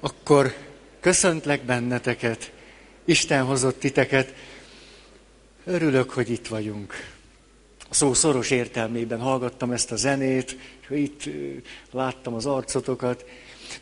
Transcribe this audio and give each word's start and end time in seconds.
Akkor 0.00 0.54
köszöntlek 1.00 1.62
benneteket, 1.62 2.52
Isten 3.04 3.44
hozott 3.44 3.78
titeket. 3.78 4.34
Örülök, 5.64 6.10
hogy 6.10 6.30
itt 6.30 6.46
vagyunk. 6.46 6.94
A 7.90 7.94
szó 7.94 8.14
szoros 8.14 8.50
értelmében 8.50 9.20
hallgattam 9.20 9.70
ezt 9.70 9.92
a 9.92 9.96
zenét, 9.96 10.56
és 10.80 10.96
itt 10.96 11.22
láttam 11.90 12.34
az 12.34 12.46
arcotokat. 12.46 13.24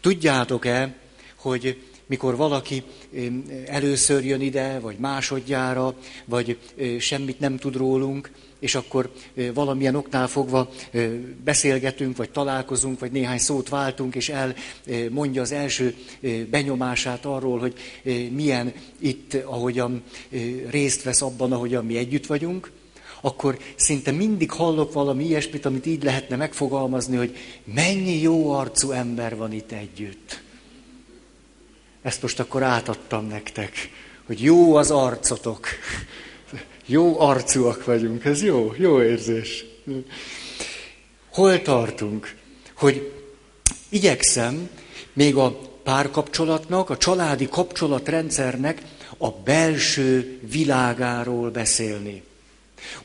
Tudjátok-e, 0.01 0.95
hogy 1.37 1.83
mikor 2.07 2.37
valaki 2.37 2.83
először 3.67 4.25
jön 4.25 4.41
ide, 4.41 4.79
vagy 4.79 4.97
másodjára, 4.99 5.95
vagy 6.25 6.59
semmit 6.99 7.41
nem 7.41 7.57
tud 7.57 7.77
rólunk, 7.77 8.31
és 8.61 8.75
akkor 8.75 9.13
valamilyen 9.55 9.95
oknál 9.95 10.29
fogva 10.29 10.71
beszélgetünk, 11.45 12.17
vagy 12.17 12.31
találkozunk, 12.31 13.01
vagy 13.01 13.13
néhány 13.13 13.39
szót 13.39 13.69
váltunk, 13.69 14.15
és 14.15 14.29
elmondja 14.29 15.43
az 15.43 15.53
első 15.53 15.95
benyomását 16.51 17.25
arról, 17.25 17.59
hogy 17.59 17.75
milyen 18.31 18.73
itt, 18.99 19.35
ahogyan 19.35 20.03
részt 20.71 21.03
vesz 21.03 21.23
abban, 21.23 21.53
ahogyan 21.53 21.85
mi 21.85 21.97
együtt 21.97 22.27
vagyunk, 22.27 22.71
akkor 23.21 23.59
szinte 23.77 24.11
mindig 24.11 24.51
hallok 24.51 24.93
valami 24.93 25.25
ilyesmit, 25.25 25.67
amit 25.67 25.87
így 25.87 26.03
lehetne 26.03 26.37
megfogalmazni, 26.37 27.17
hogy 27.17 27.37
mennyi 27.65 28.21
jó 28.21 28.51
arcú 28.51 28.91
ember 28.91 29.37
van 29.37 29.53
itt 29.53 29.73
együtt. 29.73 30.45
Ezt 32.07 32.23
most 32.23 32.41
akkor 32.41 32.63
átadtam 32.63 33.27
nektek, 33.27 33.91
hogy 34.27 34.43
jó 34.43 34.75
az 34.75 34.91
arcotok. 34.91 35.67
Jó 36.87 37.21
arcúak 37.21 37.85
vagyunk, 37.85 38.25
ez 38.25 38.43
jó, 38.43 38.75
jó 38.77 39.03
érzés. 39.03 39.65
Hol 41.29 41.63
tartunk? 41.63 42.35
Hogy 42.77 43.13
igyekszem 43.89 44.69
még 45.13 45.37
a 45.37 45.59
párkapcsolatnak, 45.83 46.91
a 46.91 46.97
családi 46.97 47.49
kapcsolatrendszernek 47.49 48.83
a 49.19 49.31
belső 49.31 50.41
világáról 50.51 51.51
beszélni. 51.51 52.23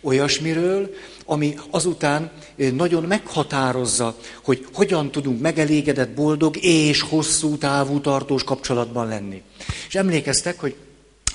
Olyasmiről, 0.01 0.93
ami 1.25 1.55
azután 1.69 2.31
nagyon 2.73 3.03
meghatározza, 3.03 4.15
hogy 4.43 4.65
hogyan 4.73 5.11
tudunk 5.11 5.41
megelégedett, 5.41 6.09
boldog 6.09 6.57
és 6.59 7.01
hosszú 7.01 7.57
távú 7.57 7.99
tartós 7.99 8.43
kapcsolatban 8.43 9.07
lenni. 9.07 9.41
És 9.87 9.95
emlékeztek, 9.95 10.59
hogy 10.59 10.75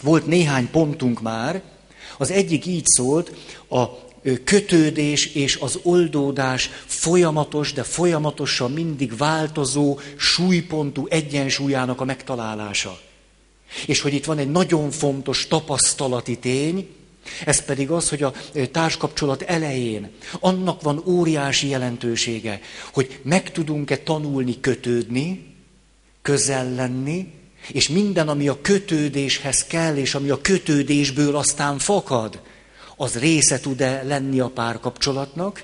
volt 0.03 0.27
néhány 0.27 0.71
pontunk 0.71 1.23
már, 1.23 1.63
az 2.19 2.31
egyik 2.31 2.67
így 2.67 2.87
szólt, 2.87 3.33
a 3.69 3.85
kötődés 4.45 5.27
és 5.27 5.57
az 5.57 5.79
oldódás 5.83 6.71
folyamatos, 6.87 7.73
de 7.73 7.83
folyamatosan 7.83 8.73
mindig 8.73 9.17
változó 9.17 9.99
súlypontú 10.17 11.07
egyensúlyának 11.09 12.01
a 12.01 12.05
megtalálása. 12.05 12.99
És 13.87 14.01
hogy 14.01 14.15
itt 14.15 14.25
van 14.25 14.39
egy 14.39 14.51
nagyon 14.51 14.91
fontos 14.91 15.47
tapasztalati 15.47 16.39
tény, 16.39 16.89
ez 17.45 17.65
pedig 17.65 17.91
az, 17.91 18.09
hogy 18.09 18.23
a 18.23 18.33
társkapcsolat 18.71 19.43
elején 19.43 20.11
annak 20.41 20.83
van 20.83 21.03
óriási 21.07 21.69
jelentősége, 21.69 22.61
hogy 22.93 23.21
meg 23.23 23.53
tudunk-e 23.53 23.97
tanulni 23.97 24.61
kötődni, 24.61 25.55
közel 26.23 26.75
lenni, 26.75 27.33
és 27.69 27.89
minden, 27.89 28.29
ami 28.29 28.49
a 28.49 28.61
kötődéshez 28.61 29.65
kell, 29.65 29.97
és 29.97 30.15
ami 30.15 30.31
a 30.31 30.41
kötődésből 30.41 31.37
aztán 31.37 31.79
fakad, 31.79 32.41
az 32.97 33.19
része 33.19 33.61
tud-e 33.61 34.03
lenni 34.03 34.41
a 34.41 34.49
párkapcsolatnak. 34.49 35.63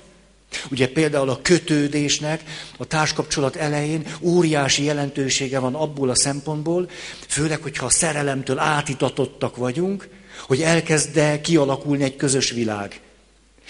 Ugye 0.71 0.87
például 0.87 1.29
a 1.29 1.41
kötődésnek 1.41 2.43
a 2.77 2.85
társkapcsolat 2.85 3.55
elején 3.55 4.05
óriási 4.21 4.83
jelentősége 4.83 5.59
van 5.59 5.75
abból 5.75 6.09
a 6.09 6.15
szempontból, 6.15 6.89
főleg, 7.27 7.61
hogyha 7.61 7.85
a 7.85 7.91
szerelemtől 7.91 8.59
átitatottak 8.59 9.55
vagyunk, 9.55 10.09
hogy 10.47 10.61
elkezd 10.61 11.41
kialakulni 11.41 12.03
egy 12.03 12.15
közös 12.15 12.51
világ. 12.51 13.01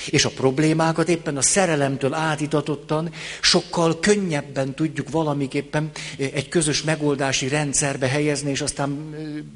És 0.10 0.26
a 0.26 0.30
problémákat 0.30 1.10
éppen 1.10 1.38
a 1.38 1.42
szerelemtől 1.42 2.14
átitatottan 2.14 3.14
sokkal 3.42 4.00
könnyebben 4.00 4.74
tudjuk 4.74 5.10
valamiképpen 5.10 5.92
egy 6.18 6.48
közös 6.50 6.84
megoldási 6.84 7.48
rendszerbe 7.48 8.08
helyezni, 8.08 8.50
és 8.50 8.62
aztán 8.62 9.16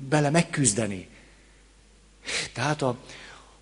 bele 0.09 0.29
megküzdeni. 0.29 1.07
Tehát 2.53 2.81
a, 2.81 2.97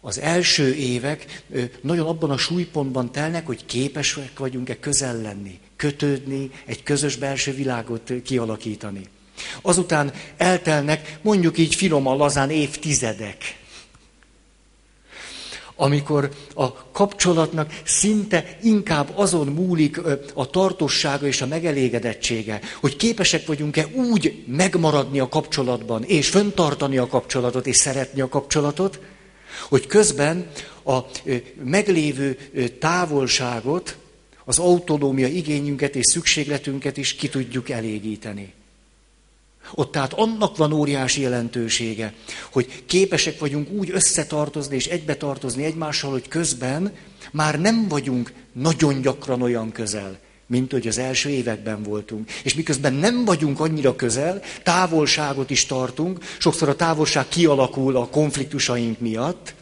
az 0.02 0.20
első 0.20 0.74
évek 0.74 1.44
nagyon 1.82 2.08
abban 2.08 2.32
a 2.32 2.38
súlypontban 2.38 3.12
telnek, 3.12 3.46
hogy 3.46 3.66
képesek 3.66 4.40
vagyunk-e 4.40 4.80
közel 4.80 5.22
lenni, 5.22 5.60
kötődni, 5.76 6.52
egy 6.66 6.84
közös 6.84 7.16
belső 7.16 7.54
világot 7.54 8.14
kialakítani. 8.24 9.08
Azután 9.62 10.14
eltelnek, 10.38 11.18
mondjuk 11.22 11.58
így 11.58 11.76
finoman 11.76 12.18
lazán 12.18 12.50
évtizedek 12.50 13.64
amikor 15.76 16.30
a 16.54 16.92
kapcsolatnak 16.92 17.80
szinte 17.84 18.58
inkább 18.62 19.12
azon 19.16 19.48
múlik 19.48 20.02
a 20.34 20.50
tartossága 20.50 21.28
és 21.28 21.42
a 21.42 21.48
megelégedettsége, 21.48 22.60
hogy 22.80 22.96
képesek 22.96 23.46
vagyunk-e 23.46 23.88
úgy 23.94 24.44
megmaradni 24.48 25.20
a 25.20 25.30
kapcsolatban, 25.30 26.04
és 26.04 26.30
föntartani 26.30 26.98
a 26.98 27.08
kapcsolatot, 27.08 27.68
és 27.68 27.76
szeretni 27.76 28.22
a 28.22 28.30
kapcsolatot, 28.30 29.00
hogy 29.70 29.88
közben 29.88 30.48
a 30.86 31.00
meglévő 31.64 32.38
távolságot, 32.80 33.98
az 34.46 34.60
autonómia 34.60 35.28
igényünket 35.28 35.96
és 35.96 36.06
szükségletünket 36.06 36.98
is 36.98 37.14
ki 37.14 37.30
tudjuk 37.30 37.70
elégíteni. 37.70 38.54
Ott 39.74 39.92
tehát 39.92 40.14
annak 40.14 40.58
van 40.58 40.74
óriási 40.74 41.22
jelentősége, 41.22 42.14
hogy 42.52 42.84
képesek 42.86 43.40
vagyunk 43.40 43.72
úgy 43.72 43.90
összetartozni 43.92 44.76
és 44.76 44.88
egybetartozni 44.88 45.64
egymással, 45.64 46.12
hogy 46.12 46.28
közben 46.28 46.94
már 47.32 47.60
nem 47.60 47.88
vagyunk 47.88 48.34
nagyon 48.54 49.02
gyakran 49.02 49.42
olyan 49.42 49.72
közel, 49.72 50.20
mint 50.48 50.72
hogy 50.72 50.88
az 50.88 50.98
első 50.98 51.30
években 51.30 51.84
voltunk. 51.84 52.32
És 52.44 52.54
miközben 52.54 52.94
nem 52.94 53.26
vagyunk 53.26 53.60
annyira 53.60 53.96
közel, 53.96 54.42
távolságot 54.64 55.50
is 55.50 55.66
tartunk, 55.66 56.20
sokszor 56.38 56.70
a 56.70 56.76
távolság 56.76 57.28
kialakul 57.28 57.96
a 57.96 58.08
konfliktusaink 58.08 59.00
miatt, 59.00 59.54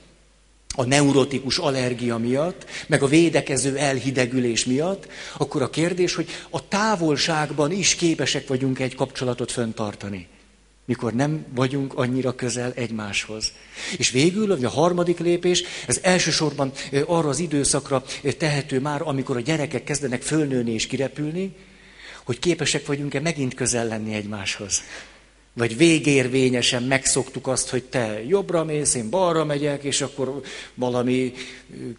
a 0.75 0.83
neurotikus 0.83 1.57
allergia 1.57 2.17
miatt, 2.17 2.65
meg 2.87 3.03
a 3.03 3.07
védekező 3.07 3.77
elhidegülés 3.77 4.65
miatt, 4.65 5.07
akkor 5.37 5.61
a 5.61 5.69
kérdés, 5.69 6.15
hogy 6.15 6.29
a 6.49 6.67
távolságban 6.67 7.71
is 7.71 7.95
képesek 7.95 8.47
vagyunk 8.47 8.79
egy 8.79 8.95
kapcsolatot 8.95 9.51
föntartani, 9.51 10.27
mikor 10.85 11.13
nem 11.13 11.45
vagyunk 11.55 11.93
annyira 11.93 12.35
közel 12.35 12.71
egymáshoz. 12.75 13.51
És 13.97 14.09
végül 14.11 14.51
a 14.51 14.69
harmadik 14.69 15.19
lépés, 15.19 15.63
ez 15.87 15.99
elsősorban 16.01 16.71
arra 17.05 17.29
az 17.29 17.39
időszakra 17.39 18.03
tehető 18.37 18.79
már, 18.79 19.01
amikor 19.01 19.37
a 19.37 19.41
gyerekek 19.41 19.83
kezdenek 19.83 20.21
fölnőni 20.21 20.71
és 20.71 20.87
kirepülni, 20.87 21.55
hogy 22.23 22.39
képesek 22.39 22.85
vagyunk-e 22.85 23.19
megint 23.19 23.53
közel 23.53 23.87
lenni 23.87 24.13
egymáshoz. 24.13 24.81
Vagy 25.53 25.77
végérvényesen 25.77 26.83
megszoktuk 26.83 27.47
azt, 27.47 27.69
hogy 27.69 27.83
te 27.83 28.23
jobbra 28.27 28.63
mész, 28.63 28.93
én 28.93 29.09
balra 29.09 29.45
megyek, 29.45 29.83
és 29.83 30.01
akkor 30.01 30.41
valami 30.73 31.33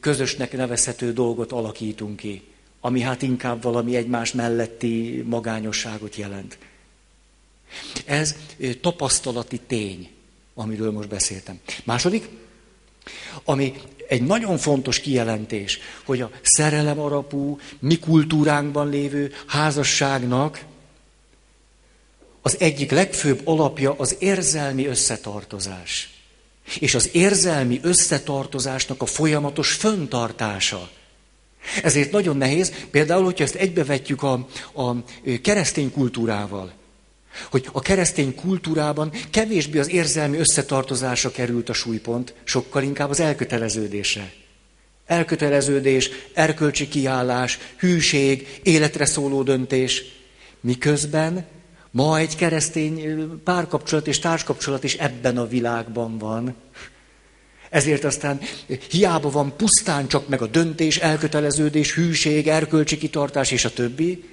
közösnek 0.01 0.53
nevezhető 0.53 1.13
dolgot 1.13 1.53
alakítunk 1.53 2.17
ki, 2.17 2.43
ami 2.81 3.01
hát 3.01 3.23
inkább 3.23 3.63
valami 3.63 3.97
egymás 3.97 4.33
melletti 4.33 5.23
magányosságot 5.27 6.17
jelent. 6.17 6.59
Ez 8.05 8.37
tapasztalati 8.81 9.61
tény, 9.67 10.09
amiről 10.55 10.91
most 10.91 11.09
beszéltem. 11.09 11.59
Második, 11.85 12.29
ami 13.45 13.75
egy 14.09 14.23
nagyon 14.23 14.59
fontos 14.59 15.01
kijelentés, 15.01 15.79
hogy 16.05 16.21
a 16.21 16.31
szerelem 16.43 16.99
alapú, 16.99 17.59
mi 17.79 17.99
kultúránkban 17.99 18.89
lévő 18.89 19.33
házasságnak 19.47 20.65
az 22.47 22.57
egyik 22.59 22.91
legfőbb 22.91 23.41
alapja 23.45 23.95
az 23.99 24.17
érzelmi 24.19 24.87
összetartozás. 24.87 26.11
És 26.79 26.95
az 26.95 27.09
érzelmi 27.13 27.81
összetartozásnak 27.83 29.03
a 29.03 29.07
folyamatos 29.07 29.73
föntartása. 29.73 30.91
Ezért 31.83 32.11
nagyon 32.11 32.37
nehéz, 32.37 32.73
például, 32.91 33.25
hogyha 33.25 33.45
ezt 33.45 33.55
egybevetjük 33.55 34.23
a, 34.23 34.47
a 34.73 34.95
keresztény 35.43 35.93
kultúrával, 35.93 36.73
hogy 37.51 37.69
a 37.73 37.81
keresztény 37.81 38.35
kultúrában 38.35 39.13
kevésbé 39.31 39.79
az 39.79 39.91
érzelmi 39.91 40.39
összetartozásra 40.39 41.31
került 41.31 41.69
a 41.69 41.73
súlypont, 41.73 42.35
sokkal 42.45 42.83
inkább 42.83 43.11
az 43.11 43.21
elköteleződésre. 43.21 44.33
Elköteleződés, 45.07 46.11
erkölcsi 46.35 46.89
kiállás, 46.89 47.59
hűség, 47.79 48.61
életre 48.63 49.05
szóló 49.05 49.43
döntés, 49.43 50.03
miközben 50.61 51.53
Ma 51.95 52.19
egy 52.19 52.37
keresztény 52.37 53.29
párkapcsolat 53.45 54.07
és 54.07 54.19
társkapcsolat 54.19 54.85
is 54.85 54.95
ebben 54.95 55.39
a 55.39 55.47
világban 55.47 56.19
van. 56.19 56.55
Ezért 57.71 58.05
aztán 58.05 58.41
hiába 58.91 59.31
van 59.31 59.57
pusztán 59.57 60.09
csak 60.09 60.29
meg 60.29 60.43
a 60.43 60.47
döntés, 60.47 60.97
elköteleződés, 60.97 61.95
hűség, 61.95 62.49
erkölcsi 62.49 62.99
kitartás 62.99 63.51
és 63.51 63.65
a 63.65 63.73
többi, 63.73 64.25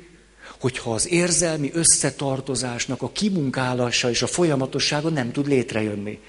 hogyha 0.60 0.94
az 0.94 1.12
érzelmi 1.12 1.72
összetartozásnak 1.74 3.02
a 3.02 3.12
kimunkálása 3.12 4.10
és 4.10 4.22
a 4.22 4.28
folyamatossága 4.28 5.10
nem 5.10 5.32
tud 5.32 5.48
létrejönni. 5.48 6.20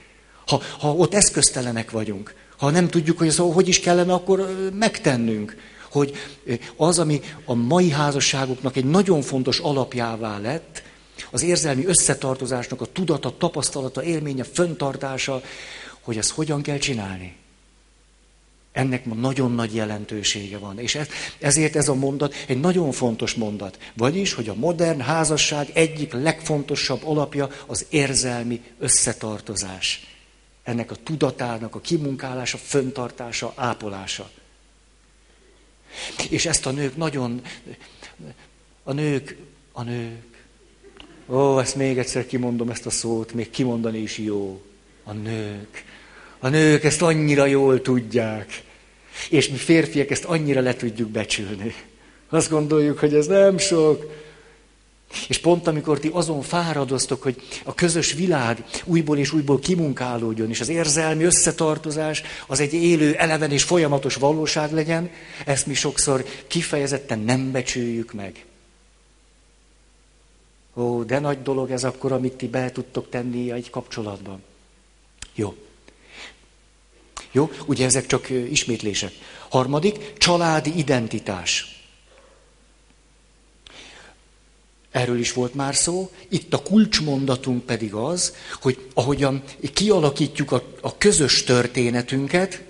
Ha, 0.46 0.62
ha 0.78 0.94
ott 0.94 1.14
eszköztelenek 1.14 1.90
vagyunk, 1.90 2.35
ha 2.56 2.70
nem 2.70 2.88
tudjuk, 2.88 3.19
hogy 3.19 3.28
az 3.28 3.37
hogy 3.37 3.69
is 3.69 3.81
kellene 3.81 4.12
akkor 4.12 4.70
megtennünk, 4.78 5.56
hogy 5.90 6.17
az, 6.76 6.99
ami 6.99 7.20
a 7.44 7.55
mai 7.55 7.90
házasságoknak 7.90 8.76
egy 8.76 8.85
nagyon 8.85 9.23
fontos 9.23 9.58
alapjává 9.58 10.38
lett, 10.38 10.90
az 11.31 11.43
érzelmi 11.43 11.85
összetartozásnak 11.87 12.81
a 12.81 12.87
tudata, 12.87 13.37
tapasztalata, 13.37 14.03
élménye, 14.03 14.45
föntartása, 14.45 15.43
hogy 16.01 16.17
ezt 16.17 16.31
hogyan 16.31 16.63
kell 16.63 16.79
csinálni. 16.79 17.37
Ennek 18.73 19.05
ma 19.05 19.15
nagyon 19.15 19.53
nagy 19.53 19.75
jelentősége 19.75 20.59
van. 20.59 20.79
És 20.79 20.95
ez, 20.95 21.09
ezért 21.39 21.77
ez 21.77 21.89
a 21.89 21.95
mondat 21.95 22.35
egy 22.47 22.61
nagyon 22.61 22.93
fontos 22.93 23.35
mondat. 23.35 23.79
Vagyis, 23.95 24.33
hogy 24.33 24.49
a 24.49 24.55
modern 24.55 25.01
házasság 25.01 25.71
egyik 25.73 26.13
legfontosabb 26.13 27.05
alapja 27.05 27.49
az 27.67 27.87
érzelmi 27.89 28.63
összetartozás. 28.79 30.07
Ennek 30.63 30.91
a 30.91 30.97
tudatának 31.03 31.75
a 31.75 31.81
kimunkálása, 31.81 32.59
föntartása, 32.59 33.53
ápolása. 33.57 34.31
És 36.31 36.47
ezt 36.47 36.67
a 36.67 36.71
nők 36.71 36.97
nagyon, 36.97 37.43
a 38.83 38.93
nők, 38.93 39.37
a 39.73 39.83
nők, 39.83 40.31
ó, 41.32 41.58
ezt 41.58 41.76
még 41.76 41.99
egyszer 41.99 42.26
kimondom 42.26 42.70
ezt 42.70 42.87
a 42.87 42.90
szót, 42.90 43.32
még 43.32 43.50
kimondani 43.50 43.99
is 43.99 44.19
jó. 44.19 44.62
A 45.05 45.12
nők. 45.12 45.84
A 46.38 46.49
nők 46.49 46.84
ezt 46.84 47.02
annyira 47.02 47.46
jól 47.46 47.82
tudják. 47.82 48.62
És 49.31 49.49
mi 49.49 49.56
férfiak 49.56 50.11
ezt 50.11 50.25
annyira 50.25 50.61
le 50.61 50.75
tudjuk 50.75 51.08
becsülni. 51.08 51.75
Azt 52.29 52.50
gondoljuk, 52.50 52.99
hogy 52.99 53.14
ez 53.14 53.26
nem 53.26 53.58
sok. 53.58 54.20
És 55.29 55.38
pont 55.38 55.67
amikor 55.67 55.99
ti 55.99 56.11
azon 56.12 56.43
fáradoztok, 56.43 57.23
hogy 57.23 57.43
a 57.64 57.75
közös 57.75 58.12
világ 58.12 58.64
újból 58.85 59.19
és 59.19 59.32
újból 59.32 59.58
kimunkálódjon, 59.58 60.50
és 60.50 60.61
az 60.61 60.69
érzelmi 60.69 61.25
összetartozás 61.25 62.23
az 62.46 62.61
egy 62.61 62.75
élő, 62.75 63.14
eleven 63.14 63.50
és 63.50 63.62
folyamatos 63.62 64.14
valóság 64.14 64.73
legyen, 64.73 65.11
ezt 65.46 65.67
mi 65.67 65.75
sokszor 65.75 66.25
kifejezetten 66.46 67.19
nem 67.19 67.50
becsüljük 67.50 68.12
meg. 68.12 68.44
Ó, 70.75 71.03
de 71.03 71.19
nagy 71.19 71.43
dolog 71.43 71.71
ez 71.71 71.85
akkor, 71.85 72.13
amit 72.13 72.33
ti 72.33 72.49
be 72.49 72.73
tudtok 72.73 73.09
tenni 73.11 73.51
egy 73.51 73.71
kapcsolatban. 73.71 74.43
Jó. 75.35 75.55
Jó, 77.33 77.51
ugye 77.67 77.85
ezek 77.85 78.07
csak 78.07 78.31
ismétlések. 78.31 79.13
Harmadik, 79.49 80.13
családi 80.19 80.79
identitás. 80.79 81.81
Erről 84.91 85.19
is 85.19 85.33
volt 85.33 85.55
már 85.55 85.75
szó. 85.75 86.11
Itt 86.29 86.53
a 86.53 86.63
kulcsmondatunk 86.63 87.65
pedig 87.65 87.95
az, 87.95 88.35
hogy 88.61 88.91
ahogyan 88.95 89.43
kialakítjuk 89.73 90.53
a, 90.53 90.63
a 90.81 90.99
közös 90.99 91.45
történetünket, 91.45 92.63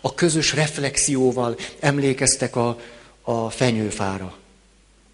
a 0.00 0.14
közös 0.14 0.52
reflexióval 0.52 1.56
emlékeztek 1.80 2.56
a, 2.56 2.78
a 3.22 3.50
fenyőfára. 3.50 4.41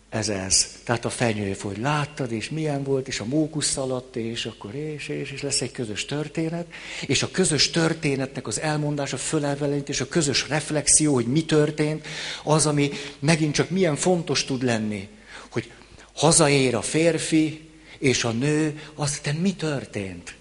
Ez 0.08 0.28
ez. 0.28 0.66
Tehát 0.84 1.04
a 1.04 1.10
fenyő, 1.10 1.56
hogy 1.60 1.78
láttad, 1.78 2.32
és 2.32 2.50
milyen 2.50 2.82
volt, 2.82 3.08
és 3.08 3.20
a 3.20 3.24
mókusz 3.24 3.70
szaladt, 3.70 4.16
és 4.16 4.44
akkor 4.44 4.74
és, 4.74 5.08
és, 5.08 5.30
és 5.30 5.42
lesz 5.42 5.60
egy 5.60 5.72
közös 5.72 6.04
történet. 6.04 6.66
És 7.06 7.22
a 7.22 7.30
közös 7.30 7.70
történetnek 7.70 8.46
az 8.46 8.60
elmondása, 8.60 9.16
fölelvelenítés, 9.16 10.00
a 10.00 10.08
közös 10.08 10.48
reflexió, 10.48 11.14
hogy 11.14 11.26
mi 11.26 11.44
történt, 11.44 12.06
az, 12.44 12.66
ami 12.66 12.90
megint 13.18 13.54
csak 13.54 13.70
milyen 13.70 13.96
fontos 13.96 14.44
tud 14.44 14.62
lenni. 14.62 15.08
Hogy 15.50 15.70
hazaér 16.12 16.74
a 16.74 16.82
férfi, 16.82 17.68
és 17.98 18.24
a 18.24 18.30
nő, 18.30 18.80
aztán 18.94 19.34
mi 19.34 19.54
történt? 19.54 20.34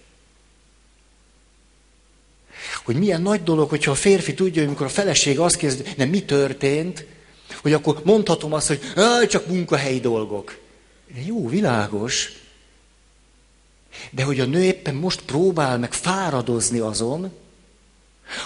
Hogy 2.84 2.96
milyen 2.96 3.22
nagy 3.22 3.44
dolog, 3.44 3.70
hogyha 3.70 3.92
a 3.92 3.96
férfi 3.96 4.34
tudja, 4.34 4.60
hogy 4.62 4.68
amikor 4.68 4.86
a 4.86 4.90
feleség 4.90 5.40
azt 5.40 5.56
kérdezi, 5.56 5.84
nem 5.98 6.10
mi 6.10 6.24
történt, 6.24 7.06
hogy 7.62 7.74
akkor 7.74 8.02
mondhatom 8.04 8.54
azt, 8.54 8.68
hogy 8.68 8.80
csak 9.28 9.48
munkahelyi 9.48 10.00
dolgok. 10.00 10.58
Jó, 11.26 11.48
világos. 11.48 12.32
De 14.12 14.24
hogy 14.24 14.40
a 14.40 14.46
nő 14.46 14.64
éppen 14.64 14.96
most 14.96 15.22
próbál 15.22 15.78
meg 15.78 15.94
fáradozni 15.94 16.80
azon, 16.80 17.32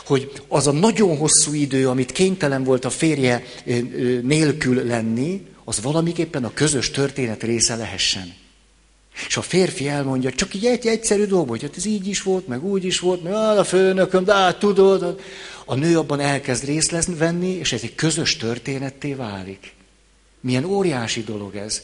hogy 0.06 0.32
az 0.48 0.68
a 0.68 0.72
nagyon 0.72 1.18
hosszú 1.18 1.54
idő, 1.54 1.90
amit 1.90 2.12
kénytelen 2.12 2.64
volt 2.64 2.86
a 2.86 2.90
férje 2.90 3.44
nélkül 4.22 4.86
lenni, 4.86 5.48
az 5.64 5.82
valamiképpen 5.82 6.44
a 6.44 6.54
közös 6.54 6.92
történet 6.92 7.44
része 7.44 7.76
lehessen. 7.76 8.34
És 9.28 9.38
a 9.38 9.42
férfi 9.42 9.88
elmondja, 9.88 10.32
csak 10.32 10.54
így 10.54 10.66
egy 10.66 10.88
egyszerű 10.88 11.26
dolog, 11.26 11.50
hogy 11.50 11.62
hát 11.62 11.78
ez 11.78 11.86
így 11.86 12.08
is 12.08 12.22
volt, 12.22 12.48
meg 12.48 12.64
úgy 12.64 12.86
is 12.86 13.00
volt, 13.00 13.24
meg 13.24 13.34
a 13.34 13.64
főnököm, 13.64 14.24
de 14.24 14.34
hát 14.34 14.60
tudod. 14.60 15.20
A 15.66 15.76
nő 15.76 15.98
abban 15.98 16.20
elkezd 16.20 16.66
részt 16.66 17.16
venni, 17.18 17.50
és 17.50 17.74
ez 17.74 17.82
egy 17.84 17.96
közös 17.96 18.38
történetté 18.38 19.14
válik. 19.14 19.74
Milyen 20.42 20.66
óriási 20.66 21.24
dolog 21.24 21.56
ez. 21.56 21.82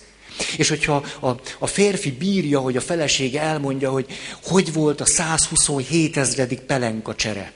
És 0.57 0.69
hogyha 0.69 1.05
a, 1.19 1.29
a 1.59 1.67
férfi 1.67 2.11
bírja, 2.11 2.59
hogy 2.59 2.77
a 2.77 2.81
felesége 2.81 3.41
elmondja, 3.41 3.91
hogy 3.91 4.05
hogy 4.43 4.73
volt 4.73 5.01
a 5.01 5.05
127 5.05 6.17
ezredik 6.17 6.59
pelenka 6.59 7.15
csere. 7.15 7.51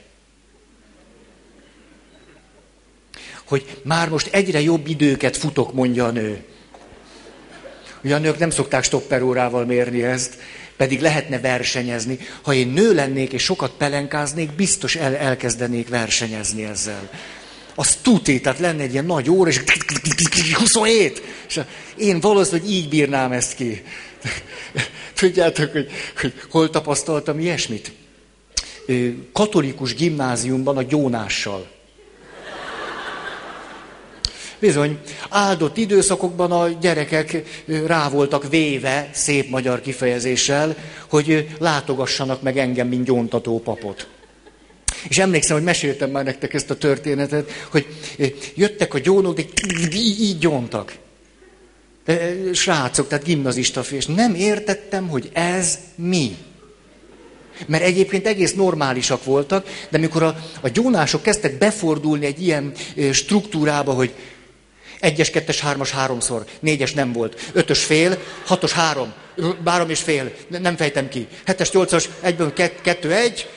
Hogy 3.44 3.80
már 3.84 4.08
most 4.08 4.26
egyre 4.26 4.60
jobb 4.60 4.86
időket 4.86 5.36
futok, 5.36 5.72
mondja 5.72 6.04
a 6.04 6.10
nő. 6.10 6.44
Ugye 8.04 8.14
a 8.14 8.18
nők 8.18 8.38
nem 8.38 8.50
szokták 8.50 8.84
stopperórával 8.84 9.64
mérni 9.64 10.02
ezt, 10.02 10.38
pedig 10.76 11.00
lehetne 11.00 11.40
versenyezni. 11.40 12.18
Ha 12.42 12.54
én 12.54 12.68
nő 12.68 12.94
lennék 12.94 13.32
és 13.32 13.42
sokat 13.42 13.72
pelenkáznék, 13.78 14.52
biztos 14.52 14.96
el, 14.96 15.16
elkezdenék 15.16 15.88
versenyezni 15.88 16.64
ezzel. 16.64 17.10
Az 17.74 17.98
tuti, 18.02 18.40
tehát 18.40 18.58
lenne 18.58 18.82
egy 18.82 18.92
ilyen 18.92 19.04
nagy 19.04 19.30
óra, 19.30 19.50
és 19.50 19.62
27! 20.58 21.22
És 21.48 21.60
én 21.96 22.20
valószínűleg 22.20 22.70
így 22.70 22.88
bírnám 22.88 23.32
ezt 23.32 23.54
ki. 23.54 23.82
Tudjátok, 25.20 25.72
hogy, 25.72 25.90
hogy 26.20 26.32
hol 26.50 26.70
tapasztaltam 26.70 27.38
ilyesmit? 27.38 27.92
Katolikus 29.32 29.94
gimnáziumban 29.94 30.76
a 30.76 30.82
gyónással. 30.82 31.70
Bizony, 34.62 34.98
áldott 35.28 35.76
időszakokban 35.76 36.52
a 36.52 36.68
gyerekek 36.68 37.42
rá 37.86 38.08
voltak 38.08 38.50
véve, 38.50 39.10
szép 39.12 39.50
magyar 39.50 39.80
kifejezéssel, 39.80 40.76
hogy 41.08 41.48
látogassanak 41.58 42.42
meg 42.42 42.58
engem, 42.58 42.88
mint 42.88 43.04
gyóntató 43.04 43.60
papot. 43.60 44.08
És 45.08 45.18
emlékszem, 45.18 45.56
hogy 45.56 45.64
meséltem 45.64 46.10
már 46.10 46.24
nektek 46.24 46.54
ezt 46.54 46.70
a 46.70 46.76
történetet, 46.76 47.50
hogy 47.70 47.86
jöttek 48.54 48.94
a 48.94 48.98
gyónok, 48.98 49.34
de 49.34 49.42
így 49.92 50.38
gyóntak. 50.38 50.94
De, 52.04 52.34
srácok, 52.52 53.08
tehát 53.08 53.24
gimnazista 53.24 53.82
és 53.90 54.06
nem 54.06 54.34
értettem, 54.34 55.08
hogy 55.08 55.30
ez 55.32 55.78
mi. 55.94 56.36
Mert 57.66 57.82
egyébként 57.82 58.26
egész 58.26 58.54
normálisak 58.54 59.24
voltak, 59.24 59.66
de 59.90 59.98
mikor 59.98 60.22
a, 60.22 60.36
a 60.60 60.68
gyónások 60.68 61.22
kezdtek 61.22 61.58
befordulni 61.58 62.26
egy 62.26 62.42
ilyen 62.42 62.72
struktúrába, 63.12 63.92
hogy 63.92 64.12
egyes, 65.02 65.30
kettes, 65.30 65.60
hármas, 65.60 65.90
háromszor. 65.90 66.44
Négyes 66.60 66.92
nem 66.92 67.12
volt. 67.12 67.50
Ötös 67.52 67.84
fél, 67.84 68.18
hatos 68.44 68.72
három. 68.72 69.12
Három 69.64 69.90
és 69.90 70.00
fél. 70.00 70.32
Nem 70.48 70.76
fejtem 70.76 71.08
ki. 71.08 71.26
Hetes, 71.46 71.70
nyolcas, 71.70 72.08
egyből 72.20 72.52
kettő, 72.82 73.12
egy. 73.12 73.48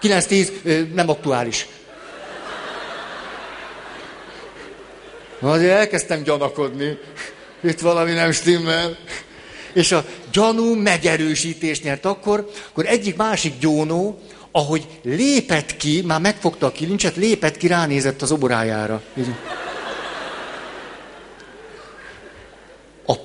Kilenc, 0.00 0.24
tíz, 0.26 0.52
nem 0.94 1.08
aktuális. 1.08 1.66
Azért 5.40 5.72
elkezdtem 5.72 6.22
gyanakodni. 6.22 6.98
Itt 7.62 7.80
valami 7.80 8.12
nem 8.12 8.32
stimmel. 8.32 8.96
És 9.72 9.92
a 9.92 10.04
gyanú 10.32 10.74
megerősítést 10.74 11.82
nyert 11.82 12.04
akkor, 12.04 12.50
akkor 12.70 12.86
egyik 12.86 13.16
másik 13.16 13.58
gyónó, 13.58 14.20
ahogy 14.52 14.86
lépett 15.02 15.76
ki, 15.76 16.02
már 16.06 16.20
megfogta 16.20 16.66
a 16.66 16.72
kilincset, 16.72 17.16
lépett 17.16 17.56
ki, 17.56 17.66
ránézett 17.66 18.22
az 18.22 18.32
oborájára. 18.32 19.02
Így. 19.18 19.34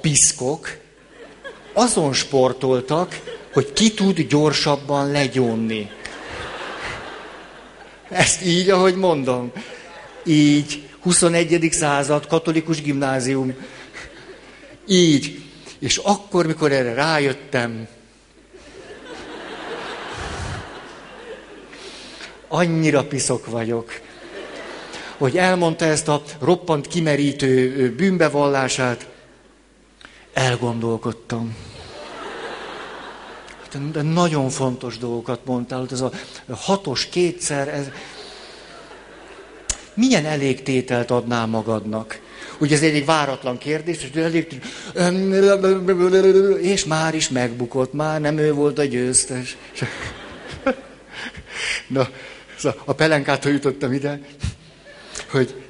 Piszkok 0.01 0.77
azon 1.73 2.13
sportoltak, 2.13 3.19
hogy 3.53 3.73
ki 3.73 3.93
tud 3.93 4.21
gyorsabban 4.21 5.11
legyónni. 5.11 5.89
Ezt 8.09 8.45
így, 8.45 8.69
ahogy 8.69 8.95
mondom. 8.95 9.51
Így, 10.25 10.89
21. 11.01 11.67
század, 11.71 12.27
katolikus 12.27 12.81
gimnázium. 12.81 13.55
Így. 14.87 15.41
És 15.79 15.97
akkor, 15.97 16.45
mikor 16.45 16.71
erre 16.71 16.93
rájöttem, 16.93 17.87
annyira 22.47 23.03
piszok 23.03 23.45
vagyok, 23.45 23.99
hogy 25.17 25.37
elmondta 25.37 25.85
ezt 25.85 26.07
a 26.07 26.23
roppant 26.39 26.87
kimerítő 26.87 27.93
bűnbevallását, 27.97 29.07
Elgondolkodtam. 30.33 31.55
De 33.91 34.01
nagyon 34.01 34.49
fontos 34.49 34.97
dolgokat 34.97 35.45
mondtál, 35.45 35.87
ez 35.91 36.01
a 36.01 36.11
hatos 36.49 37.05
kétszer, 37.05 37.67
ez... 37.67 37.85
Milyen 39.93 40.25
elégtételt 40.25 41.11
adnál 41.11 41.45
magadnak? 41.45 42.19
Ugye 42.59 42.75
ez 42.75 42.81
egy 42.81 43.05
váratlan 43.05 43.57
kérdés, 43.57 44.03
és 44.03 44.19
elég... 44.19 44.61
És 46.61 46.85
már 46.85 47.15
is 47.15 47.29
megbukott, 47.29 47.93
már 47.93 48.21
nem 48.21 48.37
ő 48.37 48.53
volt 48.53 48.79
a 48.79 48.83
győztes. 48.83 49.57
Na, 51.87 52.07
szóval 52.57 52.81
a 52.85 52.93
pelenkától 52.93 53.51
jutottam 53.51 53.93
ide, 53.93 54.19
hogy 55.29 55.60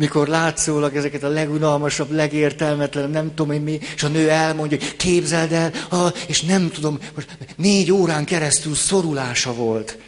mikor 0.00 0.28
látszólag 0.28 0.96
ezeket 0.96 1.22
a 1.22 1.28
legunalmasabb, 1.28 2.10
legértelmetlen, 2.10 3.10
nem 3.10 3.34
tudom 3.34 3.52
én 3.52 3.60
mi, 3.60 3.78
és 3.94 4.02
a 4.02 4.08
nő 4.08 4.30
elmondja, 4.30 4.78
hogy 4.78 4.96
képzeld 4.96 5.52
el, 5.52 5.72
ah, 5.88 6.12
és 6.26 6.42
nem 6.42 6.70
tudom, 6.70 6.98
most 7.14 7.36
négy 7.56 7.92
órán 7.92 8.24
keresztül 8.24 8.74
szorulása 8.74 9.54
volt. 9.54 9.98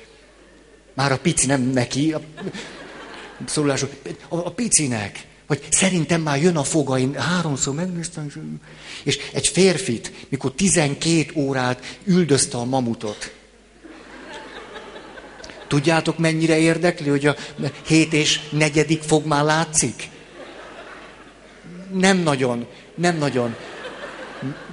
Már 0.95 1.13
a 1.13 1.19
pici, 1.19 1.47
nem 1.47 1.63
neki, 1.63 2.13
a, 2.13 2.21
szorulása, 3.45 3.89
a, 4.29 4.37
a 4.37 4.51
picinek. 4.51 5.27
Vagy 5.47 5.63
szerintem 5.71 6.21
már 6.21 6.43
jön 6.43 6.57
a 6.57 6.65
foga, 6.65 6.99
én 6.99 7.15
háromszor 7.15 7.75
megnéztem, 7.75 8.33
és 9.05 9.19
egy 9.33 9.49
férfit, 9.49 10.13
mikor 10.29 10.53
12 10.53 11.33
órát 11.35 11.99
üldözte 12.05 12.57
a 12.57 12.65
mamutot, 12.65 13.33
Tudjátok, 15.73 16.19
mennyire 16.19 16.59
érdekli, 16.59 17.09
hogy 17.09 17.26
a 17.26 17.37
hét 17.87 18.12
és 18.12 18.41
negyedik 18.50 19.02
fog 19.02 19.26
már 19.26 19.45
látszik? 19.45 20.09
Nem 21.93 22.19
nagyon, 22.19 22.67
nem 22.95 23.19
nagyon. 23.19 23.57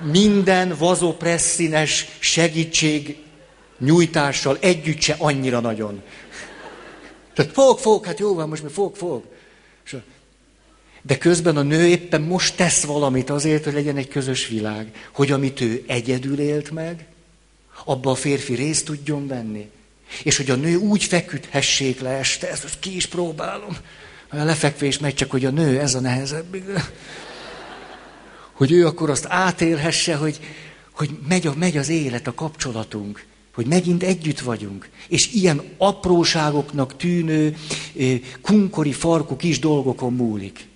Minden 0.03 0.75
vazopresszines 0.77 2.07
segítség 2.19 3.17
nyújtással 3.77 4.57
együtt 4.59 5.01
se 5.01 5.15
annyira 5.17 5.59
nagyon. 5.59 6.01
Tehát 7.33 7.51
fog, 7.51 7.79
fog, 7.79 8.05
hát 8.05 8.19
jó 8.19 8.33
van, 8.33 8.49
most 8.49 8.63
mi 8.63 8.69
fog, 8.69 8.95
fog. 8.95 9.23
De 11.01 11.17
közben 11.17 11.57
a 11.57 11.61
nő 11.61 11.87
éppen 11.87 12.21
most 12.21 12.55
tesz 12.55 12.83
valamit 12.83 13.29
azért, 13.29 13.63
hogy 13.63 13.73
legyen 13.73 13.97
egy 13.97 14.07
közös 14.07 14.47
világ. 14.47 15.09
Hogy 15.11 15.31
amit 15.31 15.61
ő 15.61 15.83
egyedül 15.87 16.39
élt 16.39 16.71
meg, 16.71 17.05
abba 17.85 18.11
a 18.11 18.15
férfi 18.15 18.53
részt 18.53 18.85
tudjon 18.85 19.27
venni. 19.27 19.69
És 20.23 20.37
hogy 20.37 20.49
a 20.49 20.55
nő 20.55 20.75
úgy 20.75 21.03
feküdhessék 21.03 21.99
le 21.99 22.09
este, 22.09 22.49
ezt 22.49 22.63
most 22.63 22.79
ki 22.79 22.95
is 22.95 23.05
próbálom. 23.05 23.77
A 24.29 24.43
lefekvés 24.43 24.99
megy, 24.99 25.13
csak 25.13 25.31
hogy 25.31 25.45
a 25.45 25.49
nő, 25.49 25.79
ez 25.79 25.95
a 25.95 25.99
nehezebb. 25.99 26.55
Hogy 28.51 28.71
ő 28.71 28.85
akkor 28.85 29.09
azt 29.09 29.25
átélhesse, 29.27 30.15
hogy, 30.15 30.39
hogy 30.91 31.09
megy, 31.27 31.47
a, 31.47 31.53
megy 31.55 31.77
az 31.77 31.89
élet, 31.89 32.27
a 32.27 32.33
kapcsolatunk. 32.33 33.25
Hogy 33.53 33.65
megint 33.65 34.03
együtt 34.03 34.39
vagyunk. 34.39 34.89
És 35.07 35.31
ilyen 35.33 35.61
apróságoknak 35.77 36.97
tűnő, 36.97 37.57
kunkori 38.41 38.91
farkú 38.91 39.35
kis 39.35 39.59
dolgokon 39.59 40.13
múlik. 40.13 40.67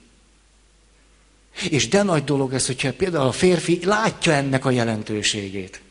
És 1.69 1.87
de 1.87 2.03
nagy 2.03 2.23
dolog 2.23 2.53
ez, 2.53 2.65
hogyha 2.65 2.93
például 2.93 3.27
a 3.27 3.31
férfi 3.31 3.79
látja 3.83 4.33
ennek 4.33 4.65
a 4.65 4.71
jelentőségét. 4.71 5.81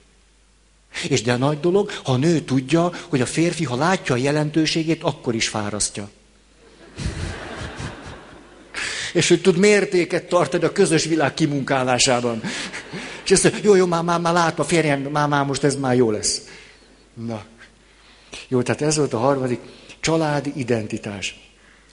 És 1.08 1.22
de 1.22 1.36
nagy 1.36 1.60
dolog, 1.60 1.90
ha 1.90 2.12
a 2.12 2.16
nő 2.16 2.40
tudja, 2.40 2.92
hogy 3.08 3.20
a 3.20 3.26
férfi, 3.26 3.64
ha 3.64 3.76
látja 3.76 4.14
a 4.14 4.18
jelentőségét, 4.18 5.02
akkor 5.02 5.34
is 5.34 5.48
fárasztja. 5.48 6.10
És 9.12 9.28
hogy 9.28 9.40
tud 9.40 9.56
mértéket 9.56 10.24
tartani 10.24 10.64
a 10.64 10.72
közös 10.72 11.04
világ 11.04 11.34
kimunkálásában. 11.34 12.42
És 13.24 13.30
azt 13.30 13.42
mondja, 13.42 13.60
jó, 13.64 13.74
jó, 13.74 13.86
már, 13.86 14.02
már, 14.02 14.20
már 14.20 14.32
látom, 14.32 14.66
férjem, 14.66 15.00
már, 15.00 15.28
már 15.28 15.44
most 15.44 15.64
ez 15.64 15.76
már 15.76 15.94
jó 15.94 16.10
lesz. 16.10 16.42
Na. 17.14 17.44
Jó, 18.48 18.62
tehát 18.62 18.82
ez 18.82 18.96
volt 18.96 19.12
a 19.12 19.18
harmadik, 19.18 19.60
családi 20.00 20.52
identitás. 20.54 21.40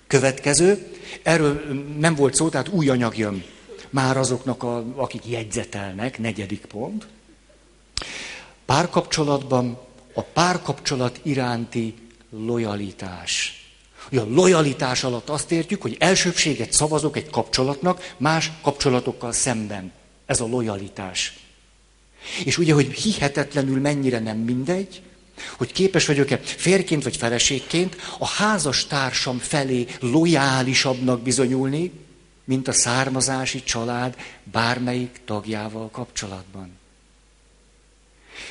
Következő, 0.08 0.88
erről 1.24 1.62
nem 2.00 2.16
volt 2.16 2.36
szó, 2.36 2.50
tehát 2.50 2.68
új 2.68 2.90
anyag 2.90 3.18
jön. 3.18 3.44
Már 3.90 4.18
azoknak, 4.18 4.64
a, 4.64 4.86
akik 4.96 5.28
jegyzetelnek, 5.28 6.20
negyedik 6.20 6.66
pont 6.66 7.08
párkapcsolatban 8.70 9.80
a 10.14 10.22
párkapcsolat 10.22 11.20
iránti 11.24 11.94
lojalitás. 12.30 13.64
Ugye 14.12 14.22
a 14.22 14.26
lojalitás 14.30 15.04
alatt 15.04 15.30
azt 15.30 15.52
értjük, 15.52 15.82
hogy 15.82 15.96
elsőbséget 16.00 16.72
szavazok 16.72 17.18
egy 17.18 17.30
kapcsolatnak 17.30 18.14
más 18.18 18.52
kapcsolatokkal 18.62 19.32
szemben. 19.32 19.92
Ez 20.26 20.40
a 20.40 20.48
lojalitás. 20.48 21.34
És 22.46 22.58
ugye, 22.58 22.74
hogy 22.74 22.94
hihetetlenül 22.94 23.80
mennyire 23.80 24.20
nem 24.20 24.38
mindegy, 24.38 25.02
hogy 25.58 25.72
képes 25.72 26.06
vagyok-e 26.06 26.38
férként 26.38 27.04
vagy 27.04 27.18
feleségként 27.18 27.96
a 28.20 28.28
házas 28.28 28.88
társam 28.88 29.38
felé 29.38 29.88
lojálisabbnak 30.00 31.22
bizonyulni, 31.22 31.92
mint 32.44 32.68
a 32.68 32.72
származási 32.72 33.64
család 33.64 34.16
bármelyik 34.44 35.22
tagjával 35.26 35.90
kapcsolatban. 35.90 36.79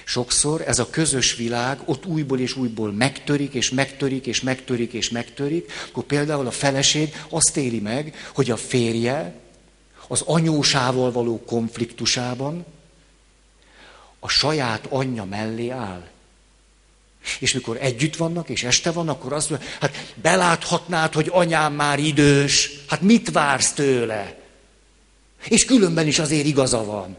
Sokszor 0.09 0.61
ez 0.67 0.79
a 0.79 0.91
közös 0.91 1.35
világ 1.35 1.79
ott 1.85 2.07
újból 2.07 2.41
és 2.41 2.57
újból 2.57 2.93
megtörik, 2.93 3.55
és 3.55 3.71
megtörik, 3.71 4.27
és 4.27 4.41
megtörik, 4.41 4.93
és 4.93 5.11
megtörik, 5.11 5.73
akkor 5.89 6.03
például 6.03 6.47
a 6.47 6.51
feleség 6.51 7.15
azt 7.29 7.57
éli 7.57 7.81
meg, 7.81 8.31
hogy 8.35 8.51
a 8.51 8.57
férje 8.57 9.35
az 10.07 10.23
anyósával 10.27 11.13
való 11.13 11.43
konfliktusában 11.47 12.65
a 14.19 14.29
saját 14.29 14.87
anyja 14.87 15.25
mellé 15.25 15.69
áll. 15.69 16.07
És 17.39 17.53
mikor 17.53 17.77
együtt 17.81 18.17
vannak, 18.17 18.49
és 18.49 18.65
este 18.65 18.91
van, 18.91 19.09
akkor 19.09 19.33
azt 19.33 19.51
mondja, 19.51 19.69
hát 19.81 20.15
beláthatnád, 20.15 21.13
hogy 21.13 21.29
anyám 21.33 21.73
már 21.73 21.99
idős, 21.99 22.71
hát 22.87 23.01
mit 23.01 23.31
vársz 23.31 23.73
tőle? 23.73 24.39
És 25.49 25.65
különben 25.65 26.07
is 26.07 26.19
azért 26.19 26.47
igaza 26.47 26.85
van 26.85 27.17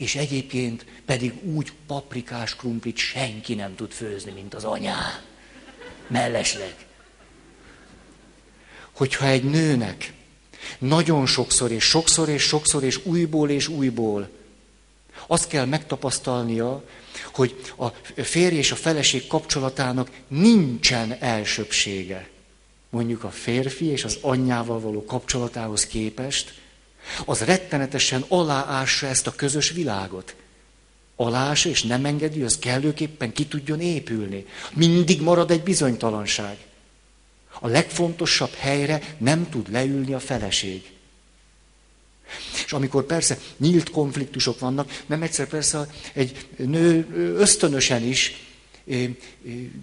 és 0.00 0.14
egyébként 0.14 0.84
pedig 1.04 1.32
úgy 1.42 1.72
paprikás 1.86 2.56
krumplit 2.56 2.96
senki 2.96 3.54
nem 3.54 3.74
tud 3.74 3.90
főzni, 3.90 4.30
mint 4.30 4.54
az 4.54 4.64
anyá. 4.64 5.22
Mellesleg. 6.06 6.74
Hogyha 8.92 9.26
egy 9.26 9.44
nőnek 9.44 10.12
nagyon 10.78 11.26
sokszor 11.26 11.70
és 11.70 11.84
sokszor 11.84 12.28
és 12.28 12.42
sokszor 12.42 12.82
és 12.82 13.06
újból 13.06 13.50
és 13.50 13.68
újból 13.68 14.28
azt 15.26 15.48
kell 15.48 15.64
megtapasztalnia, 15.64 16.84
hogy 17.32 17.72
a 17.76 17.88
férj 18.22 18.56
és 18.56 18.72
a 18.72 18.76
feleség 18.76 19.26
kapcsolatának 19.26 20.10
nincsen 20.28 21.16
elsőbsége. 21.18 22.28
Mondjuk 22.90 23.24
a 23.24 23.30
férfi 23.30 23.84
és 23.84 24.04
az 24.04 24.18
anyjával 24.20 24.80
való 24.80 25.04
kapcsolatához 25.04 25.86
képest, 25.86 26.54
az 27.24 27.40
rettenetesen 27.40 28.24
aláássa 28.28 29.06
ezt 29.06 29.26
a 29.26 29.34
közös 29.34 29.70
világot. 29.70 30.34
Aláássa, 31.16 31.68
és 31.68 31.82
nem 31.82 32.04
engedi, 32.04 32.42
az 32.42 32.58
kellőképpen 32.58 33.32
ki 33.32 33.46
tudjon 33.46 33.80
épülni. 33.80 34.46
Mindig 34.72 35.20
marad 35.20 35.50
egy 35.50 35.62
bizonytalanság. 35.62 36.56
A 37.60 37.68
legfontosabb 37.68 38.54
helyre 38.54 39.14
nem 39.18 39.48
tud 39.48 39.70
leülni 39.70 40.12
a 40.12 40.20
feleség. 40.20 40.90
És 42.64 42.72
amikor 42.72 43.04
persze 43.04 43.38
nyílt 43.56 43.90
konfliktusok 43.90 44.58
vannak, 44.58 45.02
nem 45.06 45.22
egyszer 45.22 45.48
persze 45.48 45.86
egy 46.12 46.48
nő 46.56 47.06
ösztönösen 47.38 48.02
is 48.02 48.48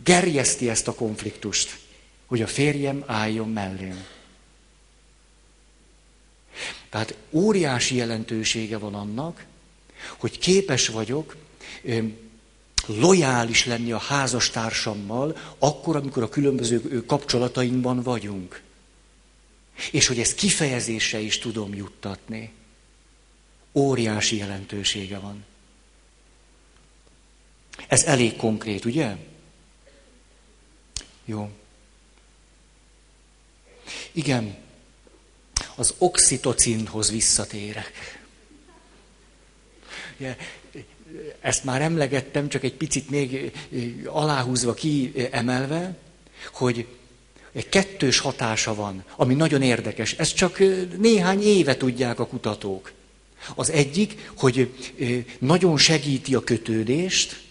gerjeszti 0.03 0.69
ezt 0.69 0.87
a 0.87 0.93
konfliktust, 0.93 1.77
hogy 2.25 2.41
a 2.41 2.47
férjem 2.47 3.03
álljon 3.05 3.49
mellém. 3.49 4.05
Tehát 6.89 7.15
óriási 7.29 7.95
jelentősége 7.95 8.77
van 8.77 8.95
annak, 8.95 9.45
hogy 10.17 10.39
képes 10.39 10.87
vagyok 10.87 11.35
lojális 12.85 13.65
lenni 13.65 13.91
a 13.91 13.97
házastársammal, 13.97 15.37
akkor, 15.57 15.95
amikor 15.95 16.23
a 16.23 16.29
különböző 16.29 17.05
kapcsolatainkban 17.05 18.01
vagyunk. 18.01 18.61
És 19.91 20.07
hogy 20.07 20.19
ezt 20.19 20.35
kifejezésre 20.35 21.19
is 21.19 21.37
tudom 21.37 21.73
juttatni. 21.73 22.51
Óriási 23.73 24.37
jelentősége 24.37 25.19
van. 25.19 25.45
Ez 27.87 28.03
elég 28.03 28.35
konkrét, 28.35 28.85
ugye? 28.85 29.15
Jó. 31.25 31.49
Igen, 34.11 34.57
az 35.77 35.93
oxitocinhoz 35.97 37.11
visszatérek. 37.11 37.91
Ezt 41.39 41.63
már 41.63 41.81
emlegettem, 41.81 42.49
csak 42.49 42.63
egy 42.63 42.73
picit 42.73 43.09
még 43.09 43.51
aláhúzva, 44.05 44.73
kiemelve, 44.73 45.97
hogy 46.53 46.85
egy 47.53 47.69
kettős 47.69 48.19
hatása 48.19 48.75
van, 48.75 49.03
ami 49.15 49.33
nagyon 49.33 49.61
érdekes. 49.61 50.13
Ezt 50.13 50.35
csak 50.35 50.59
néhány 50.97 51.41
éve 51.41 51.77
tudják 51.77 52.19
a 52.19 52.27
kutatók. 52.27 52.91
Az 53.55 53.69
egyik, 53.69 54.31
hogy 54.37 54.73
nagyon 55.39 55.77
segíti 55.77 56.35
a 56.35 56.43
kötődést, 56.43 57.43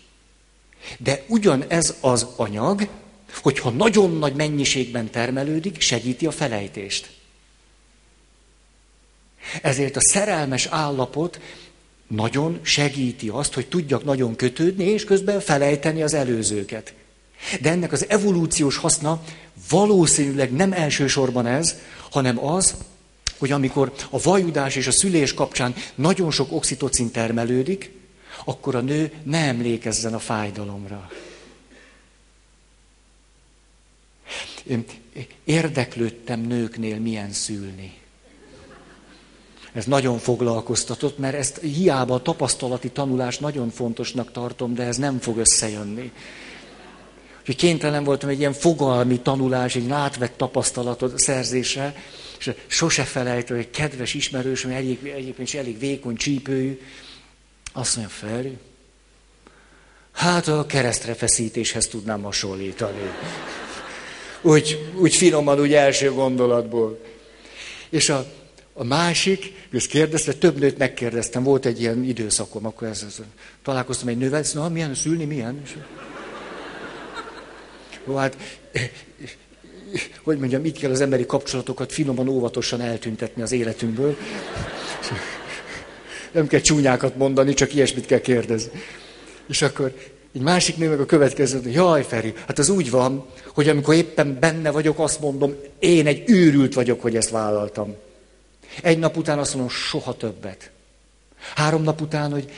de 0.98 1.24
ugyanez 1.28 1.96
az 2.00 2.26
anyag, 2.36 2.88
hogyha 3.42 3.70
nagyon 3.70 4.18
nagy 4.18 4.34
mennyiségben 4.34 5.10
termelődik, 5.10 5.80
segíti 5.80 6.26
a 6.26 6.30
felejtést. 6.30 7.15
Ezért 9.62 9.96
a 9.96 10.00
szerelmes 10.00 10.66
állapot 10.66 11.40
nagyon 12.06 12.58
segíti 12.62 13.28
azt, 13.28 13.54
hogy 13.54 13.66
tudjak 13.66 14.04
nagyon 14.04 14.36
kötődni, 14.36 14.84
és 14.84 15.04
közben 15.04 15.40
felejteni 15.40 16.02
az 16.02 16.14
előzőket. 16.14 16.94
De 17.60 17.70
ennek 17.70 17.92
az 17.92 18.08
evolúciós 18.08 18.76
haszna 18.76 19.22
valószínűleg 19.68 20.52
nem 20.52 20.72
elsősorban 20.72 21.46
ez, 21.46 21.76
hanem 22.10 22.44
az, 22.44 22.74
hogy 23.38 23.52
amikor 23.52 23.92
a 24.10 24.20
vajudás 24.20 24.76
és 24.76 24.86
a 24.86 24.92
szülés 24.92 25.34
kapcsán 25.34 25.74
nagyon 25.94 26.30
sok 26.30 26.52
oxitocin 26.52 27.10
termelődik, 27.10 27.90
akkor 28.44 28.74
a 28.74 28.80
nő 28.80 29.12
ne 29.22 29.38
emlékezzen 29.38 30.14
a 30.14 30.18
fájdalomra. 30.18 31.10
Érdeklődtem 35.44 36.40
nőknél 36.40 36.98
milyen 36.98 37.32
szülni. 37.32 37.94
Ez 39.76 39.84
nagyon 39.84 40.18
foglalkoztatott, 40.18 41.18
mert 41.18 41.34
ezt 41.34 41.58
hiába 41.58 42.14
a 42.14 42.22
tapasztalati 42.22 42.90
tanulás 42.90 43.38
nagyon 43.38 43.70
fontosnak 43.70 44.32
tartom, 44.32 44.74
de 44.74 44.82
ez 44.82 44.96
nem 44.96 45.18
fog 45.18 45.36
összejönni. 45.36 46.12
Úgyhogy 47.38 47.56
kénytelen 47.56 48.04
voltam 48.04 48.28
egy 48.28 48.38
ilyen 48.38 48.52
fogalmi 48.52 49.20
tanulás, 49.20 49.76
egy 49.76 49.90
átvett 49.90 50.36
tapasztalatot 50.36 51.18
szerzésre, 51.18 51.94
és 52.38 52.52
sose 52.66 53.02
felejtem, 53.02 53.56
hogy 53.56 53.70
kedves 53.70 54.14
ismerősöm, 54.14 54.70
egyébként, 54.70 55.14
egyébként 55.16 55.48
is 55.48 55.54
elég 55.54 55.78
vékony 55.78 56.16
csípőjű, 56.16 56.80
azt 57.72 57.96
mondja, 57.96 58.14
Feri, 58.14 58.56
hát 60.12 60.48
a 60.48 60.66
keresztre 60.66 61.14
feszítéshez 61.14 61.86
tudnám 61.86 62.22
hasonlítani. 62.22 63.10
Úgy, 64.42 64.90
úgy 64.94 65.16
finoman, 65.16 65.60
úgy 65.60 65.74
első 65.74 66.12
gondolatból. 66.12 67.00
És 67.88 68.08
a, 68.08 68.26
a 68.78 68.84
másik, 68.84 69.52
ezt 69.72 69.86
kérdezte, 69.86 70.32
több 70.32 70.58
nőt 70.58 70.78
megkérdeztem, 70.78 71.42
volt 71.42 71.66
egy 71.66 71.80
ilyen 71.80 72.04
időszakom, 72.04 72.66
akkor 72.66 72.88
ez, 72.88 73.04
ez 73.06 73.20
találkoztam 73.62 74.08
egy 74.08 74.18
nővel, 74.18 74.42
na, 74.52 74.68
milyen 74.68 74.94
szülni, 74.94 75.24
milyen? 75.24 75.60
És, 75.64 75.76
Jó, 78.06 78.14
hát, 78.14 78.36
hogy 80.24 80.38
mondjam, 80.38 80.62
mit 80.62 80.78
kell 80.78 80.90
az 80.90 81.00
emberi 81.00 81.26
kapcsolatokat 81.26 81.92
finoman, 81.92 82.28
óvatosan 82.28 82.80
eltüntetni 82.80 83.42
az 83.42 83.52
életünkből. 83.52 84.16
Nem 86.32 86.46
kell 86.46 86.60
csúnyákat 86.60 87.16
mondani, 87.16 87.54
csak 87.54 87.74
ilyesmit 87.74 88.06
kell 88.06 88.20
kérdezni. 88.20 88.80
És 89.48 89.62
akkor 89.62 89.94
egy 90.34 90.40
másik 90.42 90.76
nő 90.76 90.88
meg 90.88 91.00
a 91.00 91.06
következő, 91.06 91.62
hogy 91.62 91.72
jaj, 91.72 92.04
Feri, 92.04 92.34
hát 92.46 92.58
az 92.58 92.68
úgy 92.68 92.90
van, 92.90 93.26
hogy 93.54 93.68
amikor 93.68 93.94
éppen 93.94 94.36
benne 94.40 94.70
vagyok, 94.70 94.98
azt 94.98 95.20
mondom, 95.20 95.54
én 95.78 96.06
egy 96.06 96.22
őrült 96.26 96.74
vagyok, 96.74 97.02
hogy 97.02 97.16
ezt 97.16 97.30
vállaltam. 97.30 98.04
Egy 98.82 98.98
nap 98.98 99.16
után 99.16 99.38
azt 99.38 99.54
mondom, 99.54 99.70
soha 99.70 100.16
többet. 100.16 100.70
Három 101.54 101.82
nap 101.82 102.00
után, 102.00 102.30
hogy 102.30 102.50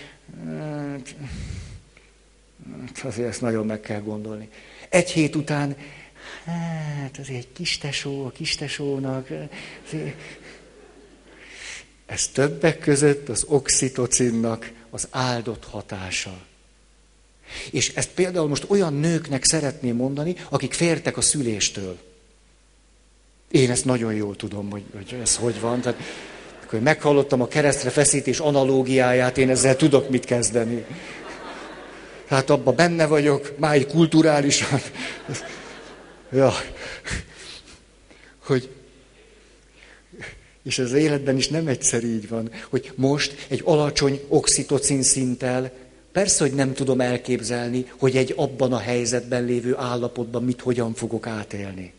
hát, 2.86 3.04
azért 3.04 3.28
ezt 3.28 3.40
nagyon 3.40 3.66
meg 3.66 3.80
kell 3.80 4.00
gondolni. 4.00 4.48
Egy 4.88 5.10
hét 5.10 5.36
után, 5.36 5.76
hát 7.02 7.18
azért 7.18 7.38
egy 7.38 7.52
kistesó, 7.52 8.26
a 8.26 8.30
kistesónak, 8.30 9.28
azért... 9.86 10.16
ez 12.06 12.28
többek 12.28 12.78
között 12.78 13.28
az 13.28 13.44
oxitocinnak 13.48 14.72
az 14.90 15.08
áldott 15.10 15.64
hatása. 15.64 16.46
És 17.70 17.94
ezt 17.94 18.10
például 18.10 18.48
most 18.48 18.64
olyan 18.68 18.94
nőknek 18.94 19.44
szeretném 19.44 19.96
mondani, 19.96 20.36
akik 20.48 20.72
fértek 20.72 21.16
a 21.16 21.20
szüléstől. 21.20 21.98
Én 23.50 23.70
ezt 23.70 23.84
nagyon 23.84 24.14
jól 24.14 24.36
tudom, 24.36 24.70
hogy, 24.70 24.84
hogy 24.94 25.20
ez 25.22 25.36
hogy 25.36 25.60
van. 25.60 25.80
Tehát, 25.80 25.98
akkor 26.64 26.80
meghallottam 26.80 27.40
a 27.40 27.48
keresztre 27.48 27.90
feszítés 27.90 28.38
analógiáját, 28.38 29.38
én 29.38 29.50
ezzel 29.50 29.76
tudok 29.76 30.08
mit 30.08 30.24
kezdeni. 30.24 30.84
Hát 32.26 32.50
abban 32.50 32.74
benne 32.74 33.06
vagyok, 33.06 33.54
máj 33.58 33.86
kulturálisan. 33.86 34.80
Ja. 36.32 36.52
Hogy, 38.44 38.68
és 40.62 40.78
az 40.78 40.92
életben 40.92 41.36
is 41.36 41.48
nem 41.48 41.66
egyszer 41.66 42.04
így 42.04 42.28
van, 42.28 42.50
hogy 42.70 42.92
most 42.94 43.46
egy 43.48 43.62
alacsony 43.64 44.20
oxitocin 44.28 45.02
szinttel 45.02 45.72
persze, 46.12 46.44
hogy 46.44 46.54
nem 46.54 46.72
tudom 46.72 47.00
elképzelni, 47.00 47.86
hogy 47.98 48.16
egy 48.16 48.34
abban 48.36 48.72
a 48.72 48.78
helyzetben 48.78 49.44
lévő 49.44 49.76
állapotban 49.76 50.44
mit 50.44 50.60
hogyan 50.60 50.94
fogok 50.94 51.26
átélni. 51.26 51.92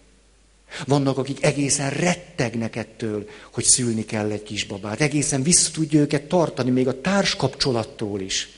Vannak, 0.85 1.17
akik 1.17 1.43
egészen 1.43 1.89
rettegnek 1.89 2.75
ettől, 2.75 3.29
hogy 3.51 3.63
szülni 3.63 4.05
kell 4.05 4.31
egy 4.31 4.43
kisbabát. 4.43 5.01
Egészen 5.01 5.43
vissza 5.43 5.71
tudja 5.71 5.99
őket 5.99 6.23
tartani, 6.23 6.69
még 6.69 6.87
a 6.87 7.01
társkapcsolattól 7.01 8.21
is. 8.21 8.49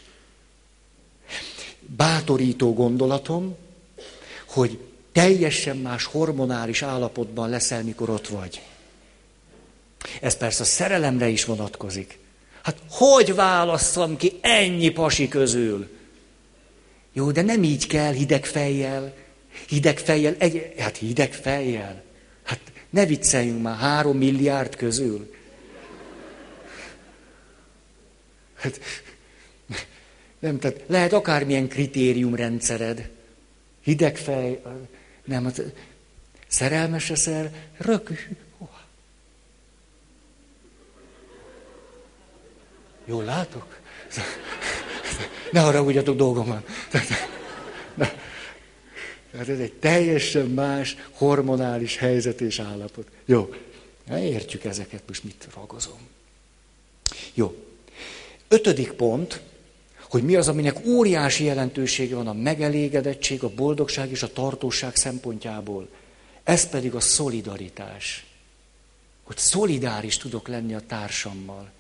Bátorító 1.79 2.73
gondolatom, 2.73 3.55
hogy 4.45 4.79
teljesen 5.11 5.77
más 5.77 6.03
hormonális 6.03 6.81
állapotban 6.81 7.49
leszel, 7.49 7.83
mikor 7.83 8.09
ott 8.09 8.27
vagy. 8.27 8.61
Ez 10.21 10.37
persze 10.37 10.61
a 10.61 10.65
szerelemre 10.65 11.27
is 11.27 11.45
vonatkozik. 11.45 12.19
Hát 12.61 12.77
hogy 12.89 13.35
válasszam 13.35 14.17
ki 14.17 14.37
ennyi 14.41 14.89
pasi 14.89 15.27
közül? 15.27 15.89
Jó, 17.13 17.31
de 17.31 17.41
nem 17.41 17.63
így 17.63 17.87
kell 17.87 18.13
hideg 18.13 18.45
fejjel. 18.45 19.13
Hideg 19.67 19.97
fejjel, 19.97 20.35
egy, 20.37 20.73
hát 20.77 20.97
hideg 20.97 21.33
fejjel. 21.33 22.03
Hát 22.43 22.59
ne 22.89 23.05
vicceljünk 23.05 23.61
már, 23.61 23.77
három 23.77 24.17
milliárd 24.17 24.75
közül. 24.75 25.35
Hát, 28.55 28.79
nem, 30.39 30.59
tehát 30.59 30.81
lehet 30.87 31.13
akármilyen 31.13 31.67
kritériumrendszered. 31.67 33.09
Hideg 33.83 34.17
fej, 34.17 34.61
nem, 35.25 35.43
hát 35.43 35.61
szerelmes 36.47 37.09
leszel, 37.09 37.51
rök, 37.77 38.09
Jól 43.05 43.23
látok? 43.23 43.79
Ne 45.51 45.59
haragudjatok, 45.59 46.15
dolgom 46.15 46.45
van. 46.45 46.63
Tehát 49.31 49.49
ez 49.49 49.59
egy 49.59 49.73
teljesen 49.73 50.45
más 50.45 50.95
hormonális 51.11 51.97
helyzet 51.97 52.41
és 52.41 52.59
állapot. 52.59 53.07
Jó, 53.25 53.53
értjük 54.09 54.63
ezeket, 54.63 55.01
most 55.07 55.23
mit 55.23 55.47
ragozom. 55.55 55.99
Jó. 57.33 57.55
Ötödik 58.47 58.91
pont, 58.91 59.41
hogy 60.09 60.23
mi 60.23 60.35
az, 60.35 60.47
aminek 60.47 60.85
óriási 60.85 61.43
jelentősége 61.43 62.15
van 62.15 62.27
a 62.27 62.33
megelégedettség, 62.33 63.43
a 63.43 63.49
boldogság 63.49 64.11
és 64.11 64.23
a 64.23 64.33
tartóság 64.33 64.95
szempontjából. 64.95 65.87
Ez 66.43 66.69
pedig 66.69 66.95
a 66.95 66.99
szolidaritás. 66.99 68.25
Hogy 69.23 69.37
szolidáris 69.37 70.17
tudok 70.17 70.47
lenni 70.47 70.73
a 70.73 70.81
társammal. 70.87 71.71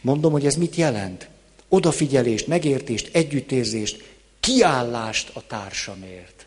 Mondom, 0.00 0.32
hogy 0.32 0.46
ez 0.46 0.54
mit 0.54 0.74
jelent? 0.74 1.28
Odafigyelést, 1.68 2.46
megértést, 2.46 3.08
együttérzést, 3.12 4.09
kiállást 4.40 5.30
a 5.32 5.46
társamért. 5.46 6.46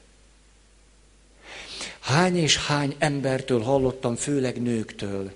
Hány 2.00 2.38
és 2.38 2.58
hány 2.58 2.96
embertől 2.98 3.62
hallottam, 3.62 4.16
főleg 4.16 4.62
nőktől, 4.62 5.32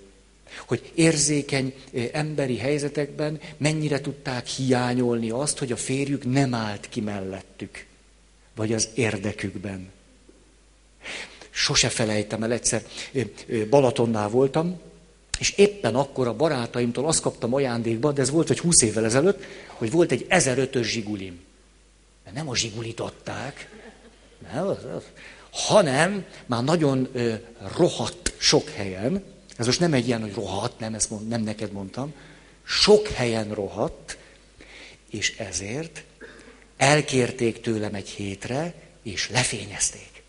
hogy 0.68 0.92
érzékeny 0.96 1.74
eh, 1.94 2.10
emberi 2.14 2.58
helyzetekben 2.58 3.40
mennyire 3.58 4.02
tudták 4.02 4.48
hiányolni 4.48 5.30
azt, 5.30 5.58
hogy 5.58 5.72
a 5.72 5.76
férjük 5.76 6.26
nem 6.26 6.54
állt 6.54 6.90
ki 6.90 7.02
mellettük, 7.02 7.86
vagy 8.56 8.74
az 8.74 8.90
érdekükben. 8.94 9.92
Sose 11.50 11.90
felejtem 11.90 12.44
el, 12.44 12.52
egyszer 12.52 12.84
eh, 13.14 13.26
eh, 13.48 13.66
Balatonnál 13.66 14.30
voltam, 14.30 14.80
és 15.40 15.54
éppen 15.58 15.96
akkor 15.96 16.28
a 16.28 16.36
barátaimtól 16.36 17.06
azt 17.06 17.22
kaptam 17.22 17.54
ajándékba, 17.54 18.12
de 18.12 18.22
ez 18.22 18.30
volt 18.30 18.50
egy 18.50 18.60
20 18.60 18.82
évvel 18.82 19.06
ezelőtt, 19.06 19.44
hogy 19.68 19.92
volt 19.92 20.12
egy 20.12 20.26
1005-ös 20.30 20.84
zsigulim. 20.84 21.46
De 22.28 22.34
nem 22.34 22.50
a 22.50 22.56
zsigulit 22.56 23.00
adták, 23.00 23.70
nem, 24.54 24.68
az, 24.68 24.84
az, 24.96 25.04
hanem 25.52 26.26
már 26.46 26.64
nagyon 26.64 27.10
ö, 27.14 27.34
rohadt 27.76 28.34
sok 28.38 28.70
helyen, 28.70 29.24
ez 29.58 29.66
most 29.66 29.80
nem 29.80 29.94
egy 29.94 30.08
ilyen, 30.08 30.22
hogy 30.22 30.34
rohadt, 30.34 30.80
nem, 30.80 30.94
ezt 30.94 31.10
mond, 31.10 31.28
nem 31.28 31.42
neked 31.42 31.72
mondtam, 31.72 32.14
sok 32.64 33.08
helyen 33.08 33.54
rohadt, 33.54 34.18
és 35.10 35.38
ezért 35.38 36.04
elkérték 36.78 37.62
tőlem 37.62 37.94
egy 37.94 38.10
hétre, 38.10 38.74
és 39.04 39.30
lefényezték. 39.30 40.24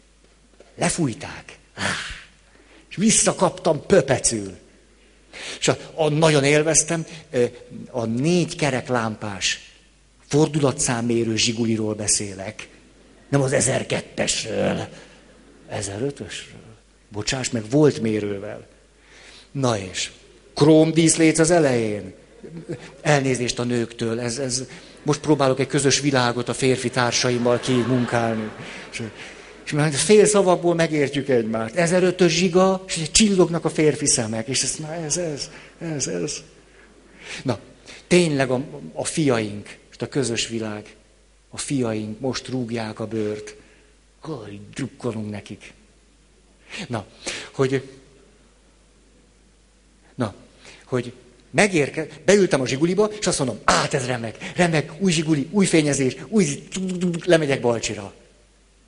Lefújták. 0.75 1.59
És 2.89 2.97
visszakaptam 2.97 3.87
pöpecül. 3.87 4.59
És 5.59 5.69
a, 5.69 5.77
a, 5.95 6.09
nagyon 6.09 6.45
élveztem, 6.45 7.07
a 7.91 8.05
négy 8.05 8.57
kerek 8.57 8.89
lámpás 8.89 9.68
fordulatszámérő 10.29 11.37
zsiguliról 11.37 11.95
beszélek. 11.95 12.69
Nem 13.29 13.43
az 13.43 13.55
1002-esről, 13.55 14.87
1005-ösről. 15.73 16.67
Bocsáss 17.09 17.49
meg, 17.51 17.71
volt 17.71 18.01
mérővel. 18.01 18.67
Na 19.53 19.79
és, 19.79 20.11
króm 20.55 20.93
díszlét 20.93 21.39
az 21.39 21.51
elején. 21.51 22.15
Elnézést 23.01 23.59
a 23.59 23.65
nőktől, 23.65 24.21
ez, 24.21 24.39
ez, 24.39 24.65
most 25.03 25.21
próbálok 25.21 25.61
egy 25.61 25.67
közös 25.67 26.01
világot 26.01 26.49
a 26.49 26.55
férfi 26.55 26.91
társaimmal 26.91 27.59
kimunkálni. 27.61 28.51
És, 28.91 29.03
és 29.65 29.73
már 29.73 29.93
fél 29.93 30.27
szavakból 30.27 30.75
megértjük 30.75 31.29
egymást. 31.29 31.75
1005-ös 31.77 32.29
zsiga, 32.29 32.85
és 32.87 33.11
csillognak 33.11 33.65
a 33.65 33.69
férfi 33.69 34.07
szemek. 34.07 34.49
És 34.49 34.63
ez, 34.63 34.75
na 34.79 34.95
ez, 34.95 35.17
ez, 35.17 35.51
ez, 35.79 36.07
ez. 36.07 36.37
Na, 37.43 37.59
tényleg 38.07 38.51
a, 38.51 38.65
a 38.93 39.05
fiaink, 39.05 39.79
és 39.99 40.05
a 40.05 40.09
közös 40.09 40.49
világ, 40.49 40.97
a 41.51 41.57
fiaink 41.57 42.21
most 42.21 42.49
rúgják 42.49 43.01
a 43.01 43.07
bőrt. 43.07 43.57
Hogy 44.21 44.61
drukkolunk 44.75 45.31
nekik. 45.31 45.73
Na, 46.89 47.07
hogy, 47.53 47.91
na, 50.15 50.35
hogy 50.85 51.13
megérke, 51.51 52.07
beültem 52.25 52.61
a 52.61 52.67
zsiguliba, 52.67 53.11
és 53.21 53.27
azt 53.27 53.39
mondom, 53.39 53.59
át 53.65 53.95
ez 53.95 54.07
remek, 54.07 54.53
remek, 54.57 54.93
új 54.99 55.13
zsiguli, 55.13 55.49
új 55.51 55.67
fényezés, 55.67 56.17
új, 56.29 56.69
lemegyek 57.25 57.61
Balcsira. 57.61 58.15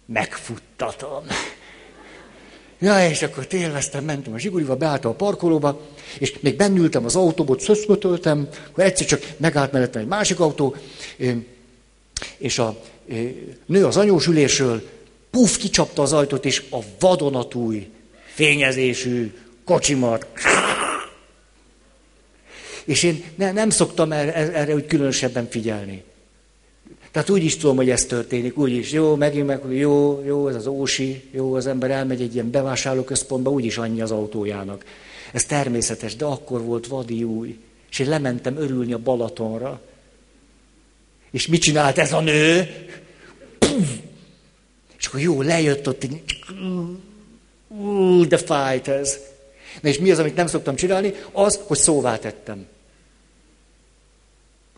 Megfuttatom. 0.06 1.24
Ja, 2.82 3.08
és 3.08 3.22
akkor 3.22 3.46
élveztem, 3.50 4.04
mentem 4.04 4.32
a 4.32 4.38
zsiguliba, 4.38 4.76
beálltam 4.76 5.10
a 5.10 5.14
parkolóba, 5.14 5.80
és 6.18 6.38
még 6.40 6.56
bennültem 6.56 7.04
az 7.04 7.16
autóba, 7.16 7.58
szöszmötöltem, 7.58 8.48
akkor 8.68 8.84
egyszer 8.84 9.06
csak 9.06 9.22
megállt 9.36 9.72
mellettem 9.72 10.00
egy 10.00 10.08
másik 10.08 10.40
autó, 10.40 10.76
és 12.36 12.58
a 12.58 12.80
nő 13.66 13.86
az 13.86 13.96
anyósülésről 13.96 14.88
puf, 15.30 15.56
kicsapta 15.56 16.02
az 16.02 16.12
ajtót, 16.12 16.44
és 16.44 16.62
a 16.70 16.78
vadonatúj, 16.98 17.88
fényezésű 18.34 19.32
kocsimat. 19.64 20.26
És 22.84 23.02
én 23.02 23.24
ne, 23.34 23.52
nem 23.52 23.70
szoktam 23.70 24.12
erre, 24.12 24.34
erre 24.34 24.74
úgy 24.74 24.86
különösebben 24.86 25.48
figyelni. 25.50 26.02
Tehát 27.10 27.30
úgy 27.30 27.44
is 27.44 27.56
tudom, 27.56 27.76
hogy 27.76 27.90
ez 27.90 28.04
történik, 28.04 28.58
úgy 28.58 28.72
is. 28.72 28.92
Jó, 28.92 29.14
megint 29.14 29.46
meg, 29.46 29.60
jó, 29.68 30.22
jó, 30.26 30.48
ez 30.48 30.54
az 30.54 30.66
ósi, 30.66 31.22
jó, 31.30 31.54
az 31.54 31.66
ember 31.66 31.90
elmegy 31.90 32.20
egy 32.20 32.34
ilyen 32.34 32.50
bevásárlóközpontba, 32.50 33.50
úgyis 33.50 33.78
annyi 33.78 34.00
az 34.00 34.10
autójának. 34.10 34.84
Ez 35.32 35.44
természetes, 35.44 36.16
de 36.16 36.24
akkor 36.24 36.62
volt 36.62 36.86
vadi 36.86 37.24
új. 37.24 37.58
És 37.90 37.98
én 37.98 38.08
lementem 38.08 38.56
örülni 38.56 38.92
a 38.92 38.98
Balatonra. 38.98 39.80
És 41.30 41.46
mit 41.46 41.60
csinált 41.60 41.98
ez 41.98 42.12
a 42.12 42.20
nő? 42.20 42.68
És 44.98 45.06
akkor 45.06 45.20
jó, 45.20 45.42
lejött 45.42 45.88
ott, 45.88 46.04
így, 46.04 46.22
the 48.28 48.38
fight 48.38 48.88
ez. 48.88 49.18
Na 49.80 49.88
és 49.88 49.98
mi 49.98 50.10
az, 50.10 50.18
amit 50.18 50.34
nem 50.34 50.46
szoktam 50.46 50.76
csinálni? 50.76 51.14
Az, 51.32 51.60
hogy 51.66 51.78
szóvá 51.78 52.18
tettem. 52.18 52.66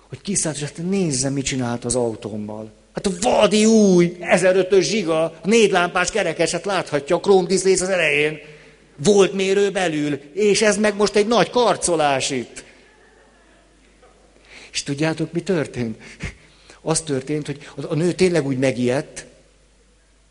Hogy 0.08 0.20
kiszállt, 0.20 0.56
és 0.56 0.62
hát 0.62 0.76
nézze, 0.76 1.30
mit 1.30 1.44
csinált 1.44 1.84
az 1.84 1.94
autómmal. 1.94 2.72
Hát 2.94 3.06
a 3.06 3.10
vadi 3.20 3.64
új, 3.64 4.16
1005-ös 4.20 4.82
zsiga, 4.82 5.40
négy 5.44 5.70
lámpás 5.70 6.10
kerekeset 6.10 6.64
láthatja 6.64 7.16
a 7.16 7.42
Display 7.42 7.72
az 7.72 7.82
elején. 7.82 8.38
Volt 8.96 9.32
mérő 9.32 9.70
belül, 9.70 10.20
és 10.32 10.62
ez 10.62 10.76
meg 10.76 10.96
most 10.96 11.16
egy 11.16 11.26
nagy 11.26 11.50
karcolás 11.50 12.30
itt. 12.30 12.64
És 14.72 14.82
tudjátok, 14.82 15.32
mi 15.32 15.40
történt? 15.40 15.96
Az 16.82 17.00
történt, 17.00 17.46
hogy 17.46 17.68
a 17.88 17.94
nő 17.94 18.12
tényleg 18.12 18.46
úgy 18.46 18.58
megijedt, 18.58 19.26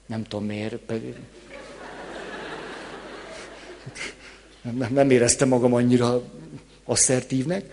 nem 0.06 0.24
tudom 0.24 0.46
miért. 0.46 0.92
Nem, 4.62 4.94
nem 4.94 5.10
éreztem 5.10 5.48
magam 5.48 5.74
annyira 5.74 6.24
asszertívnek. 6.84 7.66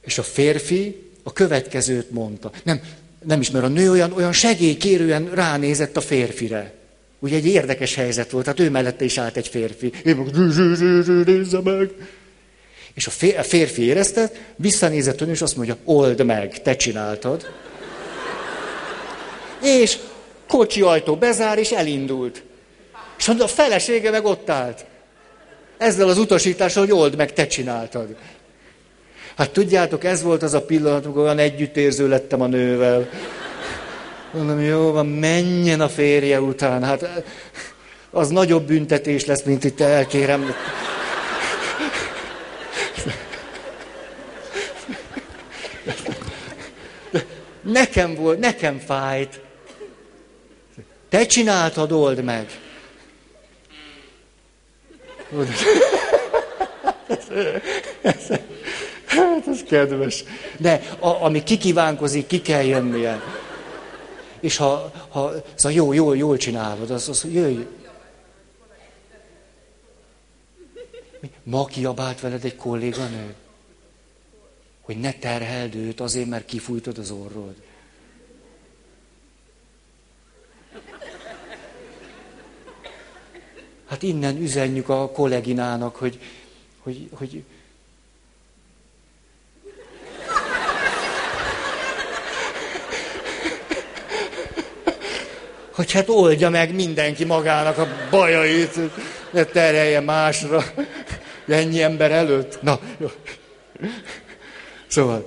És 0.00 0.18
a 0.18 0.22
férfi 0.22 1.10
a 1.22 1.32
következőt 1.32 2.10
mondta. 2.10 2.50
Nem, 2.62 2.80
nem 3.24 3.40
is, 3.40 3.50
mert 3.50 3.64
a 3.64 3.68
nő 3.68 3.90
olyan, 3.90 4.12
olyan 4.12 4.32
segélykérően 4.32 5.30
ránézett 5.34 5.96
a 5.96 6.00
férfire. 6.00 6.74
Ugye 7.18 7.36
egy 7.36 7.46
érdekes 7.46 7.94
helyzet 7.94 8.30
volt, 8.30 8.44
tehát 8.44 8.60
ő 8.60 8.70
mellette 8.70 9.04
is 9.04 9.18
állt 9.18 9.36
egy 9.36 9.48
férfi. 9.48 9.92
Én 10.04 10.16
meg, 10.16 11.26
nézze 11.26 11.60
meg. 11.60 11.90
És 12.94 13.06
a 13.06 13.42
férfi 13.42 13.82
érezte, 13.82 14.30
visszanézett 14.56 15.20
ön, 15.20 15.28
és 15.28 15.42
azt 15.42 15.56
mondja, 15.56 15.76
old 15.84 16.24
meg, 16.24 16.62
te 16.62 16.76
csináltad. 16.76 17.46
És 19.62 19.98
kocsi 20.48 20.80
ajtó 20.80 21.16
bezár, 21.16 21.58
és 21.58 21.70
elindult. 21.70 22.42
És 23.18 23.28
a 23.28 23.46
felesége 23.46 24.10
meg 24.10 24.24
ott 24.24 24.50
állt. 24.50 24.84
Ezzel 25.78 26.08
az 26.08 26.18
utasítással, 26.18 26.84
hogy 26.84 26.92
old 26.92 27.16
meg, 27.16 27.32
te 27.32 27.46
csináltad. 27.46 28.16
Hát 29.36 29.50
tudjátok, 29.50 30.04
ez 30.04 30.22
volt 30.22 30.42
az 30.42 30.54
a 30.54 30.62
pillanat, 30.62 31.04
amikor 31.04 31.22
olyan 31.22 31.38
együttérző 31.38 32.08
lettem 32.08 32.40
a 32.40 32.46
nővel. 32.46 33.08
Mondom, 34.32 34.60
jó 34.60 34.92
van, 34.92 35.06
menjen 35.06 35.80
a 35.80 35.88
férje 35.88 36.40
után. 36.40 36.84
Hát 36.84 37.22
az 38.10 38.28
nagyobb 38.28 38.66
büntetés 38.66 39.26
lesz, 39.26 39.42
mint 39.42 39.64
itt 39.64 39.80
elkérem. 39.80 40.54
Nekem 47.62 48.14
volt, 48.14 48.38
nekem 48.38 48.78
fájt. 48.78 49.40
Te 51.08 51.26
csináltad, 51.26 51.92
old 51.92 52.24
meg. 52.24 52.60
Hát 59.06 59.46
ez 59.46 59.62
kedves. 59.68 60.24
De 60.58 60.82
a, 60.98 61.06
ami 61.06 61.42
kikívánkozik, 61.42 62.26
ki 62.26 62.40
kell 62.40 62.62
jönnie. 62.62 63.20
És 64.40 64.56
ha, 64.56 64.92
ha 65.08 65.32
szóval 65.54 65.76
jó, 65.76 65.92
jó, 65.92 66.14
jól 66.14 66.36
csinálod, 66.36 66.90
az, 66.90 67.08
az 67.08 67.26
jöjj. 67.32 67.66
Ma 71.42 71.64
kiabált 71.64 72.20
veled 72.20 72.44
egy 72.44 72.56
kolléganő? 72.56 73.34
Hogy 74.82 75.00
ne 75.00 75.12
terheld 75.12 75.74
őt 75.74 76.00
azért, 76.00 76.28
mert 76.28 76.44
kifújtad 76.44 76.98
az 76.98 77.10
orrod. 77.10 77.54
Hát 83.86 84.02
innen 84.02 84.36
üzenjük 84.36 84.88
a 84.88 85.10
kolléginának, 85.10 85.96
hogy, 85.96 86.20
hogy, 86.78 87.08
hogy 87.12 87.44
hogy 95.72 95.92
hát 95.92 96.08
oldja 96.08 96.50
meg 96.50 96.74
mindenki 96.74 97.24
magának 97.24 97.78
a 97.78 97.88
bajait, 98.10 98.78
ne 99.30 99.44
terelje 99.44 100.00
másra, 100.00 100.64
ennyi 101.48 101.82
ember 101.82 102.10
előtt. 102.10 102.62
Na, 102.62 102.78
jó. 102.98 103.10
Szóval, 104.92 105.26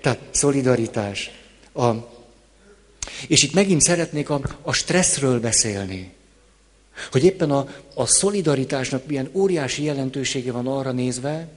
tehát 0.00 0.18
szolidaritás. 0.30 1.30
A, 1.74 1.90
és 3.28 3.42
itt 3.42 3.52
megint 3.52 3.80
szeretnék 3.80 4.30
a, 4.30 4.40
a 4.62 4.72
stresszről 4.72 5.40
beszélni. 5.40 6.12
Hogy 7.10 7.24
éppen 7.24 7.50
a, 7.50 7.68
a 7.94 8.06
szolidaritásnak 8.06 9.06
milyen 9.06 9.30
óriási 9.32 9.82
jelentősége 9.82 10.52
van 10.52 10.66
arra 10.66 10.90
nézve, 10.92 11.48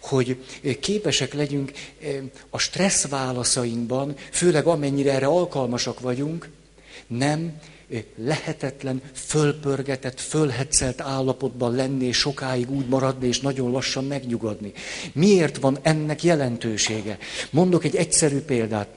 hogy 0.00 0.44
képesek 0.80 1.34
legyünk 1.34 1.72
eh, 2.02 2.16
a 2.50 2.58
stressz 2.58 3.08
válaszainkban, 3.08 4.14
főleg 4.30 4.66
amennyire 4.66 5.12
erre 5.12 5.26
alkalmasak 5.26 6.00
vagyunk, 6.00 6.48
nem 7.06 7.60
lehetetlen, 8.16 9.02
fölpörgetett, 9.14 10.20
fölhetszelt 10.20 11.00
állapotban 11.00 11.74
lenni, 11.74 12.04
és 12.04 12.16
sokáig 12.16 12.70
úgy 12.70 12.86
maradni, 12.86 13.26
és 13.26 13.40
nagyon 13.40 13.70
lassan 13.70 14.04
megnyugodni. 14.04 14.72
Miért 15.12 15.56
van 15.56 15.78
ennek 15.82 16.22
jelentősége? 16.22 17.18
Mondok 17.50 17.84
egy 17.84 17.96
egyszerű 17.96 18.40
példát. 18.40 18.88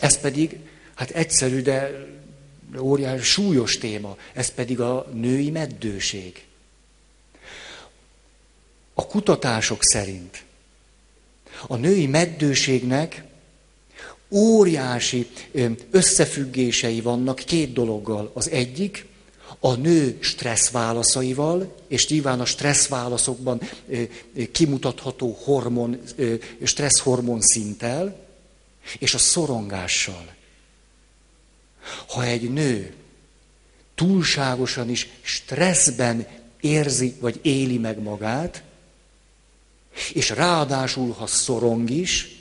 Ez 0.00 0.20
pedig, 0.20 0.58
hát 0.94 1.10
egyszerű, 1.10 1.62
de 1.62 2.06
óriási, 2.78 3.22
súlyos 3.22 3.78
téma. 3.78 4.16
Ez 4.32 4.48
pedig 4.48 4.80
a 4.80 5.06
női 5.12 5.50
meddőség. 5.50 6.44
A 8.94 9.06
kutatások 9.06 9.78
szerint 9.82 10.44
a 11.66 11.76
női 11.76 12.06
meddőségnek 12.06 13.22
óriási 14.30 15.28
összefüggései 15.90 17.00
vannak 17.00 17.36
két 17.36 17.72
dologgal. 17.72 18.30
Az 18.34 18.50
egyik, 18.50 19.06
a 19.60 19.74
nő 19.74 20.18
stressz 20.20 20.70
válaszaival, 20.70 21.74
és 21.88 22.08
nyilván 22.08 22.40
a 22.40 22.44
stressz 22.44 22.88
válaszokban 22.88 23.60
kimutatható 24.52 25.38
hormon, 25.44 26.00
stressz 26.62 26.98
hormon 26.98 27.40
szinttel, 27.40 28.26
és 28.98 29.14
a 29.14 29.18
szorongással. 29.18 30.34
Ha 32.08 32.24
egy 32.24 32.52
nő 32.52 32.94
túlságosan 33.94 34.90
is 34.90 35.08
stresszben 35.20 36.26
érzi 36.60 37.14
vagy 37.20 37.40
éli 37.42 37.78
meg 37.78 38.02
magát, 38.02 38.62
és 40.12 40.30
ráadásul, 40.30 41.12
ha 41.12 41.26
szorong 41.26 41.90
is, 41.90 42.33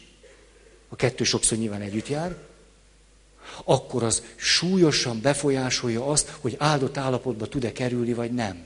a 0.94 0.96
kettő 0.96 1.24
sokszor 1.24 1.58
nyilván 1.58 1.82
együtt 1.82 2.08
jár, 2.08 2.36
akkor 3.64 4.04
az 4.04 4.24
súlyosan 4.36 5.22
befolyásolja 5.22 6.08
azt, 6.08 6.38
hogy 6.40 6.56
áldott 6.58 6.98
állapotba 6.98 7.48
tud-e 7.48 7.72
kerülni, 7.72 8.14
vagy 8.14 8.32
nem. 8.32 8.66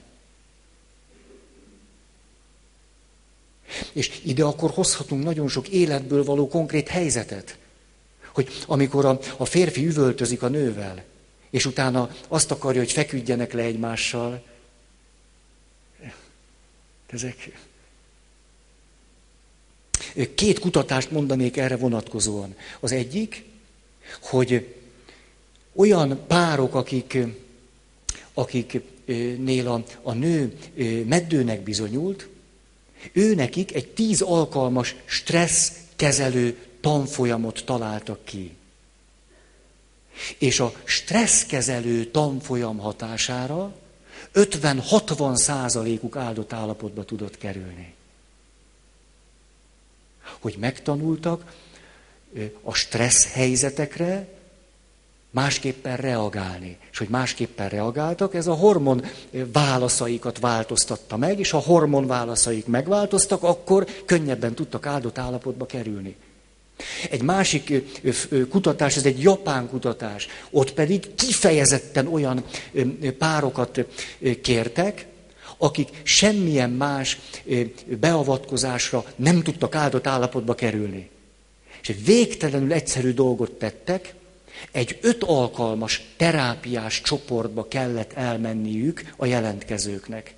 És 3.92 4.22
ide 4.24 4.44
akkor 4.44 4.72
hozhatunk 4.72 5.24
nagyon 5.24 5.48
sok 5.48 5.68
életből 5.68 6.24
való 6.24 6.48
konkrét 6.48 6.88
helyzetet. 6.88 7.58
Hogy 8.34 8.50
amikor 8.66 9.06
a, 9.06 9.20
a 9.38 9.46
férfi 9.46 9.86
üvöltözik 9.86 10.44
a 10.44 10.48
nővel, 10.48 11.04
és 11.50 11.66
utána 11.66 12.10
azt 12.28 12.52
akarja, 12.52 12.80
hogy 12.80 12.92
feküdjenek 12.92 13.54
le 13.54 13.62
egymással, 13.62 14.44
ezek... 17.08 17.52
Két 20.36 20.60
kutatást 20.60 21.12
mondanék 21.12 21.58
erre 21.58 21.76
vonatkozóan. 21.76 22.56
Az 22.80 22.92
egyik, 22.92 23.44
hogy 24.22 24.76
olyan 25.76 26.20
párok, 26.28 26.76
akik, 26.76 27.18
akiknél 28.34 29.68
a, 29.68 29.84
a 30.02 30.14
nő 30.14 30.58
meddőnek 31.08 31.62
bizonyult, 31.62 32.28
ő 33.12 33.36
nekik 33.36 33.76
egy 33.76 33.88
tíz 33.88 34.22
alkalmas 34.22 34.96
stressz 35.06 35.72
kezelő 35.96 36.58
tanfolyamot 36.82 37.64
találtak 37.66 38.26
ki. 38.26 38.56
És 40.38 40.60
a 40.60 40.74
stresszkezelő 40.84 42.06
tanfolyam 42.06 42.78
hatására 42.78 43.76
50-60 44.34 45.36
százalékuk 45.36 46.16
áldott 46.16 46.54
állapotba 46.54 47.04
tudott 47.04 47.38
kerülni. 47.38 47.94
Hogy 50.40 50.56
megtanultak 50.60 51.54
a 52.63 52.74
stressz 52.74 53.32
helyzetekre 53.32 54.28
másképpen 55.30 55.98
reagálni. 55.98 56.78
És 56.92 56.98
hogy 56.98 57.08
másképpen 57.10 57.70
reagáltak, 57.70 58.36
ez 58.36 58.48
a 58.48 58.54
hormon 58.54 59.06
válaszaikat 59.32 60.40
változtatta 60.40 61.18
meg, 61.18 61.40
és 61.40 61.50
ha 61.50 61.58
hormon 61.58 62.08
válaszaik 62.08 62.66
megváltoztak, 62.66 63.44
akkor 63.44 63.88
könnyebben 64.06 64.54
tudtak 64.54 64.86
áldott 64.86 65.18
állapotba 65.18 65.66
kerülni. 65.66 66.16
Egy 67.10 67.22
másik 67.22 67.74
kutatás, 68.50 68.98
ez 68.98 69.06
egy 69.06 69.22
japán 69.22 69.70
kutatás, 69.70 70.28
ott 70.50 70.74
pedig 70.74 71.16
kifejezetten 71.16 72.08
olyan 72.08 72.44
párokat 73.18 73.86
kértek, 74.42 75.08
akik 75.58 75.89
semmilyen 76.04 76.70
más 76.70 77.20
beavatkozásra 78.00 79.06
nem 79.15 79.41
tudtak 79.43 79.76
áldott 79.76 80.08
állapotba 80.08 80.56
kerülni. 80.56 81.10
És 81.82 81.89
egy 81.89 82.06
végtelenül 82.06 82.74
egyszerű 82.74 83.13
dolgot 83.13 83.52
tettek, 83.52 84.13
egy 84.72 84.98
öt 85.02 85.24
alkalmas 85.24 86.02
terápiás 86.17 87.02
csoportba 87.02 87.67
kellett 87.67 88.13
elmenniük 88.13 89.13
a 89.15 89.26
jelentkezőknek. 89.26 90.36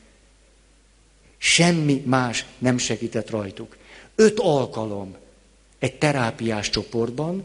Semmi 1.38 2.03
más 2.05 2.45
nem 2.58 2.77
segített 2.77 3.29
rajtuk. 3.29 3.77
Öt 4.15 4.39
alkalom 4.39 5.15
egy 5.79 5.97
terápiás 5.97 6.69
csoportban, 6.69 7.43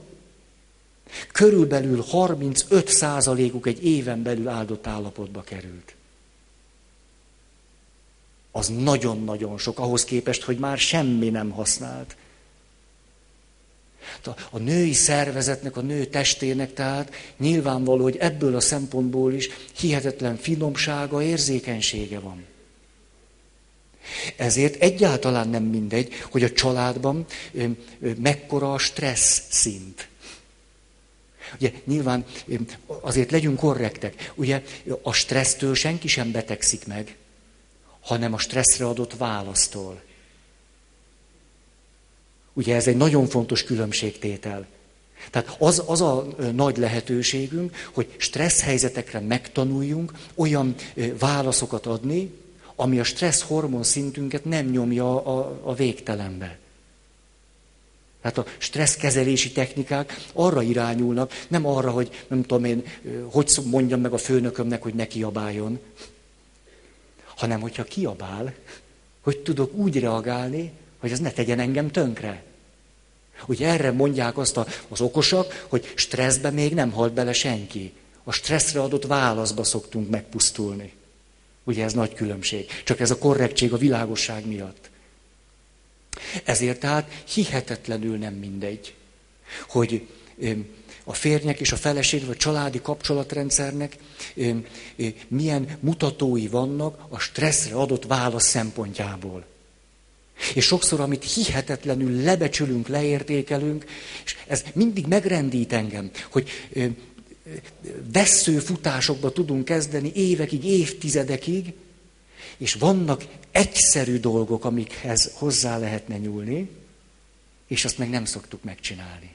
körülbelül 1.33 2.05
35 2.09 2.89
százalékuk 2.89 3.67
egy 3.67 3.85
éven 3.85 4.23
belül 4.23 4.49
áldott 4.49 4.87
állapotba 4.87 5.43
került. 5.43 5.94
Az 8.57 8.69
nagyon-nagyon 8.69 9.59
sok, 9.59 9.79
ahhoz 9.79 10.05
képest, 10.05 10.43
hogy 10.43 10.59
már 10.59 10.79
semmi 10.79 11.29
nem 11.29 11.51
használt. 11.51 12.17
A 14.51 14.59
női 14.59 14.93
szervezetnek, 14.93 15.77
a 15.77 15.81
nő 15.81 16.05
testének 16.05 16.73
tehát 16.73 17.15
nyilvánvaló, 17.37 18.03
hogy 18.03 18.17
ebből 18.17 18.57
a 18.57 18.61
szempontból 18.61 19.33
is 19.33 19.49
hihetetlen 19.79 20.37
finomsága, 20.37 21.23
érzékenysége 21.23 22.19
van. 22.19 22.45
Ezért 24.37 24.83
egyáltalán 24.83 25.49
nem 25.49 25.63
mindegy, 25.63 26.13
hogy 26.31 26.43
a 26.43 26.53
családban 26.53 27.27
mekkora 28.17 28.73
a 28.73 28.79
stressz 28.79 29.43
szint. 29.51 30.09
Ugye 31.55 31.73
nyilván 31.85 32.25
azért 32.87 33.31
legyünk 33.31 33.57
korrektek. 33.57 34.33
Ugye 34.35 34.63
a 35.03 35.13
stressztől 35.13 35.75
senki 35.75 36.09
sem 36.09 36.31
betegszik 36.31 36.87
meg, 36.87 37.17
hanem 38.05 38.33
a 38.33 38.39
stresszre 38.39 38.87
adott 38.87 39.17
választól. 39.17 40.03
Ugye 42.53 42.75
ez 42.75 42.87
egy 42.87 42.97
nagyon 42.97 43.27
fontos 43.27 43.65
különbségtétel. 43.65 44.67
Tehát 45.31 45.57
az, 45.59 45.83
az 45.87 46.01
a 46.01 46.27
nagy 46.53 46.77
lehetőségünk, 46.77 47.77
hogy 47.93 48.15
stressz 48.17 48.61
helyzetekre 48.61 49.21
megtanuljunk 49.21 50.13
olyan 50.35 50.75
válaszokat 51.19 51.87
adni, 51.87 52.31
ami 52.77 52.99
a 53.01 53.05
stressz 53.05 53.43
hormon 53.43 53.83
szintünket 53.83 54.45
nem 54.45 54.67
nyomja 54.67 55.25
a, 55.25 55.61
a 55.63 55.75
végtelenbe. 55.75 56.59
Tehát 58.21 58.39
a 58.39 58.47
stresszkezelési 58.59 59.53
technikák 59.53 60.27
arra 60.33 60.63
irányulnak, 60.63 61.33
nem 61.49 61.67
arra, 61.67 61.91
hogy 61.91 62.25
nem 62.29 62.43
tudom 62.43 62.65
én, 62.65 62.85
hogy 63.31 63.51
mondjam 63.65 64.01
meg 64.01 64.13
a 64.13 64.19
főnökömnek, 64.19 64.83
hogy 64.83 64.95
ne 64.95 65.07
kiabáljon, 65.07 65.79
hanem 67.37 67.61
hogyha 67.61 67.85
kiabál, 67.85 68.55
hogy 69.21 69.39
tudok 69.39 69.75
úgy 69.75 70.01
reagálni, 70.01 70.73
hogy 70.99 71.13
ez 71.13 71.21
ne 71.21 71.31
tegyen 71.31 71.59
engem 71.59 71.91
tönkre. 71.91 72.43
Ugye 73.47 73.69
erre 73.69 73.93
mondják 73.93 74.39
azt 74.39 74.57
a, 74.57 74.67
az 74.89 75.01
okosak, 75.01 75.67
hogy 75.69 75.93
stresszbe 75.95 76.51
még 76.51 76.75
nem 76.75 76.91
halt 76.91 77.13
bele 77.13 77.33
senki. 77.33 77.93
A 78.25 78.33
stresszre 78.33 78.81
adott 78.81 79.07
válaszba 79.07 79.65
szoktunk 79.65 80.11
megpusztulni. 80.11 80.93
Ugye 81.65 81.85
ez 81.85 81.93
nagy 81.93 82.15
különbség. 82.15 82.71
Csak 82.85 83.01
ez 83.01 83.11
a 83.11 83.19
korrektség 83.19 83.73
a 83.73 83.77
világosság 83.77 84.47
miatt. 84.47 84.91
Ezért 86.45 86.81
tehát 86.81 87.23
hihetetlenül 87.25 88.17
nem 88.17 88.35
mindegy, 88.35 88.95
hogy 89.69 90.07
a 91.05 91.13
férnyek 91.13 91.61
és 91.61 91.73
a 91.73 91.77
feleség, 91.77 92.27
vagy 92.27 92.35
a 92.35 92.39
családi 92.39 92.81
kapcsolatrendszernek 92.81 93.97
milyen 95.29 95.79
mutatói 95.81 96.49
vannak 96.49 97.07
a 97.09 97.19
stresszre 97.19 97.75
adott 97.75 98.05
válasz 98.05 98.49
szempontjából. 98.49 99.45
És 100.55 100.65
sokszor, 100.65 101.01
amit 101.01 101.33
hihetetlenül 101.33 102.23
lebecsülünk, 102.23 102.89
leértékelünk, 102.89 103.85
és 104.25 104.37
ez 104.47 104.65
mindig 104.73 105.07
megrendít 105.07 105.73
engem, 105.73 106.11
hogy 106.31 106.49
vessző 108.13 108.59
futásokba 108.59 109.33
tudunk 109.33 109.65
kezdeni 109.65 110.13
évekig, 110.15 110.65
évtizedekig, 110.65 111.73
és 112.57 112.75
vannak 112.75 113.25
egyszerű 113.51 114.19
dolgok, 114.19 114.65
amikhez 114.65 115.33
hozzá 115.35 115.79
lehetne 115.79 116.17
nyúlni, 116.17 116.71
és 117.67 117.85
azt 117.85 117.99
meg 117.99 118.11
nem 118.11 118.25
szoktuk 118.25 118.63
megcsinálni. 118.63 119.35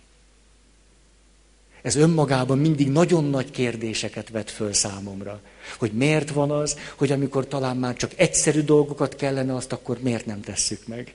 Ez 1.82 1.96
önmagában 1.96 2.58
mindig 2.58 2.90
nagyon 2.90 3.30
nagy 3.30 3.52
kérdéseket 3.52 4.30
vet 4.30 4.52
föl 4.52 4.74
számomra. 4.74 5.42
Hogy 5.78 5.92
miért 5.92 6.30
van 6.30 6.52
az, 6.52 6.78
hogy 6.96 7.12
amikor 7.12 7.48
talán 7.48 7.78
már 7.78 7.96
csak 7.96 8.12
egyszerű 8.16 8.62
dolgokat 8.62 9.16
kellene, 9.16 9.56
azt 9.56 9.72
akkor 9.72 10.00
miért 10.02 10.26
nem 10.26 10.42
tesszük 10.42 10.88
meg. 10.88 11.14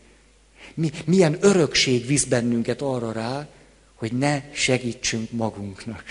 Mi, 0.75 0.91
milyen 1.05 1.37
örökség 1.41 2.07
visz 2.07 2.25
bennünket 2.25 2.83
arra 2.83 3.13
rá, 3.13 3.49
hogy 3.95 4.13
ne 4.13 4.43
segítsünk 4.53 5.31
magunknak. 5.31 6.03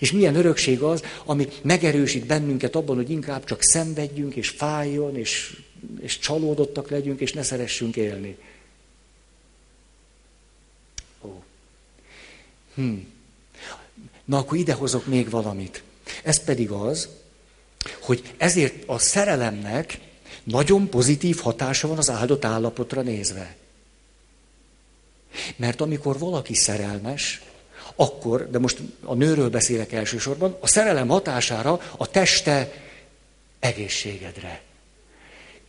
És 0.00 0.12
milyen 0.12 0.34
örökség 0.34 0.82
az, 0.82 1.02
ami 1.24 1.48
megerősít 1.62 2.26
bennünket 2.26 2.74
abban, 2.74 2.96
hogy 2.96 3.10
inkább 3.10 3.44
csak 3.44 3.62
szenvedjünk, 3.62 4.34
és 4.34 4.48
fájjon, 4.48 5.16
és, 5.16 5.60
és 6.00 6.18
csalódottak 6.18 6.90
legyünk, 6.90 7.20
és 7.20 7.32
ne 7.32 7.42
szeressünk 7.42 7.96
élni. 7.96 8.36
Ó. 11.22 11.42
Hm. 12.74 12.94
Na 14.24 14.38
akkor 14.38 14.58
idehozok 14.58 15.06
még 15.06 15.30
valamit. 15.30 15.82
Ez 16.22 16.44
pedig 16.44 16.70
az, 16.70 17.08
hogy 18.00 18.34
ezért 18.36 18.74
a 18.86 18.98
szerelemnek 18.98 19.98
nagyon 20.42 20.88
pozitív 20.88 21.38
hatása 21.38 21.88
van 21.88 21.98
az 21.98 22.10
áldott 22.10 22.44
állapotra 22.44 23.00
nézve. 23.00 23.56
Mert 25.56 25.80
amikor 25.80 26.18
valaki 26.18 26.54
szerelmes, 26.54 27.42
akkor, 27.96 28.50
de 28.50 28.58
most 28.58 28.78
a 29.04 29.14
nőről 29.14 29.50
beszélek 29.50 29.92
elsősorban, 29.92 30.56
a 30.60 30.66
szerelem 30.66 31.08
hatására 31.08 31.80
a 31.96 32.10
teste 32.10 32.72
egészségedre. 33.58 34.62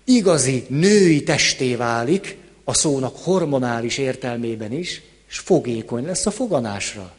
Igazi 0.03 0.65
női 0.69 1.23
testé 1.23 1.75
válik, 1.75 2.37
a 2.63 2.73
szónak 2.73 3.17
hormonális 3.17 3.97
értelmében 3.97 4.71
is, 4.71 5.01
és 5.29 5.37
fogékony 5.37 6.05
lesz 6.05 6.25
a 6.25 6.31
foganásra. 6.31 7.13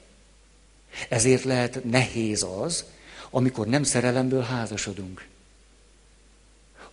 Ezért 1.09 1.44
lehet 1.44 1.85
nehéz 1.85 2.46
az, 2.61 2.85
amikor 3.30 3.66
nem 3.66 3.82
szerelemből 3.82 4.42
házasodunk. 4.42 5.26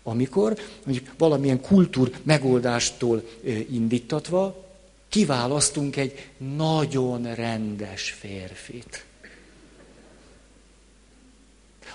Amikor 0.04 0.60
mondjuk 0.86 1.14
valamilyen 1.18 1.62
kultúr 1.62 2.12
megoldástól 2.24 3.30
indítatva 3.72 4.66
kiválasztunk 5.10 5.96
egy 5.96 6.30
nagyon 6.38 7.36
rendes 7.36 8.12
férfit. 8.12 9.06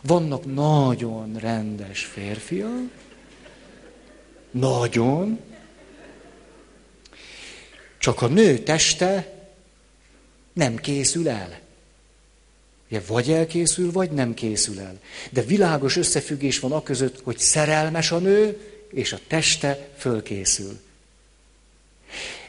Vannak 0.02 0.54
nagyon 0.54 1.36
rendes 1.38 2.04
férfiak, 2.04 2.90
nagyon, 4.50 5.40
csak 7.98 8.22
a 8.22 8.26
nő 8.26 8.58
teste 8.58 9.34
nem 10.52 10.76
készül 10.76 11.28
el. 11.28 11.60
Ugye 12.90 13.00
vagy 13.06 13.30
elkészül, 13.30 13.92
vagy 13.92 14.10
nem 14.10 14.34
készül 14.34 14.80
el. 14.80 14.98
De 15.30 15.42
világos 15.42 15.96
összefüggés 15.96 16.58
van 16.58 16.72
a 16.72 16.82
között, 16.82 17.20
hogy 17.22 17.38
szerelmes 17.38 18.10
a 18.10 18.18
nő, 18.18 18.60
és 18.92 19.12
a 19.12 19.18
teste 19.26 19.88
fölkészül. 19.96 20.80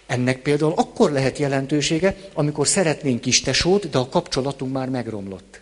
Ennek 0.06 0.42
például 0.42 0.74
akkor 0.76 1.12
lehet 1.12 1.38
jelentősége, 1.38 2.16
amikor 2.34 2.68
szeretnénk 2.68 3.22
kis 3.22 3.42
tesót, 3.42 3.90
de 3.90 3.98
a 3.98 4.10
kapcsolatunk 4.10 4.74
már 4.74 4.90
megromlott. 4.90 5.60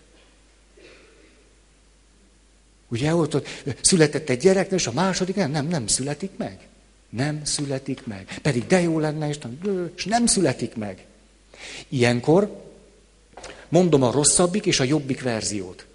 Ugye 2.87 3.15
ott, 3.15 3.33
ott 3.33 3.45
született 3.81 4.29
egy 4.29 4.39
gyerek, 4.39 4.71
és 4.71 4.87
a 4.87 4.91
második 4.91 5.35
nem, 5.35 5.51
nem, 5.51 5.67
nem 5.67 5.87
születik 5.87 6.31
meg. 6.37 6.59
Nem 7.09 7.41
születik 7.45 8.05
meg. 8.05 8.39
Pedig 8.41 8.67
de 8.67 8.81
jó 8.81 8.99
lenne, 8.99 9.27
és 9.27 9.37
nem, 9.37 9.59
és 9.95 10.05
nem 10.05 10.25
születik 10.25 10.75
meg. 10.75 11.05
Ilyenkor 11.87 12.66
mondom 13.69 14.03
a 14.03 14.11
rosszabbik 14.11 14.65
és 14.65 14.79
a 14.79 14.83
jobbik 14.83 15.21
verziót. 15.21 15.85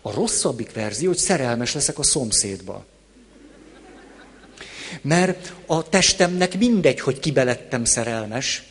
A 0.00 0.12
rosszabbik 0.12 0.72
verzió, 0.72 1.08
hogy 1.08 1.16
szerelmes 1.16 1.74
leszek 1.74 1.98
a 1.98 2.04
szomszédba. 2.04 2.84
Mert 5.02 5.52
a 5.66 5.88
testemnek 5.88 6.58
mindegy, 6.58 7.00
hogy 7.00 7.20
kibe 7.20 7.44
lettem 7.44 7.84
szerelmes. 7.84 8.62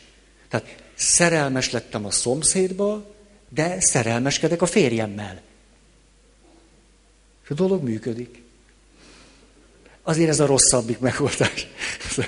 Tehát 0.48 0.76
szerelmes 0.94 1.70
lettem 1.70 2.04
a 2.04 2.10
szomszédba, 2.10 3.14
de 3.48 3.80
szerelmeskedek 3.80 4.62
a 4.62 4.66
férjemmel. 4.66 5.40
És 7.44 7.50
a 7.50 7.54
dolog 7.54 7.82
működik. 7.82 8.42
Azért 10.02 10.28
ez 10.28 10.40
a 10.40 10.46
rosszabbik 10.46 10.98
megoldás. 10.98 11.66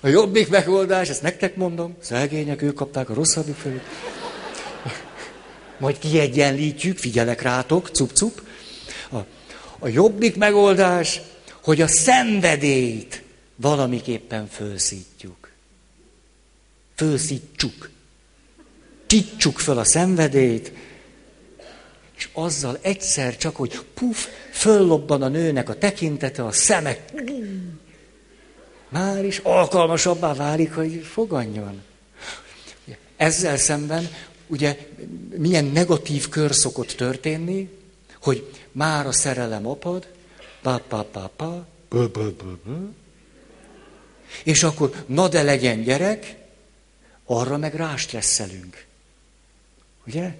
A 0.00 0.08
jobbik 0.08 0.48
megoldás, 0.48 1.08
ezt 1.08 1.22
nektek 1.22 1.56
mondom, 1.56 1.96
szegények, 2.00 2.62
ők 2.62 2.74
kapták 2.74 3.10
a 3.10 3.14
rosszabbik 3.14 3.54
felé. 3.54 3.80
Majd 5.84 5.98
kiegyenlítjük, 5.98 6.98
figyelek 6.98 7.42
rátok, 7.42 7.88
cup-cup. 7.88 8.42
A, 9.10 9.16
a 9.78 9.88
jobbik 9.88 10.36
megoldás, 10.36 11.20
hogy 11.62 11.80
a 11.80 11.86
szenvedélyt 11.86 13.22
valamiképpen 13.56 14.46
fölszítjuk. 14.46 15.50
Fölszítsuk. 16.94 17.90
Csicsuk 19.06 19.58
föl 19.58 19.78
a 19.78 19.84
szenvedélyt, 19.84 20.72
és 22.16 22.28
azzal 22.32 22.78
egyszer 22.80 23.36
csak, 23.36 23.56
hogy 23.56 23.80
puf, 23.94 24.28
föllobban 24.50 25.22
a 25.22 25.28
nőnek 25.28 25.68
a 25.68 25.78
tekintete, 25.78 26.44
a 26.44 26.52
szemek, 26.52 27.12
már 28.88 29.24
is 29.24 29.38
alkalmasabbá 29.38 30.34
válik, 30.34 30.74
hogy 30.74 31.02
foganjon. 31.12 31.82
Ezzel 33.16 33.56
szemben 33.56 34.08
ugye 34.54 34.88
milyen 35.36 35.64
negatív 35.64 36.28
kör 36.28 36.54
szokott 36.54 36.92
történni, 36.92 37.68
hogy 38.20 38.50
már 38.72 39.06
a 39.06 39.12
szerelem 39.12 39.66
apad, 39.66 40.06
pa 40.62 40.82
pa 40.88 41.02
pa 41.02 41.30
pa, 41.36 41.66
és 44.44 44.62
akkor 44.62 45.04
na 45.06 45.28
de 45.28 45.42
legyen 45.42 45.82
gyerek, 45.82 46.36
arra 47.24 47.56
meg 47.56 47.74
rástresszelünk. 47.74 48.84
Ugye? 50.06 50.34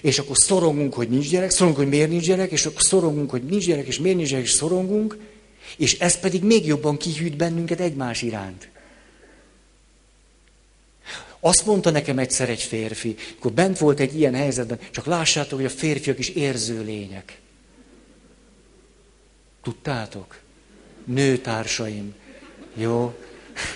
És 0.00 0.18
akkor 0.18 0.36
szorongunk, 0.36 0.94
hogy 0.94 1.08
nincs 1.08 1.30
gyerek, 1.30 1.50
szorongunk, 1.50 1.82
hogy 1.82 1.88
miért 1.88 2.10
nincs 2.10 2.26
gyerek, 2.26 2.50
és 2.50 2.66
akkor 2.66 2.82
szorongunk, 2.82 3.30
hogy 3.30 3.42
nincs 3.44 3.66
gyerek, 3.66 3.86
és 3.86 3.98
miért 3.98 4.16
nincs 4.16 4.30
gyerek, 4.30 4.44
és 4.44 4.50
szorongunk, 4.50 5.18
és 5.76 5.98
ez 5.98 6.20
pedig 6.20 6.42
még 6.42 6.66
jobban 6.66 6.96
kihűt 6.96 7.36
bennünket 7.36 7.80
egymás 7.80 8.22
iránt. 8.22 8.68
Azt 11.40 11.66
mondta 11.66 11.90
nekem 11.90 12.18
egyszer 12.18 12.48
egy 12.48 12.62
férfi, 12.62 13.16
akkor 13.38 13.52
bent 13.52 13.78
volt 13.78 14.00
egy 14.00 14.16
ilyen 14.16 14.34
helyzetben, 14.34 14.78
csak 14.90 15.06
lássátok, 15.06 15.58
hogy 15.58 15.66
a 15.66 15.70
férfiak 15.70 16.18
is 16.18 16.28
érző 16.28 16.82
lények. 16.82 17.40
Tudtátok? 19.62 20.38
Nőtársaim. 21.04 22.14
Jó. 22.74 23.14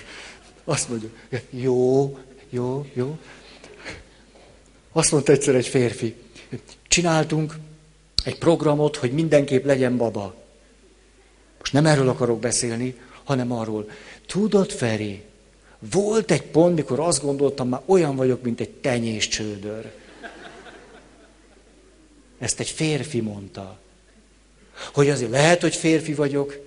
Azt 0.63 0.89
mondja, 0.89 1.09
jó, 1.49 2.17
jó, 2.49 2.85
jó. 2.93 3.17
Azt 4.91 5.11
mondta 5.11 5.31
egyszer 5.31 5.55
egy 5.55 5.67
férfi, 5.67 6.15
csináltunk 6.87 7.55
egy 8.23 8.37
programot, 8.37 8.95
hogy 8.95 9.11
mindenképp 9.11 9.65
legyen 9.65 9.97
baba. 9.97 10.35
Most 11.59 11.73
nem 11.73 11.85
erről 11.85 12.09
akarok 12.09 12.39
beszélni, 12.39 12.95
hanem 13.23 13.51
arról. 13.51 13.89
Tudod, 14.25 14.71
Feri, 14.71 15.23
volt 15.91 16.31
egy 16.31 16.43
pont, 16.43 16.75
mikor 16.75 16.99
azt 16.99 17.21
gondoltam, 17.21 17.69
már 17.69 17.81
olyan 17.85 18.15
vagyok, 18.15 18.41
mint 18.41 18.59
egy 18.59 18.69
tenyés 18.69 19.27
csődör. 19.27 19.91
Ezt 22.39 22.59
egy 22.59 22.69
férfi 22.69 23.19
mondta. 23.19 23.79
Hogy 24.93 25.09
azért 25.09 25.31
lehet, 25.31 25.61
hogy 25.61 25.75
férfi 25.75 26.13
vagyok, 26.13 26.57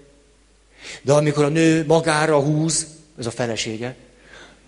de 1.03 1.13
amikor 1.13 1.45
a 1.45 1.49
nő 1.49 1.87
magára 1.87 2.41
húz, 2.41 2.87
ez 3.19 3.27
a 3.27 3.31
felesége, 3.31 3.97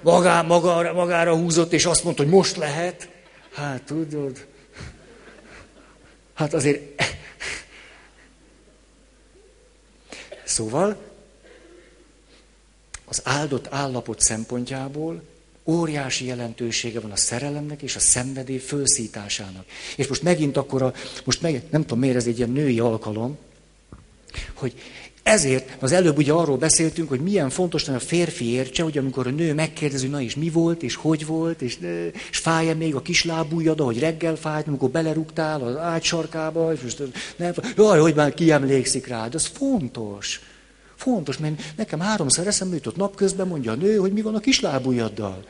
magá, 0.03 0.43
magára, 0.43 0.93
magára 0.93 1.37
húzott, 1.37 1.73
és 1.73 1.87
azt 1.87 2.05
mondta, 2.05 2.23
hogy 2.23 2.33
most 2.33 2.57
lehet, 2.57 3.09
hát 3.53 3.83
tudod, 3.83 4.47
hát 6.35 6.55
azért... 6.55 7.03
Szóval, 10.45 11.08
az 13.09 13.21
áldott 13.25 13.67
állapot 13.71 14.21
szempontjából 14.21 15.23
óriási 15.65 16.27
jelentősége 16.27 17.01
van 17.01 17.11
a 17.11 17.17
szerelemnek 17.17 17.83
és 17.83 17.97
a 17.97 18.01
szenvedély 18.01 18.59
fölszításának. 18.59 19.65
És 19.97 20.07
most 20.07 20.23
megint 20.23 20.57
akkor 20.57 20.83
a, 20.83 20.93
most 21.25 21.43
meg, 21.43 21.63
nem 21.71 21.81
tudom 21.81 21.99
miért 21.99 22.17
ez 22.17 22.27
egy 22.27 22.39
ilyen 22.39 22.51
női 22.51 22.79
alkalom, 22.79 23.37
hogy 24.55 24.75
ezért, 25.23 25.77
az 25.79 25.93
előbb 25.93 26.17
ugye 26.17 26.33
arról 26.33 26.57
beszéltünk, 26.57 27.09
hogy 27.09 27.21
milyen 27.21 27.51
fontos 27.51 27.85
lenne 27.87 27.99
a 27.99 28.01
férfi 28.01 28.51
értse, 28.51 28.83
hogy 28.83 28.99
amikor 28.99 29.27
a 29.27 29.31
nő 29.31 29.55
megkérdezi, 29.55 30.07
na 30.07 30.21
és 30.21 30.37
mi 30.37 30.51
volt, 30.51 30.83
és 30.83 30.95
hogy 30.95 31.27
volt, 31.27 31.63
és, 31.63 31.79
és 32.31 32.39
fáj-e 32.39 32.75
még 32.75 32.95
a 32.95 33.03
kislábújada, 33.03 33.85
hogy 33.85 33.99
reggel 33.99 34.37
fájt, 34.37 34.67
amikor 34.67 34.91
belerúgtál 34.91 35.63
az 35.63 35.77
ágy 35.77 36.03
sarkába, 36.03 36.73
és 36.73 36.81
most 36.81 37.03
nem, 37.37 37.53
jaj, 37.77 37.99
hogy 37.99 38.15
már 38.15 38.35
kiemlékszik 38.35 39.07
rád, 39.07 39.35
ez 39.35 39.47
fontos. 39.47 40.41
Fontos, 40.99 41.39
mert 41.39 41.63
nekem 41.77 42.01
háromszor 42.01 42.47
eszembe 42.47 42.75
jutott 42.75 42.97
napközben, 42.97 43.47
mondja 43.47 43.73
a 43.73 43.75
nő, 43.75 43.97
hogy 43.97 44.13
mi 44.13 44.23
van 44.23 44.35
a 44.35 44.41
kislábújaddal. 44.41 45.45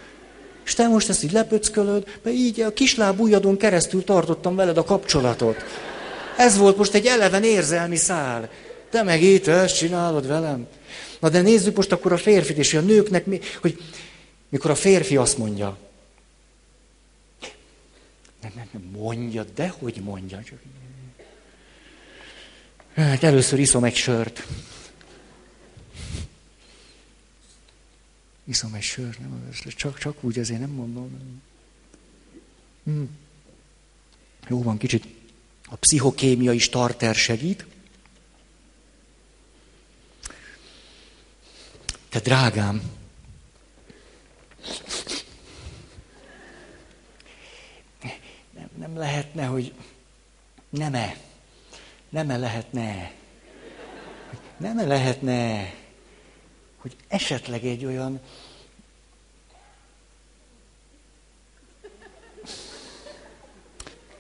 És 0.64 0.74
te 0.74 0.88
most 0.88 1.08
ezt 1.08 1.24
így 1.24 1.32
lepöckölöd, 1.32 2.18
mert 2.22 2.36
így 2.36 2.60
a 2.60 2.72
kislábújadon 2.72 3.56
keresztül 3.56 4.04
tartottam 4.04 4.56
veled 4.56 4.78
a 4.78 4.84
kapcsolatot. 4.84 5.56
Ez 6.36 6.56
volt 6.56 6.76
most 6.76 6.94
egy 6.94 7.06
eleven 7.06 7.44
érzelmi 7.44 7.96
szál. 7.96 8.50
Te 8.90 9.02
meg 9.02 9.22
itt 9.22 9.46
ezt 9.46 9.76
csinálod 9.76 10.26
velem. 10.26 10.66
Na 11.20 11.28
de 11.28 11.40
nézzük 11.40 11.76
most 11.76 11.92
akkor 11.92 12.12
a 12.12 12.16
férfit, 12.16 12.56
és 12.56 12.74
a 12.74 12.80
nőknek, 12.80 13.26
mi, 13.26 13.40
hogy 13.60 13.82
mikor 14.48 14.70
a 14.70 14.74
férfi 14.74 15.16
azt 15.16 15.38
mondja, 15.38 15.76
nem, 18.42 18.52
nem, 18.54 18.68
nem 18.70 18.82
mondja, 19.02 19.44
de 19.54 19.74
hogy 19.78 20.00
mondja. 20.04 20.42
Csak... 20.42 20.58
Hát 22.94 23.22
először 23.22 23.58
iszom 23.58 23.84
egy 23.84 23.94
sört. 23.94 24.46
Iszom 28.48 28.74
egy 28.74 28.82
sört, 28.82 29.18
nem, 29.18 29.50
csak, 29.76 29.98
csak 29.98 30.24
úgy 30.24 30.38
azért 30.38 30.60
nem 30.60 30.70
mondom. 30.70 31.42
Hm. 32.84 33.02
Jó 34.48 34.62
van, 34.62 34.78
kicsit 34.78 35.06
a 35.66 35.76
pszichokémiai 35.76 36.58
starter 36.58 37.14
segít. 37.14 37.66
Te 42.08 42.20
drágám, 42.20 42.82
nem 48.76 48.96
lehetne, 48.96 49.44
hogy 49.44 49.74
nem-e, 50.68 51.16
nem-e 52.08 52.36
lehetne, 52.36 53.12
nem-e 54.56 54.86
lehetne, 54.86 55.72
hogy 56.78 56.96
esetleg 57.08 57.64
egy 57.64 57.84
olyan 57.84 58.20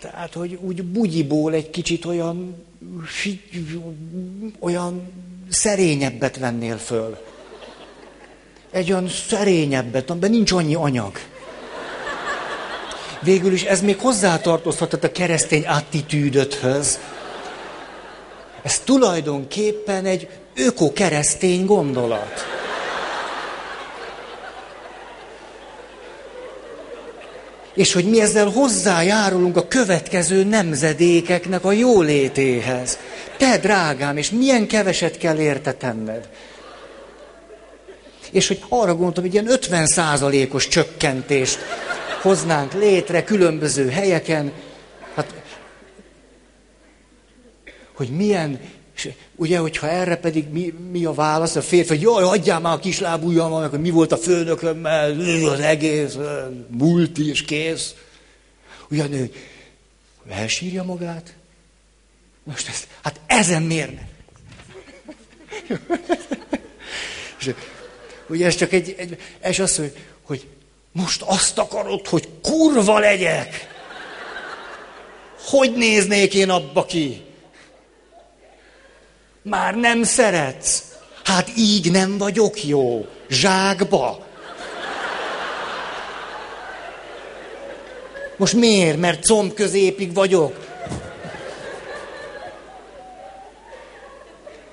Tehát, 0.00 0.32
hogy 0.32 0.58
úgy 0.60 0.82
bugyiból 0.82 1.52
egy 1.52 1.70
kicsit 1.70 2.04
olyan, 2.04 2.64
olyan 4.58 5.12
szerényebbet 5.48 6.36
vennél 6.36 6.76
föl. 6.76 7.18
Egy 8.70 8.90
olyan 8.90 9.08
szerényebbet, 9.08 10.10
amiben 10.10 10.30
nincs 10.30 10.52
annyi 10.52 10.74
anyag. 10.74 11.18
Végül 13.22 13.52
is 13.52 13.64
ez 13.64 13.82
még 13.82 13.98
hozzátartozhatott 13.98 15.04
a 15.04 15.12
keresztény 15.12 15.66
attitűdöthöz. 15.66 16.98
Ez 18.62 18.80
tulajdonképpen 18.80 20.04
egy 20.04 20.28
öko-keresztény 20.58 21.66
gondolat. 21.66 22.56
és 27.78 27.92
hogy 27.92 28.04
mi 28.04 28.20
ezzel 28.20 28.48
hozzájárulunk 28.48 29.56
a 29.56 29.68
következő 29.68 30.44
nemzedékeknek 30.44 31.64
a 31.64 31.72
jólétéhez. 31.72 32.98
Te, 33.36 33.58
drágám, 33.58 34.16
és 34.16 34.30
milyen 34.30 34.66
keveset 34.66 35.18
kell 35.18 35.38
érte 35.38 35.72
tenned. 35.72 36.28
És 38.30 38.48
hogy 38.48 38.60
arra 38.68 38.94
gondoltam, 38.94 39.24
hogy 39.24 39.32
ilyen 39.32 39.50
50 39.50 39.86
százalékos 39.86 40.68
csökkentést 40.68 41.58
hoznánk 42.22 42.72
létre 42.72 43.24
különböző 43.24 43.88
helyeken, 43.88 44.52
hát, 45.14 45.34
hogy 47.94 48.08
milyen 48.08 48.60
és 48.98 49.08
ugye, 49.36 49.58
hogyha 49.58 49.88
erre 49.88 50.16
pedig 50.16 50.48
mi, 50.48 50.74
mi 50.90 51.04
a 51.04 51.12
válasz, 51.12 51.56
a 51.56 51.62
férfi, 51.62 51.88
hogy 51.88 52.00
jaj, 52.00 52.22
adjál 52.22 52.60
már 52.60 52.72
a 52.72 52.78
kislábújjal, 52.78 53.68
hogy 53.68 53.80
mi 53.80 53.90
volt 53.90 54.12
a 54.12 54.16
főnökömmel, 54.16 55.20
az 55.44 55.60
egész, 55.60 56.18
multi 56.68 57.28
és 57.28 57.44
kész. 57.44 57.94
Ugye 58.90 59.02
a 59.02 59.06
elsírja 60.28 60.82
magát. 60.82 61.34
Most 62.44 62.68
ez, 62.68 62.86
hát 63.02 63.20
ezen 63.26 63.62
mérne. 63.62 64.08
és, 67.38 67.54
ugye 68.28 68.46
ez 68.46 68.54
csak 68.54 68.72
egy, 68.72 68.94
egy 68.98 69.18
ez 69.40 69.58
az, 69.58 69.76
hogy, 69.76 69.96
hogy 70.22 70.46
most 70.92 71.22
azt 71.22 71.58
akarod, 71.58 72.06
hogy 72.06 72.28
kurva 72.42 72.98
legyek. 72.98 73.76
Hogy 75.44 75.72
néznék 75.72 76.34
én 76.34 76.50
abba 76.50 76.84
ki? 76.84 77.26
Már 79.48 79.74
nem 79.74 80.02
szeretsz. 80.02 80.82
Hát 81.24 81.50
így 81.56 81.90
nem 81.90 82.18
vagyok 82.18 82.64
jó. 82.64 83.06
Zsákba. 83.28 84.26
Most 88.36 88.54
miért? 88.54 88.98
Mert 88.98 89.24
comb 89.24 89.54
középig 89.54 90.14
vagyok. 90.14 90.66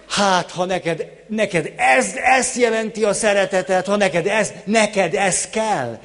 Hát, 0.09 0.51
ha 0.51 0.65
neked, 0.65 1.07
neked 1.28 1.73
ez, 1.76 2.13
ez 2.15 2.55
jelenti 2.57 3.03
a 3.03 3.13
szeretetet, 3.13 3.86
ha 3.86 3.95
neked 3.95 4.28
ez, 4.28 4.51
neked 4.63 5.13
ez 5.13 5.49
kell. 5.49 5.99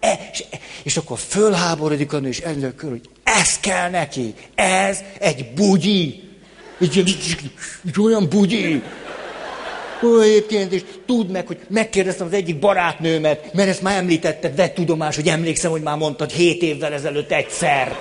E, 0.00 0.28
és, 0.32 0.44
és 0.82 0.96
akkor 0.96 1.18
fölháborodik 1.18 2.12
a 2.12 2.18
nő, 2.18 2.28
és 2.28 2.40
elnök 2.40 2.80
hogy 2.80 3.08
ez 3.24 3.58
kell 3.60 3.90
neki. 3.90 4.34
Ez 4.54 4.98
egy 5.18 5.52
bugyi. 5.54 6.25
Egy, 6.80 6.98
egy, 6.98 7.36
egy 7.86 8.00
olyan 8.00 8.28
bugyi. 8.28 8.82
Ó, 10.02 10.20
egyébként 10.20 10.72
is 10.72 10.84
tudd 11.06 11.30
meg, 11.30 11.46
hogy 11.46 11.58
megkérdeztem 11.68 12.26
az 12.26 12.32
egyik 12.32 12.58
barátnőmet, 12.58 13.52
mert 13.52 13.68
ezt 13.68 13.82
már 13.82 13.96
említetted, 13.96 14.56
vett 14.56 14.74
tudomás, 14.74 15.16
hogy 15.16 15.28
emlékszem, 15.28 15.70
hogy 15.70 15.82
már 15.82 15.96
mondtad 15.96 16.30
hét 16.30 16.62
évvel 16.62 16.92
ezelőtt 16.92 17.32
egyszer. 17.32 17.96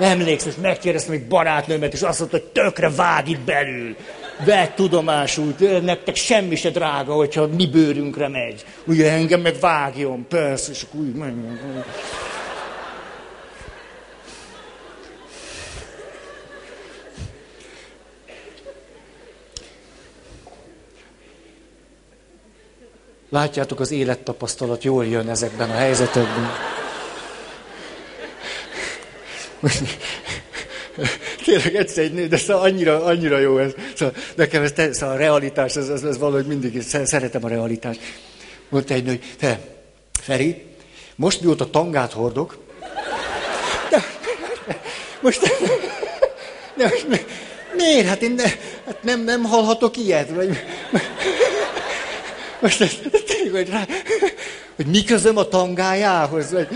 Emlékszem, 0.00 0.50
és 0.50 0.56
megkérdeztem 0.62 1.14
egy 1.14 1.26
barátnőmet, 1.26 1.92
és 1.92 2.02
azt 2.02 2.18
mondta, 2.18 2.38
hogy 2.38 2.46
tökre 2.46 2.90
vág 2.90 3.28
itt 3.28 3.40
belül. 3.40 3.96
Vett 4.44 4.74
tudomásul, 4.74 5.54
nektek 5.82 6.16
semmi 6.16 6.56
se 6.56 6.70
drága, 6.70 7.12
hogyha 7.12 7.46
mi 7.46 7.66
bőrünkre 7.66 8.28
megy. 8.28 8.64
Ugye 8.84 9.12
engem 9.12 9.40
meg 9.40 9.54
vágjon, 9.60 10.26
persze, 10.28 10.70
és 10.72 10.82
akkor 10.82 11.00
úgy 11.00 11.14
menjen. 11.14 11.84
Látjátok, 23.30 23.80
az 23.80 23.90
élettapasztalat 23.90 24.84
jól 24.84 25.06
jön 25.06 25.28
ezekben 25.28 25.70
a 25.70 25.74
helyzetekben. 25.74 26.50
Tényleg 31.44 31.76
egyszer 31.76 32.04
egy 32.04 32.12
nő, 32.12 32.26
de 32.26 32.36
szóval 32.36 32.62
annyira, 32.62 33.04
annyira 33.04 33.38
jó 33.38 33.58
ez. 33.58 33.72
Szóval 33.96 34.14
nekem 34.34 34.62
ez, 34.62 34.72
szóval 34.96 35.14
a 35.14 35.18
realitás, 35.18 35.76
ez, 35.76 35.88
ez, 35.88 36.02
ez 36.02 36.18
valahogy 36.18 36.46
mindig, 36.46 36.82
szeretem 36.82 37.44
a 37.44 37.48
realitást. 37.48 38.00
Mondta 38.68 38.94
egy 38.94 39.04
nő, 39.04 39.10
hogy 39.10 39.34
te, 39.38 39.60
Feri, 40.20 40.64
most 41.16 41.40
mióta 41.40 41.70
tangát 41.70 42.12
hordok, 42.12 42.58
de, 43.90 44.04
most, 45.20 45.40
de, 46.76 46.84
most, 46.84 47.06
miért? 47.76 48.06
Hát 48.06 48.22
én 48.22 48.32
ne, 48.32 48.48
hát 48.86 49.02
nem, 49.02 49.24
nem 49.24 49.44
hallhatok 49.44 49.96
ilyet. 49.96 50.30
Vagy, 50.30 50.58
most 52.60 52.80
ez, 52.80 52.96
tényleg, 53.26 53.52
hogy, 53.52 53.68
rá, 53.70 53.86
hogy 54.76 54.86
mi 54.86 55.04
közöm 55.04 55.36
a 55.36 55.48
tangájához? 55.48 56.52
Vagy, 56.52 56.68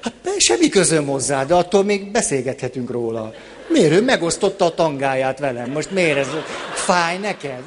hát 0.00 0.12
semmi 0.38 0.68
közöm 0.68 1.06
hozzá, 1.06 1.44
de 1.44 1.54
attól 1.54 1.84
még 1.84 2.10
beszélgethetünk 2.10 2.90
róla. 2.90 3.34
Miért 3.68 3.92
ő 3.92 4.02
megosztotta 4.02 4.64
a 4.64 4.74
tangáját 4.74 5.38
velem? 5.38 5.70
Most 5.70 5.90
miért 5.90 6.18
ez 6.18 6.28
fáj 6.74 7.18
neked? 7.18 7.62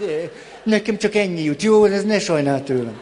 Nekem 0.63 0.97
csak 0.97 1.15
ennyi 1.15 1.43
jut. 1.43 1.61
Jó, 1.61 1.85
ez 1.85 2.03
ne 2.03 2.19
sajnál 2.19 2.63
tőlem. 2.63 2.99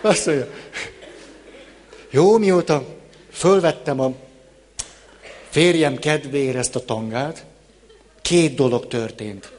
Azt 0.00 0.26
mondja, 0.26 0.46
jó, 2.10 2.38
mióta 2.38 2.84
fölvettem 3.32 4.00
a 4.00 4.12
férjem 5.48 5.98
kedvéért 5.98 6.56
ezt 6.56 6.76
a 6.76 6.84
tangát, 6.84 7.44
Két 8.28 8.54
dolog 8.54 8.86
történt. 8.86 9.52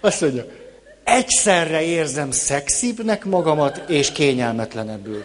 Azt 0.00 0.20
mondja, 0.20 0.46
egyszerre 1.04 1.82
érzem 1.82 2.30
szexibbnek 2.30 3.24
magamat, 3.24 3.90
és 3.90 4.12
kényelmetlenebbül. 4.12 5.24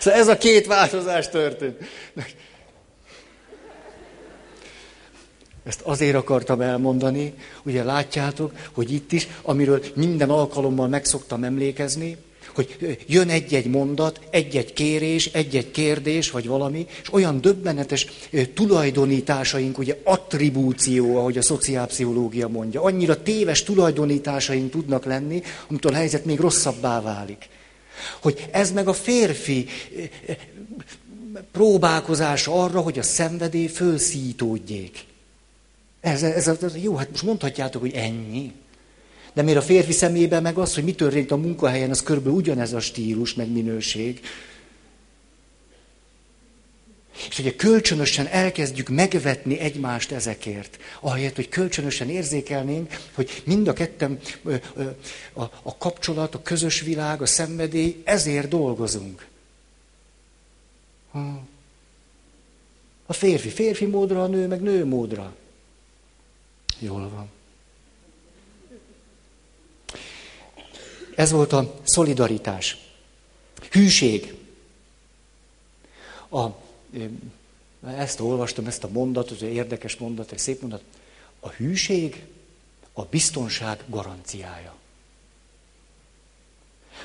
Szóval 0.00 0.20
ez 0.20 0.28
a 0.28 0.38
két 0.38 0.66
változás 0.66 1.28
történt. 1.28 1.76
Ezt 5.64 5.80
azért 5.80 6.16
akartam 6.16 6.60
elmondani, 6.60 7.34
ugye 7.62 7.82
látjátok, 7.82 8.52
hogy 8.72 8.92
itt 8.92 9.12
is, 9.12 9.28
amiről 9.42 9.82
minden 9.94 10.30
alkalommal 10.30 10.88
megszoktam 10.88 11.44
emlékezni, 11.44 12.16
hogy 12.54 12.98
jön 13.06 13.28
egy-egy 13.28 13.66
mondat, 13.66 14.20
egy-egy 14.30 14.72
kérés, 14.72 15.26
egy-egy 15.26 15.70
kérdés, 15.70 16.30
vagy 16.30 16.46
valami, 16.46 16.86
és 17.02 17.12
olyan 17.12 17.40
döbbenetes 17.40 18.06
tulajdonításaink, 18.54 19.78
ugye 19.78 19.98
attribúció, 20.04 21.16
ahogy 21.16 21.38
a 21.38 21.42
szociálpszichológia 21.42 22.48
mondja, 22.48 22.82
annyira 22.82 23.22
téves 23.22 23.62
tulajdonításaink 23.62 24.70
tudnak 24.70 25.04
lenni, 25.04 25.42
amitől 25.68 25.92
a 25.92 25.96
helyzet 25.96 26.24
még 26.24 26.40
rosszabbá 26.40 27.00
válik. 27.00 27.48
Hogy 28.20 28.48
ez 28.50 28.72
meg 28.72 28.88
a 28.88 28.92
férfi 28.92 29.66
próbálkozás 31.52 32.46
arra, 32.46 32.80
hogy 32.80 32.98
a 32.98 33.02
szenvedély 33.02 33.66
fölszítódjék. 33.66 35.04
Ez, 36.00 36.22
ez, 36.22 36.48
ez, 36.48 36.76
jó, 36.82 36.94
hát 36.94 37.10
most 37.10 37.22
mondhatjátok, 37.22 37.80
hogy 37.80 37.94
ennyi. 37.94 38.52
De 39.32 39.42
miért 39.42 39.58
a 39.58 39.62
férfi 39.62 39.92
szemében 39.92 40.42
meg 40.42 40.58
az, 40.58 40.74
hogy 40.74 40.84
mi 40.84 40.94
történt 40.94 41.30
a 41.30 41.36
munkahelyen, 41.36 41.90
az 41.90 42.02
körülbelül 42.02 42.38
ugyanez 42.38 42.72
a 42.72 42.80
stílus, 42.80 43.34
meg 43.34 43.48
minőség. 43.48 44.20
És 47.28 47.38
ugye 47.38 47.54
kölcsönösen 47.54 48.26
elkezdjük 48.26 48.88
megvetni 48.88 49.58
egymást 49.58 50.12
ezekért, 50.12 50.78
ahelyett, 51.00 51.34
hogy 51.34 51.48
kölcsönösen 51.48 52.10
érzékelnénk, 52.10 53.00
hogy 53.12 53.42
mind 53.44 53.68
a 53.68 53.72
ketten 53.72 54.18
a, 55.32 55.42
a 55.42 55.76
kapcsolat, 55.78 56.34
a 56.34 56.42
közös 56.42 56.80
világ, 56.80 57.22
a 57.22 57.26
szenvedély, 57.26 58.02
ezért 58.04 58.48
dolgozunk. 58.48 59.26
A 63.06 63.12
férfi 63.12 63.48
férfi 63.48 63.84
módra, 63.84 64.22
a 64.22 64.26
nő 64.26 64.46
meg 64.46 64.60
nő 64.60 64.84
módra. 64.84 65.34
Jól 66.78 67.08
van. 67.08 67.30
Ez 71.14 71.30
volt 71.30 71.52
a 71.52 71.80
szolidaritás. 71.82 72.76
Hűség. 73.70 74.34
A, 76.30 76.46
ezt 77.86 78.20
olvastam, 78.20 78.66
ezt 78.66 78.84
a 78.84 78.88
mondatot, 78.88 79.40
egy 79.40 79.54
érdekes 79.54 79.96
mondat, 79.96 80.32
egy 80.32 80.38
szép 80.38 80.60
mondat. 80.60 80.82
A 81.40 81.48
hűség 81.48 82.24
a 82.92 83.04
biztonság 83.04 83.84
garanciája. 83.86 84.74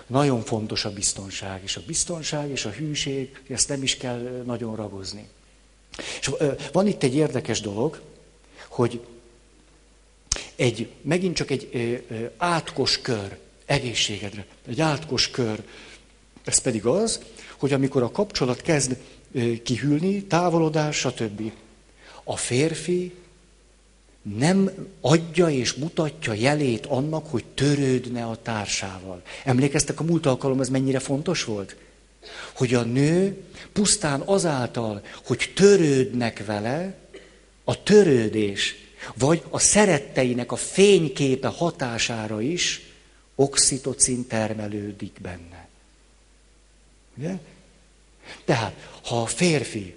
Nagyon 0.08 0.42
fontos 0.42 0.86
a 0.86 0.94
biztonság, 0.94 1.64
és 1.64 1.76
a 1.76 1.82
biztonság 1.86 2.50
és 2.50 2.66
a 2.66 2.70
hűség, 2.70 3.42
ezt 3.50 3.70
nem 3.70 3.84
is 3.84 3.98
kell 3.98 4.44
nagyon 4.46 4.76
ragozni. 4.76 5.28
És 6.20 6.32
van 6.72 6.88
itt 6.88 7.04
egy 7.04 7.16
érdekes 7.16 7.62
dolog, 7.62 8.02
hogy 8.68 9.06
egy, 10.56 10.92
megint 11.02 11.36
csak 11.36 11.50
egy 11.50 12.04
átkos 12.38 13.02
kör 13.02 13.38
egészségedre, 13.68 14.46
egy 14.68 14.82
átkos 14.82 15.30
kör. 15.30 15.64
Ez 16.44 16.58
pedig 16.58 16.86
az, 16.86 17.20
hogy 17.58 17.74
amikor 17.74 18.04
a 18.04 18.12
kapcsolat 18.12 18.62
kezd 18.62 18.98
kihűlni, 19.64 20.24
távolodás, 20.24 20.98
stb. 20.98 21.52
A 22.24 22.38
férfi 22.38 23.14
nem 24.36 24.72
adja 25.02 25.50
és 25.50 25.74
mutatja 25.74 26.34
jelét 26.34 26.86
annak, 26.86 27.28
hogy 27.28 27.46
törődne 27.46 28.24
a 28.24 28.42
társával. 28.42 29.22
Emlékeztek 29.44 30.00
a 30.00 30.04
múlt 30.04 30.26
alkalom, 30.26 30.60
ez 30.60 30.70
mennyire 30.70 31.00
fontos 31.00 31.44
volt? 31.44 31.76
Hogy 32.54 32.74
a 32.74 32.84
nő 32.84 33.44
pusztán 33.74 34.22
azáltal, 34.22 35.02
hogy 35.26 35.52
törődnek 35.56 36.46
vele, 36.46 36.96
a 37.64 37.84
törődés, 37.84 38.76
vagy 39.18 39.44
a 39.50 39.60
szeretteinek 39.60 40.52
a 40.52 40.56
fényképe 40.56 41.48
hatására 41.48 42.42
is 42.42 42.87
oxitocin 43.40 44.28
termelődik 44.28 45.22
benne. 45.22 45.68
Ugye? 47.18 47.38
Tehát, 48.46 49.00
ha 49.04 49.22
a 49.22 49.26
férfi 49.26 49.96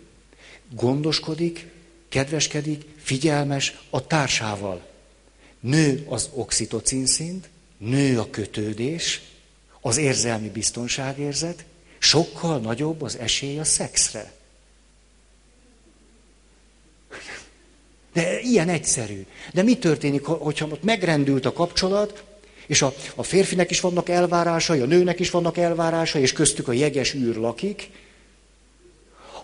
gondoskodik, 0.70 1.66
kedveskedik, 2.08 2.84
figyelmes 2.96 3.78
a 3.90 4.06
társával, 4.06 4.86
nő 5.60 6.04
az 6.08 6.30
oxitocin 6.32 7.06
szint, 7.06 7.48
nő 7.78 8.18
a 8.18 8.30
kötődés, 8.30 9.20
az 9.80 9.96
érzelmi 9.96 10.48
biztonságérzet, 10.48 11.64
sokkal 11.98 12.58
nagyobb 12.58 13.02
az 13.02 13.16
esély 13.16 13.58
a 13.58 13.64
szexre. 13.64 14.32
De 18.12 18.40
ilyen 18.40 18.68
egyszerű. 18.68 19.26
De 19.52 19.62
mi 19.62 19.78
történik, 19.78 20.24
hogyha 20.24 20.66
ott 20.66 20.82
megrendült 20.82 21.46
a 21.46 21.52
kapcsolat, 21.52 22.24
és 22.70 22.82
a, 22.82 22.94
a 23.14 23.22
férfinek 23.22 23.70
is 23.70 23.80
vannak 23.80 24.08
elvárásai, 24.08 24.80
a 24.80 24.86
nőnek 24.86 25.20
is 25.20 25.30
vannak 25.30 25.56
elvárásai, 25.56 26.22
és 26.22 26.32
köztük 26.32 26.68
a 26.68 26.72
jeges 26.72 27.14
űr 27.14 27.36
lakik, 27.36 27.90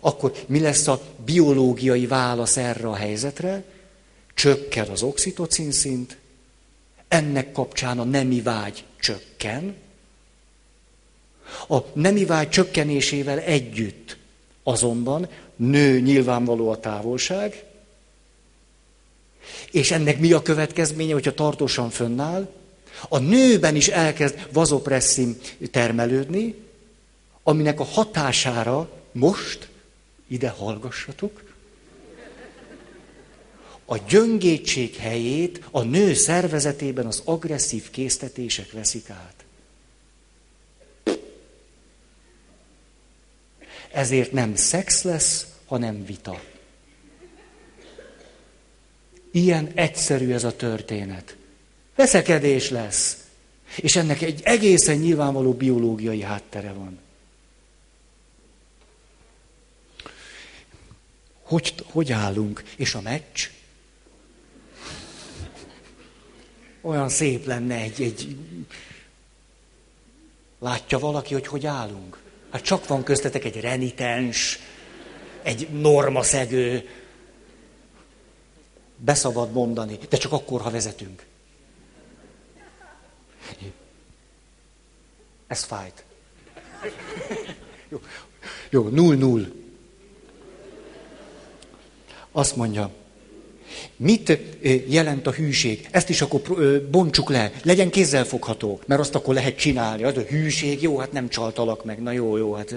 akkor 0.01 0.33
mi 0.47 0.61
lesz 0.61 0.87
a 0.87 1.01
biológiai 1.25 2.07
válasz 2.07 2.57
erre 2.57 2.89
a 2.89 2.95
helyzetre? 2.95 3.65
Csökken 4.35 4.89
az 4.89 5.03
oxitocin 5.03 5.73
szint, 5.73 6.17
ennek 7.09 7.53
kapcsán 7.53 7.99
a 7.99 8.05
nemi 8.05 8.41
vágy 8.43 8.85
csökken, 9.01 9.75
a 11.69 11.79
nemi 11.93 12.25
vágy 12.25 12.49
csökkenésével 12.49 13.39
együtt 13.39 14.17
azonban 14.63 15.29
nő 15.57 16.01
nyilvánvaló 16.01 16.71
a 16.71 16.81
távolság, 16.81 17.65
és 19.71 19.91
ennek 19.91 20.19
mi 20.19 20.33
a 20.33 20.43
következménye, 20.43 21.13
hogyha 21.13 21.35
tartósan 21.35 21.91
fönnáll? 21.91 22.49
A 23.09 23.19
nőben 23.19 23.77
is 23.77 23.89
elkezd 23.89 24.49
vazopresszin 24.53 25.39
termelődni, 25.71 26.55
aminek 27.43 27.81
a 27.81 27.85
hatására 27.85 28.91
most 29.13 29.69
ide 30.27 30.49
hallgassatok. 30.49 31.45
A 33.85 33.97
gyöngétség 33.97 34.97
helyét 34.97 35.61
a 35.71 35.83
nő 35.83 36.15
szervezetében 36.15 37.07
az 37.07 37.23
agresszív 37.25 37.91
késztetések 37.91 38.73
veszik 38.73 39.11
át. 39.11 39.45
Ezért 43.93 44.33
nem 44.33 44.55
szex 44.55 45.03
lesz, 45.03 45.47
hanem 45.67 46.05
vita. 46.05 46.43
Ilyen 49.31 49.71
egyszerű 49.75 50.33
ez 50.33 50.45
a 50.45 50.57
történet. 50.57 51.36
Veszekedés 51.97 52.71
lesz. 52.71 53.17
És 53.77 53.97
ennek 53.97 54.23
egy 54.23 54.41
egészen 54.45 54.97
nyilvánvaló 54.97 55.53
biológiai 55.53 56.23
háttere 56.23 56.73
van. 56.73 56.99
Hogy, 61.43 61.75
hogy 61.91 62.13
állunk? 62.13 62.63
És 62.77 62.95
a 62.95 63.01
meccs? 63.01 63.49
Olyan 66.81 67.09
szép 67.09 67.47
lenne 67.47 67.75
egy, 67.75 68.03
egy... 68.03 68.37
Látja 70.59 70.99
valaki, 70.99 71.33
hogy 71.35 71.47
hogy 71.47 71.67
állunk? 71.67 72.19
Hát 72.51 72.63
csak 72.63 72.87
van 72.87 73.03
köztetek 73.03 73.45
egy 73.45 73.61
renitens, 73.61 74.59
egy 75.43 75.69
normaszegő, 75.69 76.89
beszabad 78.97 79.53
mondani, 79.53 79.99
de 80.09 80.17
csak 80.17 80.33
akkor, 80.33 80.61
ha 80.61 80.71
vezetünk. 80.71 81.25
Ez 85.47 85.63
fájt. 85.63 86.05
Jó, 87.89 88.01
jó 88.71 88.89
null, 88.89 89.17
null. 89.17 89.53
Azt 92.33 92.57
mondja, 92.57 92.91
mit 93.97 94.39
jelent 94.89 95.27
a 95.27 95.33
hűség? 95.33 95.89
Ezt 95.91 96.09
is 96.09 96.21
akkor 96.21 96.41
bontsuk 96.91 97.31
le, 97.31 97.53
legyen 97.63 97.91
kézzelfogható, 97.91 98.81
mert 98.87 99.01
azt 99.01 99.15
akkor 99.15 99.35
lehet 99.35 99.59
csinálni. 99.59 100.05
Az 100.05 100.17
a 100.17 100.21
hűség, 100.21 100.83
jó, 100.83 100.99
hát 100.99 101.13
nem 101.13 101.29
csaltalak 101.29 101.85
meg, 101.85 102.03
na 102.03 102.11
jó, 102.11 102.37
jó, 102.37 102.53
hát 102.55 102.75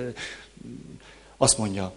azt 1.37 1.57
mondja, 1.57 1.93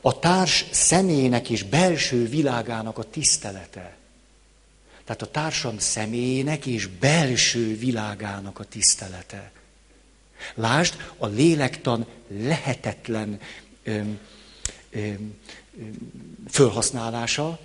a 0.00 0.18
társ 0.18 0.64
személynek 0.70 1.50
és 1.50 1.62
belső 1.62 2.26
világának 2.26 2.98
a 2.98 3.02
tisztelete. 3.02 3.96
Tehát 5.04 5.22
a 5.22 5.30
társam 5.30 5.78
személyének 5.78 6.66
és 6.66 6.86
belső 6.86 7.76
világának 7.76 8.58
a 8.58 8.64
tisztelete. 8.64 9.50
Lásd, 10.54 10.94
a 11.16 11.26
lélektan 11.26 12.06
lehetetlen 12.28 13.40
öm, 13.84 14.18
öm, 14.90 15.34
fölhasználása, 16.50 17.58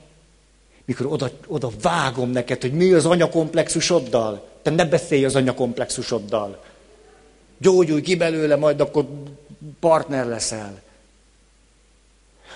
mikor 0.86 1.06
oda, 1.06 1.30
oda 1.48 1.70
vágom 1.82 2.30
neked, 2.30 2.62
hogy 2.62 2.74
mi 2.74 2.94
az 2.94 3.06
anyakomplexusoddal. 3.06 4.50
Te 4.62 4.70
ne 4.70 4.86
beszélj 4.86 5.26
az 5.26 5.36
anyakomplexusoddal. 5.36 6.64
Gyógyulj 7.58 8.02
ki 8.02 8.16
belőle, 8.16 8.56
majd 8.56 8.80
akkor 8.80 9.08
partner 9.80 10.26
leszel. 10.26 10.82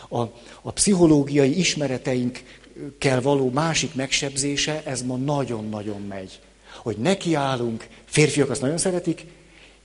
A, 0.10 0.22
a 0.62 0.72
pszichológiai 0.72 1.60
ismereteinkkel 1.60 3.22
való 3.22 3.50
másik 3.50 3.96
megsebzése, 3.96 4.82
ez 4.86 5.02
ma 5.02 5.16
nagyon-nagyon 5.16 6.02
megy. 6.02 6.40
Hogy 6.76 6.98
nekiállunk, 6.98 7.88
férfiak 8.06 8.50
azt 8.50 8.62
nagyon 8.62 8.78
szeretik, 8.78 9.26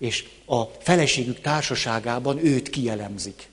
és 0.03 0.29
a 0.47 0.65
feleségük 0.65 1.41
társaságában 1.41 2.45
őt 2.45 2.71
kielemzik. 2.71 3.49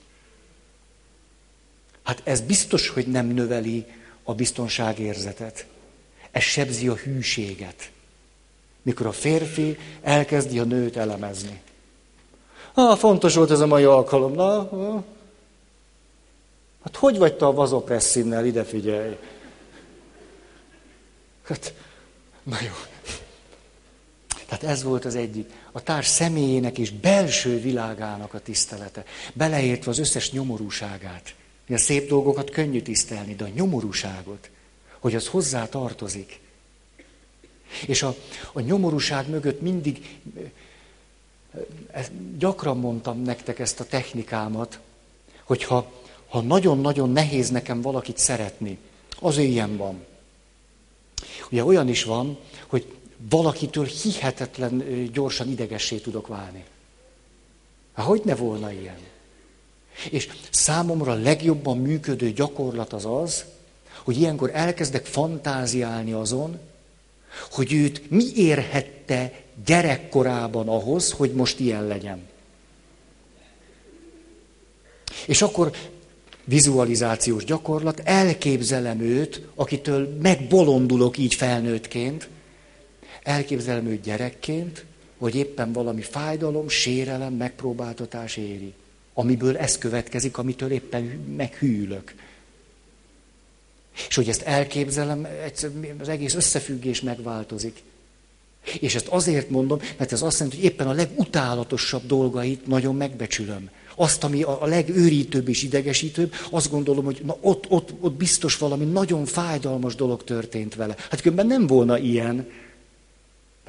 Hát 2.04 2.22
ez 2.24 2.42
biztos, 2.42 2.90
hogy 2.90 3.08
nem 3.08 3.28
növeli 3.28 3.86
a 4.24 4.34
biztonságérzetet. 4.34 5.66
Ez 6.32 6.42
sebzi 6.42 6.88
a 6.88 6.96
hűséget. 6.96 7.92
Mikor 8.82 9.06
a 9.06 9.12
férfi 9.12 9.78
elkezdi 10.02 10.60
a 10.60 10.64
nőt 10.64 10.98
elemezni. 10.98 11.62
Ah, 12.74 12.98
fontos 12.98 13.36
volt 13.36 13.52
ez 13.52 13.60
a 13.60 13.68
mai 13.68 13.84
alkalom. 13.84 14.34
Na, 14.34 14.70
Hát 16.84 16.96
hogy 16.96 17.18
vagy 17.18 17.34
te 17.34 17.46
a 17.46 17.54
vazopresszinnel, 17.54 18.46
ide 18.46 18.64
figyelj. 18.64 19.18
Hát, 21.44 21.74
na 22.44 22.58
jó. 22.62 22.89
Tehát 24.50 24.64
ez 24.64 24.84
volt 24.84 25.06
az 25.06 25.16
egyik. 25.16 25.50
A 25.72 25.84
társ 25.84 26.08
személyének 26.08 26.78
és 26.78 26.92
belső 26.92 27.60
világának 27.60 28.34
a 28.34 28.40
tisztelete. 28.40 29.04
Beleértve 29.34 29.92
az 29.92 30.00
összes 30.00 30.32
nyomorúságát. 30.32 31.36
A 31.70 31.78
szép 31.78 32.08
dolgokat 32.08 32.50
könnyű 32.50 32.82
tisztelni, 32.82 33.36
de 33.36 33.44
a 33.44 33.48
nyomorúságot, 33.48 34.50
hogy 35.00 35.16
az 35.16 35.28
hozzá 35.28 35.68
tartozik. 35.68 36.40
És 37.86 38.04
a, 38.04 38.16
a 38.54 38.60
nyomorúság 38.60 39.30
mögött 39.30 39.62
mindig, 39.62 40.20
ezt 41.92 42.38
gyakran 42.38 42.78
mondtam 42.78 43.22
nektek 43.22 43.60
ezt 43.60 43.80
a 43.80 43.86
technikámat, 43.86 44.80
hogyha 45.44 45.92
ha 46.28 46.42
nagyon-nagyon 46.42 47.10
nehéz 47.10 47.50
nekem 47.50 47.82
valakit 47.82 48.18
szeretni, 48.18 48.78
az 49.20 49.38
ilyen 49.38 49.78
van. 49.78 50.06
Ugye 51.52 51.64
olyan 51.64 51.88
is 51.88 52.04
van, 52.04 52.38
hogy 52.68 52.94
valakitől 53.30 53.86
hihetetlen 53.86 54.84
gyorsan 55.14 55.50
idegessé 55.50 55.98
tudok 55.98 56.28
válni. 56.28 56.64
Hogy 57.94 58.22
ne 58.26 58.36
volna 58.36 58.72
ilyen? 58.72 58.98
És 60.10 60.30
számomra 60.50 61.14
legjobban 61.14 61.78
működő 61.78 62.32
gyakorlat 62.32 62.94
az 62.94 63.06
az, 63.06 63.46
hogy 64.04 64.18
ilyenkor 64.18 64.50
elkezdek 64.54 65.06
fantáziálni 65.06 66.12
azon, 66.12 66.60
hogy 67.52 67.74
őt 67.74 68.10
mi 68.10 68.24
érhette 68.36 69.44
gyerekkorában 69.66 70.68
ahhoz, 70.68 71.12
hogy 71.12 71.32
most 71.32 71.60
ilyen 71.60 71.88
legyen. 71.88 72.28
És 75.26 75.42
akkor 75.42 75.72
vizualizációs 76.44 77.44
gyakorlat, 77.44 78.00
elképzelem 78.00 79.00
őt, 79.00 79.42
akitől 79.56 80.18
megbolondulok 80.22 81.18
így 81.18 81.34
felnőttként, 81.34 82.28
elképzelem 83.30 83.86
őt 83.86 84.02
gyerekként, 84.02 84.86
hogy 85.18 85.36
éppen 85.36 85.72
valami 85.72 86.02
fájdalom, 86.02 86.70
sérelem, 86.70 87.34
megpróbáltatás 87.34 88.38
éri, 88.38 88.74
amiből 89.14 89.58
ez 89.58 89.78
következik, 89.78 90.38
amitől 90.38 90.72
éppen 90.72 91.04
meghűlök. 91.38 92.14
És 94.08 94.16
hogy 94.16 94.30
ezt 94.30 94.42
elképzelem, 94.42 95.28
az 96.00 96.10
egész 96.10 96.36
összefüggés 96.36 97.02
megváltozik. 97.02 97.84
És 98.80 98.96
ezt 98.96 99.08
azért 99.08 99.50
mondom, 99.50 99.80
mert 99.98 100.12
ez 100.12 100.22
azt 100.22 100.40
jelenti, 100.40 100.62
hogy 100.62 100.72
éppen 100.72 100.88
a 100.88 100.94
legutálatosabb 100.94 102.06
dolgait 102.06 102.68
nagyon 102.68 102.96
megbecsülöm. 102.96 103.70
Azt, 103.96 104.24
ami 104.24 104.44
a 104.44 104.66
legőrítőbb 104.66 105.48
és 105.48 105.64
idegesítőbb, 105.64 106.34
azt 106.50 106.70
gondolom, 106.70 107.06
hogy 107.06 107.22
na 107.26 107.38
ott, 107.42 107.66
ott, 107.70 107.94
ott 108.00 108.14
biztos 108.14 108.58
valami 108.58 108.86
nagyon 108.86 109.26
fájdalmas 109.26 109.96
dolog 109.96 110.24
történt 110.24 110.76
vele. 110.76 110.96
Hát 111.10 111.22
különben 111.22 111.48
nem 111.48 111.68
volna 111.68 111.98
ilyen. 111.98 112.48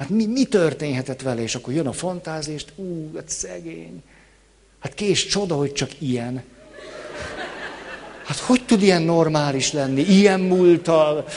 Hát 0.01 0.09
mi, 0.09 0.25
mi 0.25 0.45
történhetett 0.45 1.21
vele? 1.21 1.41
És 1.41 1.55
akkor 1.55 1.73
jön 1.73 1.87
a 1.87 1.91
fantázést, 1.91 2.71
ú, 2.75 3.11
hát 3.15 3.29
szegény. 3.29 4.03
Hát 4.79 4.93
kés 4.93 5.25
csoda, 5.25 5.55
hogy 5.55 5.73
csak 5.73 6.01
ilyen. 6.01 6.43
Hát 8.25 8.37
hogy 8.37 8.65
tud 8.65 8.81
ilyen 8.81 9.01
normális 9.01 9.71
lenni, 9.71 10.01
ilyen 10.01 10.39
múltal? 10.39 11.27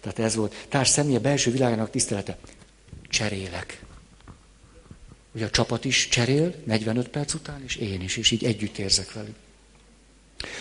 Tehát 0.00 0.18
ez 0.18 0.34
volt. 0.34 0.66
Társ 0.68 0.88
személye 0.88 1.18
belső 1.18 1.50
világának 1.50 1.90
tisztelete. 1.90 2.38
Cserélek. 3.08 3.82
Ugye 5.34 5.44
a 5.44 5.50
csapat 5.50 5.84
is 5.84 6.08
cserél 6.08 6.54
45 6.64 7.08
perc 7.08 7.34
után, 7.34 7.62
és 7.64 7.76
én 7.76 8.00
is, 8.00 8.16
és 8.16 8.30
így 8.30 8.44
együtt 8.44 8.78
érzek 8.78 9.12
velük. 9.12 9.36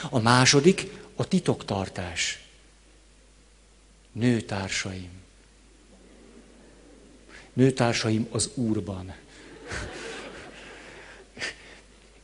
A 0.09 0.19
második 0.19 0.87
a 1.15 1.27
titoktartás. 1.27 2.44
Nőtársaim. 4.19 5.09
Nőtársaim 7.53 8.27
az 8.31 8.49
Úrban. 8.53 9.13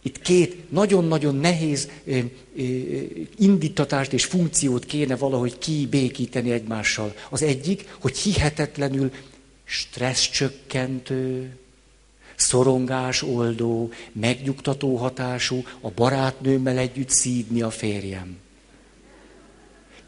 Itt 0.01 0.21
két 0.21 0.71
nagyon-nagyon 0.71 1.35
nehéz 1.35 1.89
indítatást 3.37 4.13
és 4.13 4.25
funkciót 4.25 4.85
kéne 4.85 5.15
valahogy 5.15 5.57
kibékíteni 5.57 6.51
egymással. 6.51 7.13
Az 7.29 7.41
egyik, 7.41 7.95
hogy 7.99 8.17
hihetetlenül 8.17 9.11
stresszcsökkentő, 9.63 11.55
szorongás 12.35 13.21
oldó, 13.21 13.91
megnyugtató 14.11 14.95
hatású, 14.95 15.63
a 15.81 15.89
barátnőmmel 15.89 16.77
együtt 16.77 17.09
szídni 17.09 17.61
a 17.61 17.69
férjem. 17.69 18.37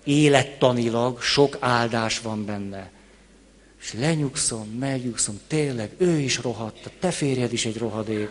Élettanilag 0.03 1.21
sok 1.21 1.57
áldás 1.59 2.19
van 2.19 2.45
benne. 2.45 2.91
És 3.81 3.93
lenyugszom, 3.93 4.67
megnyugszom, 4.79 5.39
tényleg, 5.47 5.91
ő 5.97 6.17
is 6.17 6.37
rohadt, 6.37 6.85
a 6.85 6.89
te 6.99 7.11
férjed 7.11 7.53
is 7.53 7.65
egy 7.65 7.77
rohadék 7.77 8.29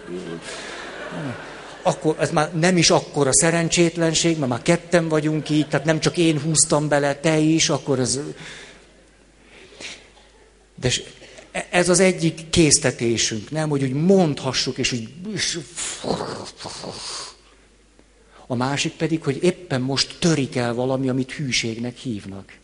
akkor 1.83 2.16
ez 2.18 2.31
már 2.31 2.55
nem 2.55 2.77
is 2.77 2.91
akkora 2.91 3.31
szerencsétlenség, 3.33 4.39
mert 4.39 4.51
már 4.51 4.62
ketten 4.62 5.09
vagyunk 5.09 5.51
így, 5.51 5.68
tehát 5.68 5.87
nem 5.87 6.01
csak 6.01 6.16
én 6.16 6.41
húztam 6.41 6.89
bele, 6.89 7.14
te 7.14 7.39
is, 7.39 7.68
akkor 7.68 7.99
ez... 7.99 8.20
De 10.81 10.91
ez 11.70 11.89
az 11.89 12.01
egyik 12.01 12.51
késztetésünk, 12.51 13.51
nem, 13.51 13.68
hogy 13.68 13.83
úgy 13.83 13.93
mondhassuk, 13.93 14.79
és 14.79 14.93
úgy... 14.93 15.09
A 18.47 18.55
másik 18.55 18.93
pedig, 18.93 19.22
hogy 19.22 19.43
éppen 19.43 19.80
most 19.80 20.18
törik 20.18 20.57
el 20.57 20.74
valami, 20.74 21.09
amit 21.09 21.32
hűségnek 21.32 21.97
hívnak. 21.97 22.61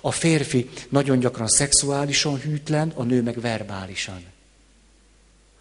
A 0.00 0.10
férfi 0.10 0.70
nagyon 0.88 1.18
gyakran 1.18 1.48
szexuálisan 1.48 2.40
hűtlen, 2.40 2.92
a 2.94 3.02
nő 3.02 3.22
meg 3.22 3.40
verbálisan. 3.40 4.24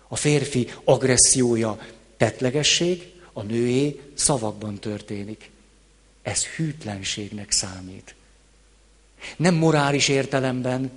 A 0.07 0.15
férfi 0.15 0.71
agressziója 0.83 1.79
tetlegesség, 2.17 3.13
a 3.33 3.41
nőé 3.41 4.01
szavakban 4.13 4.75
történik. 4.79 5.49
Ez 6.21 6.45
hűtlenségnek 6.45 7.51
számít. 7.51 8.15
Nem 9.38 9.55
morális 9.55 10.07
értelemben. 10.07 10.91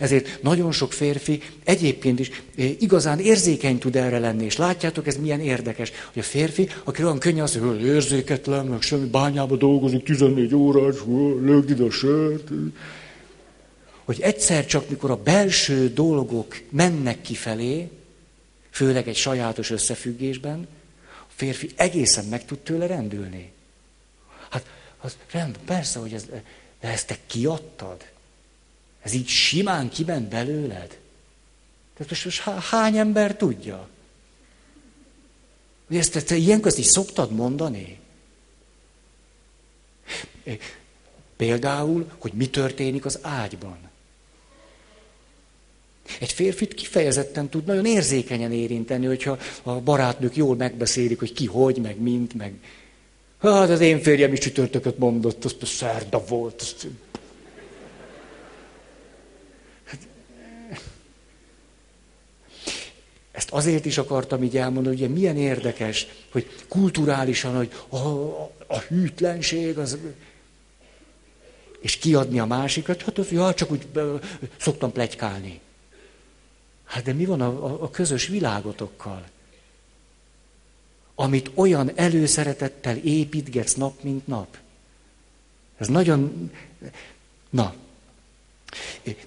Ezért 0.00 0.42
nagyon 0.42 0.72
sok 0.72 0.92
férfi 0.92 1.42
egyébként 1.64 2.18
is 2.18 2.30
eh, 2.56 2.70
igazán 2.78 3.18
érzékeny 3.18 3.78
tud 3.78 3.96
erre 3.96 4.18
lenni, 4.18 4.44
és 4.44 4.56
látjátok, 4.56 5.06
ez 5.06 5.16
milyen 5.16 5.40
érdekes, 5.40 5.92
hogy 6.12 6.22
a 6.22 6.24
férfi, 6.24 6.68
aki 6.84 7.04
olyan 7.04 7.18
könnyű 7.18 7.40
az, 7.40 7.56
hogy 7.56 7.84
érzéketlen, 7.84 8.66
meg 8.66 8.80
semmi 8.80 9.06
bányába 9.06 9.56
dolgozik 9.56 10.04
14 10.04 10.54
órás, 10.54 10.96
lögd 11.40 11.70
ide 11.70 11.84
a 11.84 11.90
sört 11.90 12.50
hogy 14.04 14.20
egyszer 14.20 14.66
csak, 14.66 14.88
mikor 14.88 15.10
a 15.10 15.16
belső 15.16 15.92
dolgok 15.92 16.60
mennek 16.70 17.20
kifelé, 17.20 17.90
főleg 18.70 19.08
egy 19.08 19.16
sajátos 19.16 19.70
összefüggésben, 19.70 20.68
a 21.08 21.32
férfi 21.34 21.70
egészen 21.76 22.24
meg 22.24 22.44
tud 22.44 22.58
tőle 22.58 22.86
rendülni. 22.86 23.52
Hát, 24.48 24.66
az 25.00 25.16
rend, 25.30 25.58
persze, 25.64 25.98
hogy 25.98 26.12
ez, 26.12 26.24
de 26.80 26.88
ezt 26.88 27.06
te 27.06 27.16
kiadtad? 27.26 28.11
Ez 29.02 29.12
így 29.12 29.28
simán 29.28 29.88
kiment 29.88 30.28
belőled? 30.28 30.98
Tehát 31.96 32.08
most, 32.08 32.24
most 32.24 32.40
hány 32.40 32.96
ember 32.96 33.36
tudja? 33.36 33.88
Hogy 35.86 35.96
ezt 35.96 36.24
te 36.26 36.36
ilyenkor 36.36 36.66
ezt 36.66 36.78
is 36.78 36.86
szoktad 36.86 37.32
mondani? 37.32 37.98
Például, 41.36 42.10
hogy 42.18 42.32
mi 42.32 42.48
történik 42.48 43.04
az 43.04 43.18
ágyban. 43.22 43.78
Egy 46.20 46.32
férfit 46.32 46.74
kifejezetten 46.74 47.48
tud 47.48 47.64
nagyon 47.64 47.86
érzékenyen 47.86 48.52
érinteni, 48.52 49.06
hogyha 49.06 49.38
a 49.62 49.72
barátnők 49.72 50.36
jól 50.36 50.56
megbeszélik, 50.56 51.18
hogy 51.18 51.32
ki 51.32 51.46
hogy, 51.46 51.76
meg 51.76 52.00
mint, 52.00 52.34
meg... 52.34 52.54
Hát 53.38 53.70
az 53.70 53.80
én 53.80 54.00
férjem 54.00 54.32
is 54.32 54.38
csütörtököt 54.38 54.98
mondott, 54.98 55.44
azt 55.44 55.62
a 55.62 55.66
szerda 55.66 56.24
volt. 56.24 56.60
Azt... 56.60 56.86
Ezt 63.32 63.50
azért 63.50 63.84
is 63.84 63.98
akartam 63.98 64.42
így 64.42 64.56
elmondani, 64.56 64.96
ugye 64.96 65.08
milyen 65.08 65.36
érdekes, 65.36 66.06
hogy 66.30 66.46
kulturálisan, 66.68 67.56
hogy 67.56 67.72
a, 67.88 67.96
a, 67.96 68.50
a 68.66 68.78
hűtlenség, 68.78 69.78
az... 69.78 69.98
És 71.80 71.96
kiadni 71.96 72.38
a 72.38 72.46
másikat, 72.46 73.02
hát 73.02 73.30
ja, 73.30 73.54
csak 73.54 73.70
úgy 73.70 73.86
szoktam 74.56 74.92
plegykálni. 74.92 75.60
Hát 76.84 77.04
de 77.04 77.12
mi 77.12 77.24
van 77.24 77.40
a, 77.40 77.64
a, 77.64 77.82
a 77.82 77.90
közös 77.90 78.26
világotokkal? 78.26 79.24
Amit 81.14 81.50
olyan 81.54 81.90
előszeretettel 81.94 82.96
építgetsz 82.96 83.74
nap, 83.74 84.02
mint 84.02 84.26
nap. 84.26 84.56
Ez 85.76 85.88
nagyon... 85.88 86.50
Na, 87.50 87.74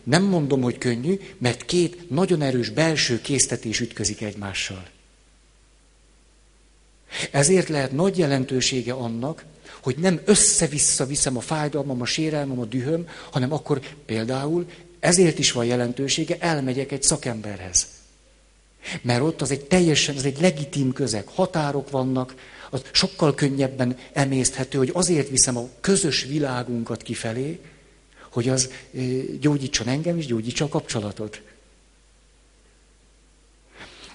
nem 0.03 0.23
mondom, 0.23 0.61
hogy 0.61 0.77
könnyű, 0.77 1.19
mert 1.37 1.65
két 1.65 2.09
nagyon 2.09 2.41
erős 2.41 2.69
belső 2.69 3.21
késztetés 3.21 3.79
ütközik 3.79 4.21
egymással. 4.21 4.87
Ezért 7.31 7.69
lehet 7.69 7.91
nagy 7.91 8.17
jelentősége 8.17 8.93
annak, 8.93 9.45
hogy 9.81 9.97
nem 9.97 10.21
össze-vissza 10.25 11.05
viszem 11.05 11.37
a 11.37 11.41
fájdalmam, 11.41 12.01
a 12.01 12.05
sérelmem, 12.05 12.59
a 12.59 12.65
dühöm, 12.65 13.07
hanem 13.31 13.53
akkor 13.53 13.79
például 14.05 14.65
ezért 14.99 15.39
is 15.39 15.51
van 15.51 15.65
jelentősége, 15.65 16.37
elmegyek 16.39 16.91
egy 16.91 17.03
szakemberhez. 17.03 17.87
Mert 19.01 19.21
ott 19.21 19.41
az 19.41 19.51
egy 19.51 19.65
teljesen, 19.65 20.15
az 20.15 20.25
egy 20.25 20.41
legitim 20.41 20.93
közeg, 20.93 21.27
határok 21.27 21.89
vannak, 21.89 22.35
az 22.69 22.81
sokkal 22.91 23.35
könnyebben 23.35 23.97
emészthető, 24.13 24.77
hogy 24.77 24.89
azért 24.93 25.29
viszem 25.29 25.57
a 25.57 25.69
közös 25.81 26.23
világunkat 26.23 27.01
kifelé, 27.01 27.59
hogy 28.35 28.49
az 28.49 28.71
gyógyítson 29.39 29.87
engem 29.87 30.17
és 30.17 30.25
gyógyítsa 30.25 30.65
a 30.65 30.69
kapcsolatot. 30.69 31.41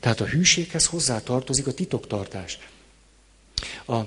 Tehát 0.01 0.21
a 0.21 0.27
hűséghez 0.27 0.87
hozzá 0.87 1.21
tartozik 1.21 1.67
a 1.67 1.75
titoktartás. 1.75 2.59
A, 3.87 4.01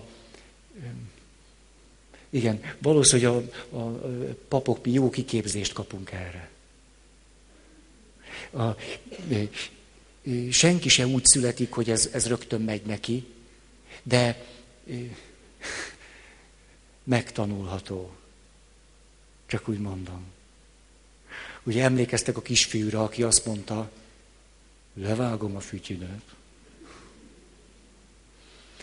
Igen, 2.30 2.62
valószínűleg 2.80 3.32
a, 3.32 3.76
a, 3.76 3.80
a 3.80 4.36
papok 4.48 4.80
jó 4.84 5.10
kiképzést 5.10 5.74
kapunk 5.74 6.12
erre. 6.12 6.50
A, 8.52 8.76
senki 10.52 10.90
se 10.90 11.06
úgy 11.06 11.26
születik, 11.26 11.72
hogy 11.72 11.90
ez, 11.90 12.10
ez 12.14 12.28
rögtön 12.28 12.62
megy 12.62 12.86
neki, 12.86 13.26
de 14.04 14.46
megtanulható. 17.04 18.12
Csak 19.54 19.68
úgy 19.68 19.80
mondom. 19.80 20.26
Ugye 21.64 21.84
emlékeztek 21.84 22.38
a 22.38 22.42
kisfiúra, 22.42 23.04
aki 23.04 23.24
azt 23.24 23.46
mondta, 23.46 23.92
levágom 24.94 25.56
a 25.56 25.60
fütyünet. 25.60 26.22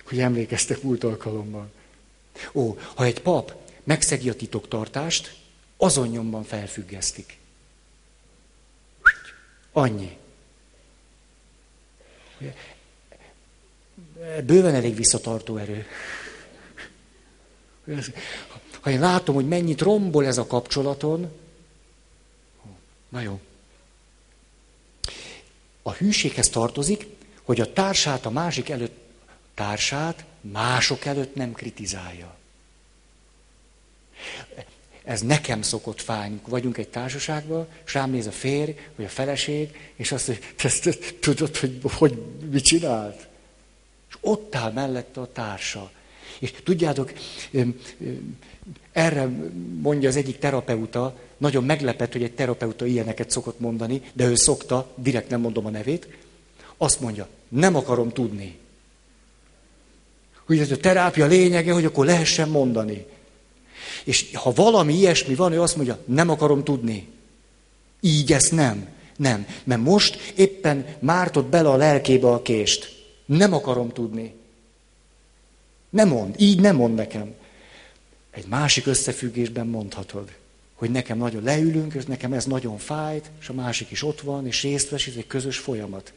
Hogy 0.04 0.20
emlékeztek 0.20 0.82
múlt 0.82 1.04
alkalommal. 1.04 1.70
Ó, 2.52 2.78
ha 2.94 3.04
egy 3.04 3.22
pap 3.22 3.54
megszegi 3.84 4.28
a 4.28 4.34
titoktartást, 4.34 5.36
azon 5.76 6.08
nyomban 6.08 6.44
felfüggesztik. 6.44 7.38
Annyi. 9.72 10.16
Bőven 14.44 14.74
elég 14.74 14.96
visszatartó 14.96 15.56
erő. 15.56 15.86
Ha 18.80 18.90
én 18.90 19.00
látom, 19.00 19.34
hogy 19.34 19.48
mennyit 19.48 19.80
rombol 19.80 20.26
ez 20.26 20.38
a 20.38 20.46
kapcsolaton, 20.46 21.30
na 23.08 23.20
jó. 23.20 23.40
A 25.82 25.92
hűséghez 25.92 26.48
tartozik, 26.48 27.06
hogy 27.42 27.60
a 27.60 27.72
társát 27.72 28.26
a 28.26 28.30
másik 28.30 28.68
előtt, 28.68 28.98
társát 29.54 30.24
mások 30.40 31.04
előtt 31.04 31.34
nem 31.34 31.52
kritizálja. 31.52 32.38
Ez 35.04 35.20
nekem 35.20 35.62
szokott 35.62 36.00
fájni. 36.00 36.40
Vagyunk 36.46 36.78
egy 36.78 36.88
társaságban, 36.88 37.68
és 37.86 37.94
rám 37.94 38.10
néz 38.10 38.26
a 38.26 38.32
férj, 38.32 38.72
vagy 38.96 39.04
a 39.04 39.08
feleség, 39.08 39.92
és 39.94 40.12
azt 40.12 40.28
mondja, 40.28 40.46
te, 40.56 40.92
tudod, 41.20 41.56
hogy, 41.56 41.80
hogy 41.82 42.22
mit 42.50 42.64
csinált? 42.64 43.28
És 44.08 44.16
ott 44.20 44.54
áll 44.54 44.72
mellette 44.72 45.20
a 45.20 45.32
társa. 45.32 45.90
És 46.38 46.52
tudjátok, 46.64 47.12
erre 48.92 49.28
mondja 49.82 50.08
az 50.08 50.16
egyik 50.16 50.38
terapeuta, 50.38 51.16
nagyon 51.36 51.64
meglepett, 51.64 52.12
hogy 52.12 52.22
egy 52.22 52.32
terapeuta 52.32 52.86
ilyeneket 52.86 53.30
szokott 53.30 53.60
mondani, 53.60 54.02
de 54.12 54.24
ő 54.24 54.34
szokta, 54.34 54.90
direkt 54.94 55.30
nem 55.30 55.40
mondom 55.40 55.66
a 55.66 55.70
nevét, 55.70 56.08
azt 56.76 57.00
mondja, 57.00 57.28
nem 57.48 57.76
akarom 57.76 58.10
tudni. 58.10 58.58
Hogy 60.46 60.58
ez 60.58 60.70
a 60.70 60.76
terápia 60.76 61.26
lényege, 61.26 61.72
hogy 61.72 61.84
akkor 61.84 62.06
lehessen 62.06 62.48
mondani. 62.48 63.06
És 64.04 64.30
ha 64.32 64.52
valami 64.52 64.94
ilyesmi 64.94 65.34
van, 65.34 65.52
ő 65.52 65.60
azt 65.60 65.76
mondja, 65.76 65.98
nem 66.04 66.30
akarom 66.30 66.64
tudni. 66.64 67.08
Így 68.00 68.32
ezt 68.32 68.52
nem. 68.52 68.88
Nem. 69.16 69.46
Mert 69.64 69.82
most 69.82 70.32
éppen 70.36 70.86
mártott 70.98 71.46
bele 71.46 71.68
a 71.68 71.76
lelkébe 71.76 72.28
a 72.28 72.42
kést. 72.42 73.04
Nem 73.26 73.54
akarom 73.54 73.92
tudni. 73.92 74.34
Nem 75.90 76.08
mond. 76.08 76.34
Így 76.38 76.60
nem 76.60 76.76
mond 76.76 76.94
nekem. 76.94 77.34
Egy 78.30 78.46
másik 78.46 78.86
összefüggésben 78.86 79.66
mondhatod, 79.66 80.36
hogy 80.74 80.90
nekem 80.90 81.18
nagyon 81.18 81.42
leülünk, 81.42 81.94
és 81.94 82.04
nekem 82.04 82.32
ez 82.32 82.44
nagyon 82.44 82.78
fájt, 82.78 83.30
és 83.40 83.48
a 83.48 83.52
másik 83.52 83.90
is 83.90 84.02
ott 84.02 84.20
van, 84.20 84.46
és 84.46 84.62
részt 84.62 84.88
vesz, 84.88 85.06
ez 85.06 85.14
egy 85.16 85.26
közös 85.26 85.58
folyamat. 85.58 86.12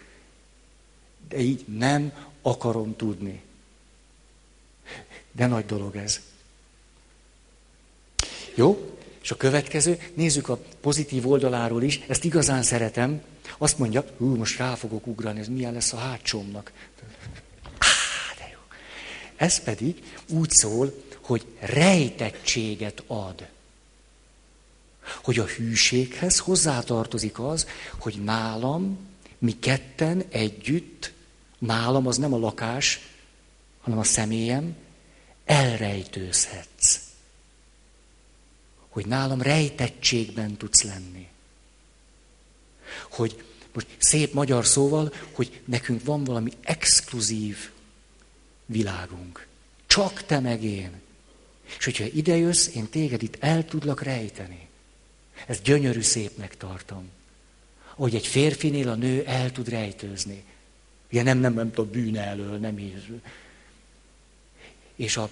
De 1.29 1.39
így 1.39 1.65
nem 1.77 2.13
akarom 2.41 2.95
tudni. 2.95 3.41
De 5.31 5.47
nagy 5.47 5.65
dolog 5.65 5.95
ez. 5.95 6.21
Jó? 8.55 8.97
És 9.21 9.31
a 9.31 9.37
következő, 9.37 9.99
nézzük 10.13 10.49
a 10.49 10.61
pozitív 10.81 11.27
oldaláról 11.27 11.83
is, 11.83 12.01
ezt 12.07 12.23
igazán 12.23 12.63
szeretem. 12.63 13.21
Azt 13.57 13.77
mondja, 13.77 14.05
hú, 14.17 14.35
most 14.35 14.57
rá 14.57 14.75
fogok 14.75 15.07
ugrani, 15.07 15.39
ez 15.39 15.47
milyen 15.47 15.73
lesz 15.73 15.93
a 15.93 15.97
hátsómnak. 15.97 16.71
Ez 19.35 19.59
pedig 19.59 20.03
úgy 20.29 20.49
szól, 20.49 21.03
hogy 21.21 21.45
rejtettséget 21.59 23.03
ad. 23.07 23.47
Hogy 25.23 25.39
a 25.39 25.45
hűséghez 25.45 26.39
hozzátartozik 26.39 27.39
az, 27.39 27.67
hogy 27.97 28.23
nálam, 28.23 28.97
mi 29.37 29.59
ketten 29.59 30.23
együtt, 30.29 31.13
nálam 31.57 32.07
az 32.07 32.17
nem 32.17 32.33
a 32.33 32.37
lakás, 32.37 32.99
hanem 33.81 33.99
a 33.99 34.03
személyem, 34.03 34.75
elrejtőzhetsz 35.45 36.99
hogy 38.93 39.05
nálam 39.05 39.41
rejtettségben 39.41 40.57
tudsz 40.57 40.83
lenni. 40.83 41.27
Hogy 43.11 43.43
most 43.73 43.87
szép 43.97 44.33
magyar 44.33 44.65
szóval, 44.65 45.13
hogy 45.31 45.61
nekünk 45.65 46.03
van 46.03 46.23
valami 46.23 46.51
exkluzív 46.61 47.71
világunk. 48.73 49.47
Csak 49.87 50.23
te 50.25 50.39
meg 50.39 50.63
én. 50.63 51.01
És 51.77 51.85
hogyha 51.85 52.05
ide 52.05 52.35
jössz, 52.35 52.67
én 52.75 52.89
téged 52.89 53.23
itt 53.23 53.37
el 53.39 53.65
tudlak 53.65 54.01
rejteni. 54.01 54.67
Ez 55.47 55.61
gyönyörű 55.61 56.01
szépnek 56.01 56.57
tartom. 56.57 57.09
Hogy 57.95 58.15
egy 58.15 58.27
férfinél 58.27 58.89
a 58.89 58.95
nő 58.95 59.23
el 59.25 59.51
tud 59.51 59.69
rejtőzni. 59.69 60.43
Ugye 61.11 61.23
nem, 61.23 61.37
nem, 61.37 61.53
nem 61.53 61.71
tudom, 61.71 61.91
bűne 61.91 62.21
elől, 62.21 62.57
nem 62.57 62.79
így. 62.79 63.21
És 64.95 65.17
a, 65.17 65.29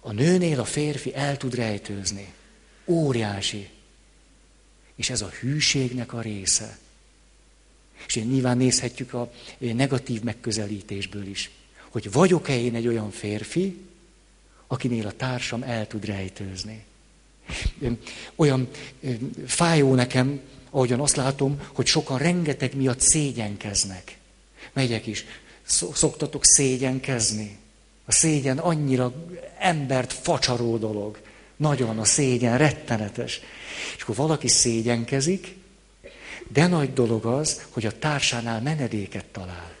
a 0.00 0.12
nőnél 0.12 0.60
a 0.60 0.64
férfi 0.64 1.14
el 1.14 1.36
tud 1.36 1.54
rejtőzni. 1.54 2.32
Óriási. 2.84 3.68
És 4.94 5.10
ez 5.10 5.20
a 5.20 5.28
hűségnek 5.28 6.12
a 6.12 6.20
része. 6.20 6.78
És 8.06 8.14
nyilván 8.14 8.56
nézhetjük 8.56 9.12
a 9.12 9.32
negatív 9.58 10.22
megközelítésből 10.22 11.26
is, 11.26 11.50
hogy 11.92 12.12
vagyok-e 12.12 12.58
én 12.58 12.74
egy 12.74 12.86
olyan 12.86 13.10
férfi, 13.10 13.76
akinél 14.66 15.06
a 15.06 15.12
társam 15.12 15.62
el 15.62 15.86
tud 15.86 16.04
rejtőzni. 16.04 16.84
Olyan 18.34 18.68
fájó 19.46 19.94
nekem, 19.94 20.40
ahogyan 20.70 21.00
azt 21.00 21.16
látom, 21.16 21.60
hogy 21.72 21.86
sokan 21.86 22.18
rengeteg 22.18 22.74
miatt 22.76 23.00
szégyenkeznek. 23.00 24.16
Megyek 24.72 25.06
is. 25.06 25.24
Szoktatok 25.92 26.44
szégyenkezni. 26.44 27.58
A 28.04 28.12
szégyen 28.12 28.58
annyira 28.58 29.14
embert 29.58 30.12
facsaró 30.12 30.76
dolog. 30.76 31.20
Nagyon 31.56 31.98
a 31.98 32.04
szégyen, 32.04 32.58
rettenetes. 32.58 33.40
És 33.96 34.02
akkor 34.02 34.16
valaki 34.16 34.48
szégyenkezik, 34.48 35.56
de 36.48 36.66
nagy 36.66 36.92
dolog 36.92 37.26
az, 37.26 37.66
hogy 37.70 37.86
a 37.86 37.98
társánál 37.98 38.60
menedéket 38.60 39.24
talál. 39.24 39.71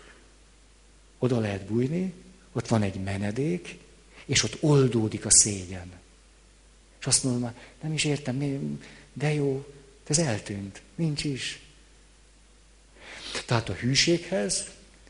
Oda 1.22 1.38
lehet 1.38 1.64
bújni, 1.64 2.12
ott 2.52 2.68
van 2.68 2.82
egy 2.82 2.94
menedék, 2.94 3.78
és 4.24 4.42
ott 4.42 4.56
oldódik 4.60 5.24
a 5.24 5.30
szégyen. 5.30 5.92
És 7.00 7.06
azt 7.06 7.24
mondom, 7.24 7.52
nem 7.82 7.92
is 7.92 8.04
értem, 8.04 8.78
de 9.12 9.32
jó, 9.32 9.66
ez 10.06 10.18
eltűnt, 10.18 10.82
nincs 10.94 11.24
is. 11.24 11.60
Tehát 13.46 13.68
a 13.68 13.72
hűséghez 13.72 14.66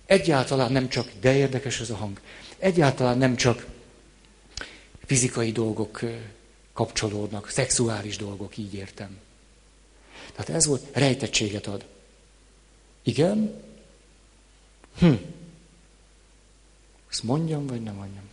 egyáltalán 0.07 0.73
nem 0.73 0.89
csak, 0.89 1.11
de 1.21 1.37
érdekes 1.37 1.81
ez 1.81 1.91
a 1.91 1.97
hang, 1.97 2.21
egyáltalán 2.59 3.19
nem 3.19 3.37
csak 3.37 3.67
fizikai 5.05 5.53
dolgok 5.53 6.01
kapcsolódnak, 6.73 7.51
szexuális 7.51 8.17
dolgok, 8.17 8.57
így 8.57 8.75
értem. 8.75 9.19
Tehát 10.33 10.51
ez 10.51 10.67
volt, 10.67 10.87
rejtettséget 10.93 11.67
ad. 11.67 11.85
Igen? 13.03 13.63
Hm. 14.99 15.15
Ezt 17.13 17.23
mondjam, 17.23 17.67
vagy 17.67 17.83
nem 17.83 17.95
mondjam? 17.95 18.25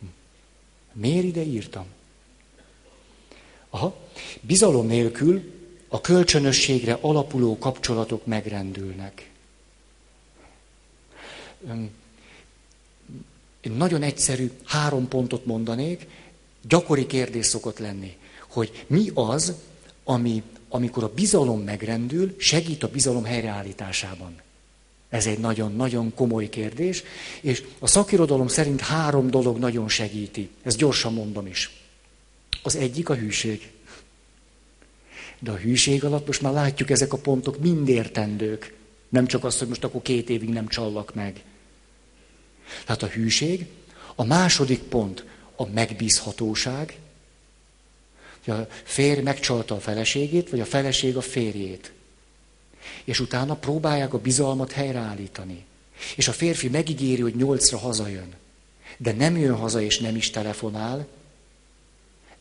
Hm. 0.00 0.06
Miért 0.92 1.24
ide 1.24 1.42
írtam? 1.42 1.86
Aha. 3.70 3.96
Bizalom 4.40 4.86
nélkül 4.86 5.52
a 5.88 6.00
kölcsönösségre 6.00 6.98
alapuló 7.00 7.58
kapcsolatok 7.58 8.26
megrendülnek. 8.26 9.30
Én 13.60 13.72
nagyon 13.72 14.02
egyszerű 14.02 14.50
három 14.64 15.08
pontot 15.08 15.46
mondanék, 15.46 16.06
gyakori 16.62 17.06
kérdés 17.06 17.46
szokott 17.46 17.78
lenni, 17.78 18.16
hogy 18.48 18.84
mi 18.86 19.10
az, 19.14 19.54
ami, 20.04 20.42
amikor 20.68 21.04
a 21.04 21.12
bizalom 21.12 21.60
megrendül, 21.60 22.34
segít 22.38 22.82
a 22.82 22.88
bizalom 22.88 23.24
helyreállításában. 23.24 24.44
Ez 25.08 25.26
egy 25.26 25.38
nagyon-nagyon 25.38 26.14
komoly 26.14 26.48
kérdés, 26.48 27.02
és 27.40 27.64
a 27.78 27.86
szakirodalom 27.86 28.48
szerint 28.48 28.80
három 28.80 29.30
dolog 29.30 29.58
nagyon 29.58 29.88
segíti. 29.88 30.50
Ezt 30.62 30.76
gyorsan 30.76 31.12
mondom 31.12 31.46
is. 31.46 31.70
Az 32.62 32.76
egyik 32.76 33.08
a 33.08 33.14
hűség. 33.14 33.70
De 35.38 35.50
a 35.50 35.56
hűség 35.56 36.04
alatt 36.04 36.26
most 36.26 36.42
már 36.42 36.52
látjuk, 36.52 36.90
ezek 36.90 37.12
a 37.12 37.18
pontok 37.18 37.58
mind 37.58 37.88
értendők. 37.88 38.74
Nem 39.08 39.26
csak 39.26 39.44
az, 39.44 39.58
hogy 39.58 39.68
most 39.68 39.84
akkor 39.84 40.02
két 40.02 40.30
évig 40.30 40.48
nem 40.48 40.68
csallak 40.68 41.14
meg. 41.14 41.42
Tehát 42.84 43.02
a 43.02 43.06
hűség. 43.06 43.66
A 44.14 44.24
második 44.24 44.82
pont 44.82 45.24
a 45.56 45.66
megbízhatóság, 45.66 46.98
hogy 48.44 48.54
a 48.54 48.68
férj 48.84 49.20
megcsalta 49.20 49.74
a 49.74 49.80
feleségét, 49.80 50.50
vagy 50.50 50.60
a 50.60 50.64
feleség 50.64 51.16
a 51.16 51.20
férjét. 51.20 51.92
És 53.04 53.20
utána 53.20 53.54
próbálják 53.54 54.14
a 54.14 54.18
bizalmat 54.18 54.72
helyreállítani. 54.72 55.64
És 56.16 56.28
a 56.28 56.32
férfi 56.32 56.68
megígéri, 56.68 57.22
hogy 57.22 57.36
nyolcra 57.36 57.78
hazajön. 57.78 58.34
De 58.98 59.12
nem 59.12 59.36
jön 59.36 59.54
haza, 59.54 59.80
és 59.80 59.98
nem 59.98 60.16
is 60.16 60.30
telefonál, 60.30 61.06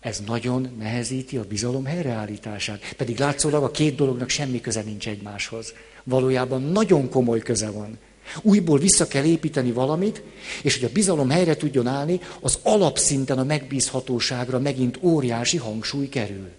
ez 0.05 0.21
nagyon 0.25 0.69
nehezíti 0.79 1.37
a 1.37 1.43
bizalom 1.43 1.85
helyreállítását. 1.85 2.93
Pedig 2.97 3.19
látszólag 3.19 3.63
a 3.63 3.71
két 3.71 3.95
dolognak 3.95 4.29
semmi 4.29 4.61
köze 4.61 4.81
nincs 4.81 5.07
egymáshoz. 5.07 5.73
Valójában 6.03 6.61
nagyon 6.61 7.09
komoly 7.09 7.39
köze 7.39 7.69
van. 7.69 7.97
Újból 8.41 8.79
vissza 8.79 9.07
kell 9.07 9.23
építeni 9.23 9.71
valamit, 9.71 10.21
és 10.63 10.75
hogy 10.75 10.89
a 10.89 10.93
bizalom 10.93 11.29
helyre 11.29 11.55
tudjon 11.55 11.87
állni, 11.87 12.19
az 12.39 12.59
alapszinten 12.63 13.37
a 13.37 13.43
megbízhatóságra 13.43 14.59
megint 14.59 14.99
óriási 15.01 15.57
hangsúly 15.57 16.09
kerül. 16.09 16.49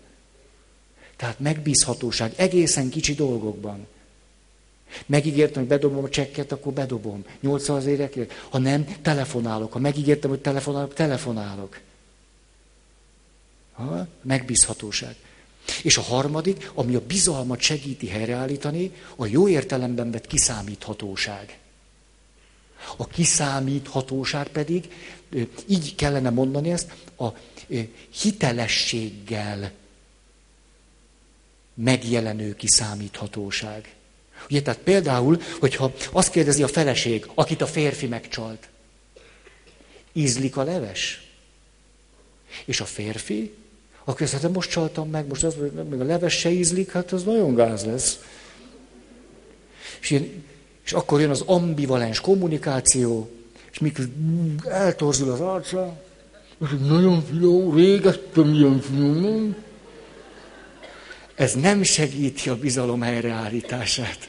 Tehát 1.16 1.40
megbízhatóság 1.40 2.32
egészen 2.36 2.88
kicsi 2.88 3.14
dolgokban. 3.14 3.86
Megígértem, 5.06 5.62
hogy 5.62 5.70
bedobom 5.70 6.04
a 6.04 6.08
csekket, 6.08 6.52
akkor 6.52 6.72
bedobom. 6.72 7.24
800 7.40 7.86
érekért. 7.86 8.32
Ha 8.48 8.58
nem, 8.58 8.96
telefonálok. 9.02 9.72
Ha 9.72 9.78
megígértem, 9.78 10.30
hogy 10.30 10.40
telefonálok, 10.40 10.94
telefonálok. 10.94 11.80
Ha? 13.72 14.06
Megbízhatóság. 14.22 15.16
És 15.82 15.96
a 15.96 16.02
harmadik, 16.02 16.70
ami 16.74 16.94
a 16.94 17.06
bizalmat 17.06 17.60
segíti 17.60 18.06
helyreállítani, 18.06 18.92
a 19.16 19.26
jó 19.26 19.48
értelemben 19.48 20.10
vett 20.10 20.26
kiszámíthatóság. 20.26 21.58
A 22.96 23.06
kiszámíthatóság 23.06 24.48
pedig, 24.48 24.92
így 25.66 25.94
kellene 25.94 26.30
mondani 26.30 26.70
ezt, 26.70 26.92
a 27.18 27.26
hitelességgel 28.20 29.72
megjelenő 31.76 32.54
kiszámíthatóság. 32.54 33.94
Ugye, 34.50 34.62
tehát 34.62 34.80
például, 34.80 35.40
hogyha 35.60 35.92
azt 36.12 36.30
kérdezi 36.30 36.62
a 36.62 36.68
feleség, 36.68 37.26
akit 37.34 37.60
a 37.60 37.66
férfi 37.66 38.06
megcsalt, 38.06 38.68
ízlik 40.12 40.56
a 40.56 40.62
leves? 40.62 41.30
És 42.64 42.80
a 42.80 42.84
férfi 42.84 43.52
akkor 44.08 44.22
azt 44.22 44.32
hát 44.32 44.52
most 44.52 44.70
csaltam 44.70 45.10
meg, 45.10 45.26
most 45.26 45.44
az, 45.44 45.56
még 45.90 46.00
a 46.00 46.04
leves 46.04 46.38
se 46.38 46.50
ízlik, 46.50 46.90
hát 46.90 47.12
az 47.12 47.24
nagyon 47.24 47.54
gáz 47.54 47.84
lesz. 47.84 48.20
És, 50.00 50.10
ilyen, 50.10 50.44
és 50.84 50.92
akkor 50.92 51.20
jön 51.20 51.30
az 51.30 51.40
ambivalens 51.40 52.20
kommunikáció, 52.20 53.30
és 53.72 53.78
mikor 53.78 54.08
eltorzul 54.64 55.30
az 55.30 55.40
arca, 55.40 56.00
és 56.62 56.68
nagyon 56.86 57.22
finom, 57.22 57.74
régettem 57.74 58.54
ilyen 58.54 58.80
finom. 58.80 59.56
Ez 61.36 61.54
nem 61.54 61.82
segíti 61.82 62.48
a 62.48 62.56
bizalom 62.56 63.00
helyreállítását. 63.00 64.28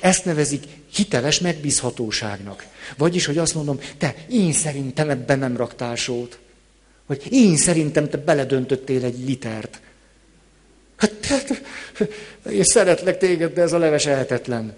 Ezt 0.00 0.24
nevezik 0.24 0.64
hiteles 0.94 1.40
megbízhatóságnak. 1.40 2.66
Vagyis, 2.96 3.26
hogy 3.26 3.38
azt 3.38 3.54
mondom, 3.54 3.80
te, 3.98 4.14
én 4.28 4.52
szerintem 4.52 5.10
ebben 5.10 5.38
nem 5.38 5.56
raktál 5.56 5.96
sót. 5.96 6.38
Hogy 7.06 7.26
én 7.30 7.56
szerintem 7.56 8.08
te 8.08 8.16
beledöntöttél 8.16 9.04
egy 9.04 9.24
litert. 9.24 9.80
Hát, 10.96 11.24
hát 11.24 11.62
én 12.50 12.64
szeretlek 12.64 13.18
téged, 13.18 13.52
de 13.52 13.62
ez 13.62 13.72
a 13.72 13.78
leves 13.78 14.06
ehetetlen. 14.06 14.74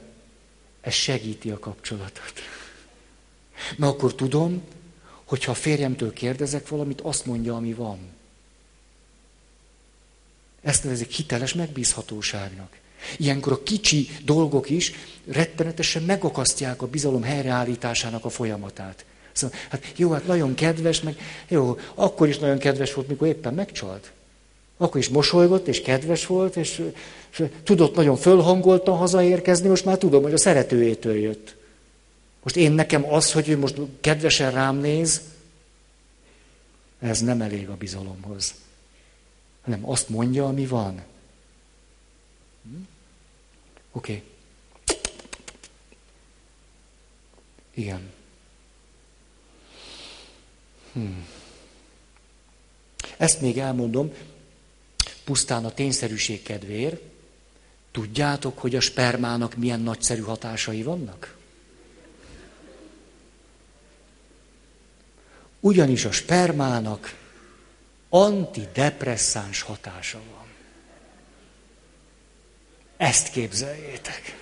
Ez 0.81 0.93
segíti 0.93 1.51
a 1.51 1.59
kapcsolatot. 1.59 2.33
Mert 3.77 3.93
akkor 3.93 4.15
tudom, 4.15 4.63
hogyha 5.25 5.51
a 5.51 5.55
férjemtől 5.55 6.13
kérdezek 6.13 6.69
valamit, 6.69 7.01
azt 7.01 7.27
mondja, 7.27 7.55
ami 7.55 7.73
van. 7.73 7.99
Ezt 10.69 10.85
nevezik 10.85 11.11
hiteles 11.11 11.55
megbízhatóságnak. 11.55 12.77
Ilyenkor 13.17 13.53
a 13.53 13.63
kicsi 13.63 14.09
dolgok 14.25 14.71
is 14.71 14.93
rettenetesen 15.27 16.03
megakasztják 16.03 16.83
a 16.83 16.87
bizalom 16.87 17.23
helyreállításának 17.23 18.25
a 18.25 18.29
folyamatát. 18.29 19.05
Szóval, 19.33 19.59
hát 19.69 19.93
jó, 19.97 20.11
hát 20.11 20.27
nagyon 20.27 20.55
kedves, 20.55 21.01
meg 21.01 21.17
jó, 21.49 21.79
akkor 21.95 22.29
is 22.29 22.39
nagyon 22.39 22.59
kedves 22.59 22.95
volt, 22.95 23.09
mikor 23.09 23.27
éppen 23.27 23.55
megcsalt. 23.55 24.13
Akkor 24.77 25.01
is 25.01 25.09
mosolygott, 25.09 25.69
és 25.69 25.83
kedves 25.83 26.27
volt, 26.27 26.57
és, 26.57 26.83
és 27.31 27.45
tudott 27.63 27.95
nagyon 27.95 28.17
fölhangoltan 28.17 28.97
hazaérkezni, 28.97 29.69
most 29.69 29.85
már 29.85 29.99
tudom, 29.99 30.23
hogy 30.23 30.33
a 30.33 30.39
szeretőjétől 30.39 31.17
jött. 31.17 31.57
Most 32.43 32.57
én 32.57 32.73
nekem 32.73 33.13
az, 33.13 33.33
hogy 33.33 33.49
ő 33.49 33.59
most 33.59 33.77
kedvesen 34.01 34.51
rám 34.51 34.77
néz, 34.77 35.21
ez 37.01 37.21
nem 37.21 37.41
elég 37.41 37.69
a 37.69 37.77
bizalomhoz. 37.77 38.55
Hanem 39.63 39.89
azt 39.89 40.09
mondja, 40.09 40.47
ami 40.47 40.67
van. 40.67 41.03
Oké. 43.93 44.13
Okay. 44.13 44.23
Igen. 47.75 48.11
Hmm. 50.93 51.27
Ezt 53.17 53.41
még 53.41 53.59
elmondom, 53.59 54.13
pusztán 55.25 55.65
a 55.65 55.75
tényszerűség 55.75 56.43
kedvéért. 56.43 57.01
Tudjátok, 57.91 58.59
hogy 58.59 58.75
a 58.75 58.81
spermának 58.81 59.57
milyen 59.57 59.81
nagyszerű 59.81 60.21
hatásai 60.21 60.83
vannak? 60.83 61.37
Ugyanis 65.61 66.05
a 66.05 66.13
spermának 66.13 67.17
antidepresszáns 68.09 69.63
hatása 69.63 70.21
van. 70.31 70.47
Ezt 72.97 73.31
képzeljétek. 73.31 74.37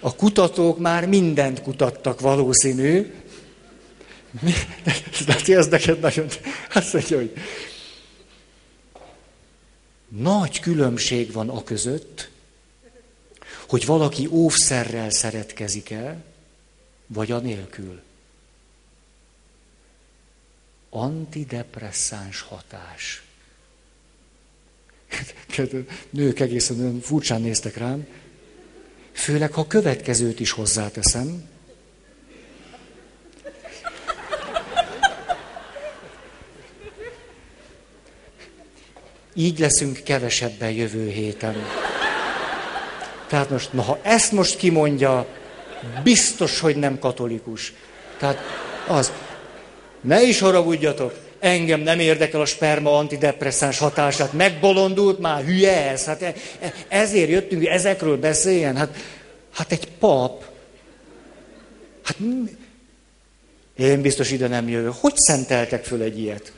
A 0.00 0.14
kutatók 0.14 0.78
már 0.78 1.06
mindent 1.06 1.62
kutattak 1.62 2.20
valószínű. 2.20 3.14
De 5.26 5.56
ez 5.56 5.66
neked 5.66 6.00
nagyon... 6.00 6.28
Azt 6.74 6.92
mondja, 6.92 7.16
hogy 7.16 7.32
nagy 10.08 10.60
különbség 10.60 11.32
van 11.32 11.48
a 11.48 11.64
között, 11.64 12.30
hogy 13.68 13.86
valaki 13.86 14.26
óvszerrel 14.26 15.10
szeretkezik 15.10 15.90
el, 15.90 16.24
vagy 17.06 17.30
a 17.30 17.38
nélkül. 17.38 18.00
Antidepresszáns 20.90 22.40
hatás. 22.40 23.22
Nők 26.10 26.40
egészen 26.40 27.00
furcsán 27.00 27.40
néztek 27.40 27.76
rám. 27.76 28.06
Főleg, 29.12 29.52
ha 29.52 29.66
következőt 29.66 30.40
is 30.40 30.50
hozzáteszem. 30.50 31.48
Így 39.34 39.58
leszünk 39.58 40.02
kevesebben 40.04 40.70
jövő 40.70 41.08
héten. 41.08 41.56
Tehát 43.26 43.50
most, 43.50 43.72
na 43.72 43.82
ha 43.82 43.98
ezt 44.02 44.32
most 44.32 44.56
kimondja, 44.56 45.26
biztos, 46.02 46.60
hogy 46.60 46.76
nem 46.76 46.98
katolikus. 46.98 47.72
Tehát 48.18 48.38
az, 48.88 49.12
ne 50.08 50.22
is 50.22 50.38
haragudjatok, 50.38 51.14
engem 51.38 51.80
nem 51.80 51.98
érdekel 51.98 52.40
a 52.40 52.44
sperma 52.44 52.98
antidepresszáns 52.98 53.78
hatását, 53.78 54.32
megbolondult 54.32 55.18
már, 55.18 55.44
hülye 55.44 55.90
ez, 55.90 56.04
hát 56.04 56.22
e, 56.22 56.34
e, 56.60 56.72
ezért 56.88 57.30
jöttünk, 57.30 57.66
ezekről 57.66 58.16
beszéljen, 58.16 58.76
hát, 58.76 58.96
hát 59.52 59.72
egy 59.72 59.88
pap, 59.98 60.44
hát 62.02 62.16
én 63.78 64.00
biztos 64.00 64.30
ide 64.30 64.48
nem 64.48 64.68
jövök. 64.68 64.94
Hogy 65.00 65.16
szenteltek 65.16 65.84
föl 65.84 66.02
egy 66.02 66.18
ilyet? 66.18 66.52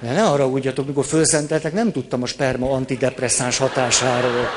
De 0.00 0.12
ne 0.12 0.24
arra 0.24 0.46
ugyatok, 0.46 0.86
mikor 0.86 1.04
fölszenteltek, 1.04 1.72
nem 1.72 1.92
tudtam 1.92 2.22
a 2.22 2.26
sperma 2.26 2.70
antidepresszáns 2.70 3.56
hatásáról. 3.56 4.48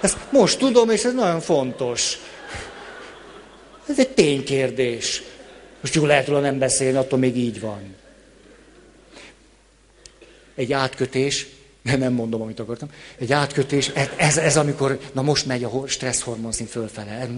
Ezt 0.00 0.16
most 0.30 0.58
tudom, 0.58 0.90
és 0.90 1.04
ez 1.04 1.14
nagyon 1.14 1.40
fontos. 1.40 2.18
Ez 3.88 3.98
egy 3.98 4.08
ténykérdés. 4.08 5.22
Most 5.86 5.98
jól 5.98 6.06
lehet 6.06 6.26
róla 6.26 6.40
nem 6.40 6.58
beszélni, 6.58 6.96
attól 6.96 7.18
még 7.18 7.36
így 7.36 7.60
van. 7.60 7.94
Egy 10.54 10.72
átkötés, 10.72 11.46
de 11.82 11.96
nem 12.04 12.12
mondom, 12.12 12.42
amit 12.42 12.60
akartam. 12.60 12.88
Egy 13.18 13.32
átkötés, 13.32 13.90
ez, 14.16 14.36
ez 14.36 14.56
amikor, 14.56 14.98
na 15.12 15.22
most 15.22 15.46
megy 15.46 15.64
a 15.64 15.86
stressz 15.86 16.22
hormonszint 16.22 16.70
fölfele. 16.70 17.28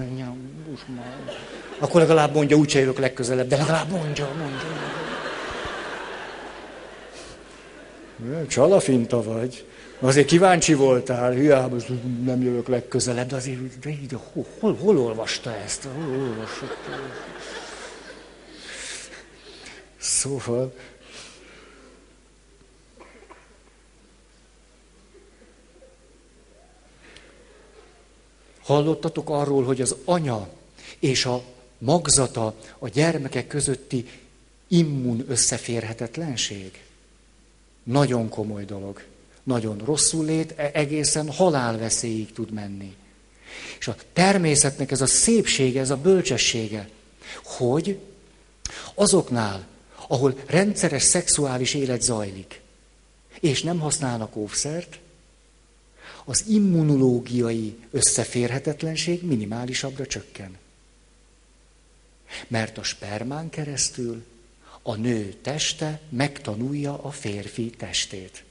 Akkor 1.78 2.00
legalább 2.00 2.34
mondja, 2.34 2.56
úgyse 2.56 2.78
jövök 2.78 2.98
legközelebb, 2.98 3.48
de 3.48 3.56
legalább 3.56 3.90
mondja, 3.90 4.28
mondja. 4.38 4.66
Csalafinta 8.46 9.22
vagy. 9.22 9.64
Azért 10.00 10.26
kíváncsi 10.26 10.74
voltál, 10.74 11.32
hiába 11.32 11.76
nem 12.24 12.42
jövök 12.42 12.68
legközelebb, 12.68 13.28
de 13.28 13.36
azért 13.36 13.78
de, 13.78 13.90
de, 14.08 14.16
hol, 14.32 14.46
hol, 14.60 14.74
hol 14.74 14.98
olvasta 14.98 15.54
ezt? 15.64 15.88
Hol 15.94 16.18
olvasta? 16.18 16.66
Szóval... 19.98 20.74
Hallottatok 28.62 29.30
arról, 29.30 29.64
hogy 29.64 29.80
az 29.80 29.96
anya 30.04 30.48
és 30.98 31.24
a 31.24 31.42
magzata 31.78 32.54
a 32.78 32.88
gyermekek 32.88 33.46
közötti 33.46 34.08
immun 34.66 35.24
összeférhetetlenség? 35.28 36.82
Nagyon 37.82 38.28
komoly 38.28 38.64
dolog. 38.64 39.02
Nagyon 39.42 39.78
rosszul 39.84 40.24
lét, 40.24 40.54
e- 40.56 40.70
egészen 40.74 41.30
halálveszélyig 41.30 42.32
tud 42.32 42.50
menni. 42.50 42.96
És 43.78 43.88
a 43.88 43.96
természetnek 44.12 44.90
ez 44.90 45.00
a 45.00 45.06
szépsége, 45.06 45.80
ez 45.80 45.90
a 45.90 45.96
bölcsessége, 45.96 46.88
hogy 47.44 47.98
azoknál, 48.94 49.66
ahol 50.08 50.38
rendszeres 50.46 51.02
szexuális 51.02 51.74
élet 51.74 52.02
zajlik, 52.02 52.60
és 53.40 53.62
nem 53.62 53.78
használnak 53.78 54.36
óvszert, 54.36 54.98
az 56.24 56.44
immunológiai 56.48 57.76
összeférhetetlenség 57.90 59.24
minimálisabbra 59.24 60.06
csökken. 60.06 60.58
Mert 62.46 62.78
a 62.78 62.82
spermán 62.82 63.50
keresztül 63.50 64.24
a 64.82 64.94
nő 64.94 65.32
teste 65.42 66.00
megtanulja 66.08 67.02
a 67.02 67.10
férfi 67.10 67.70
testét. 67.70 68.44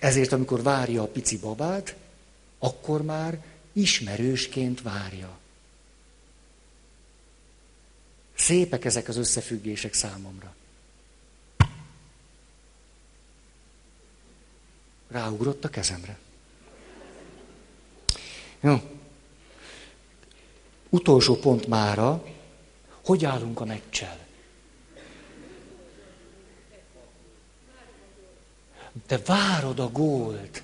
Ezért, 0.00 0.32
amikor 0.32 0.62
várja 0.62 1.02
a 1.02 1.06
pici 1.06 1.38
babát, 1.38 1.96
akkor 2.58 3.02
már 3.02 3.44
ismerősként 3.72 4.82
várja. 4.82 5.38
Szépek 8.34 8.84
ezek 8.84 9.08
az 9.08 9.16
összefüggések 9.16 9.94
számomra. 9.94 10.54
Ráugrott 15.08 15.64
a 15.64 15.68
kezemre. 15.68 16.18
Jó. 18.60 18.76
Utolsó 20.88 21.36
pont 21.36 21.66
mára, 21.66 22.24
hogy 23.04 23.24
állunk 23.24 23.60
a 23.60 23.64
meccsel? 23.64 24.26
De 29.06 29.18
várod 29.18 29.78
a 29.78 29.90
gólt. 29.90 30.62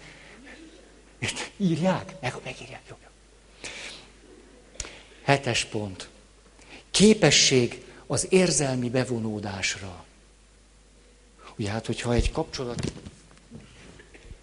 Írják? 1.57 2.21
Meg, 2.21 2.35
megírják. 2.45 2.83
Jó, 2.89 2.97
jó. 3.03 3.09
Hetes 5.23 5.65
pont. 5.65 6.09
Képesség 6.99 7.85
az 8.07 8.27
érzelmi 8.29 8.91
bevonódásra. 8.91 10.05
Ugye 11.57 11.71
hát, 11.71 11.87
hogyha 11.87 12.13
egy 12.13 12.33
kapcsolat, 12.33 12.93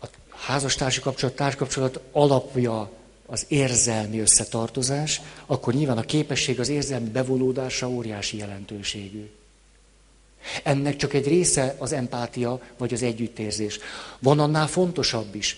a 0.02 0.06
házastársi 0.30 1.00
kapcsolat, 1.00 1.36
társkapcsolat 1.36 2.00
alapja 2.12 2.92
az 3.26 3.46
érzelmi 3.48 4.20
összetartozás, 4.20 5.22
akkor 5.46 5.74
nyilván 5.74 5.98
a 5.98 6.02
képesség 6.02 6.60
az 6.60 6.70
érzelmi 6.70 7.10
bevonódása 7.10 7.90
óriási 7.90 8.38
jelentőségű. 8.38 9.30
Ennek 10.64 10.96
csak 10.96 11.14
egy 11.14 11.28
része 11.28 11.76
az 11.78 11.92
empátia 11.92 12.62
vagy 12.78 12.94
az 12.94 13.04
együttérzés. 13.04 13.80
Van 14.20 14.40
annál 14.40 14.68
fontosabb 14.68 15.36
is. 15.36 15.58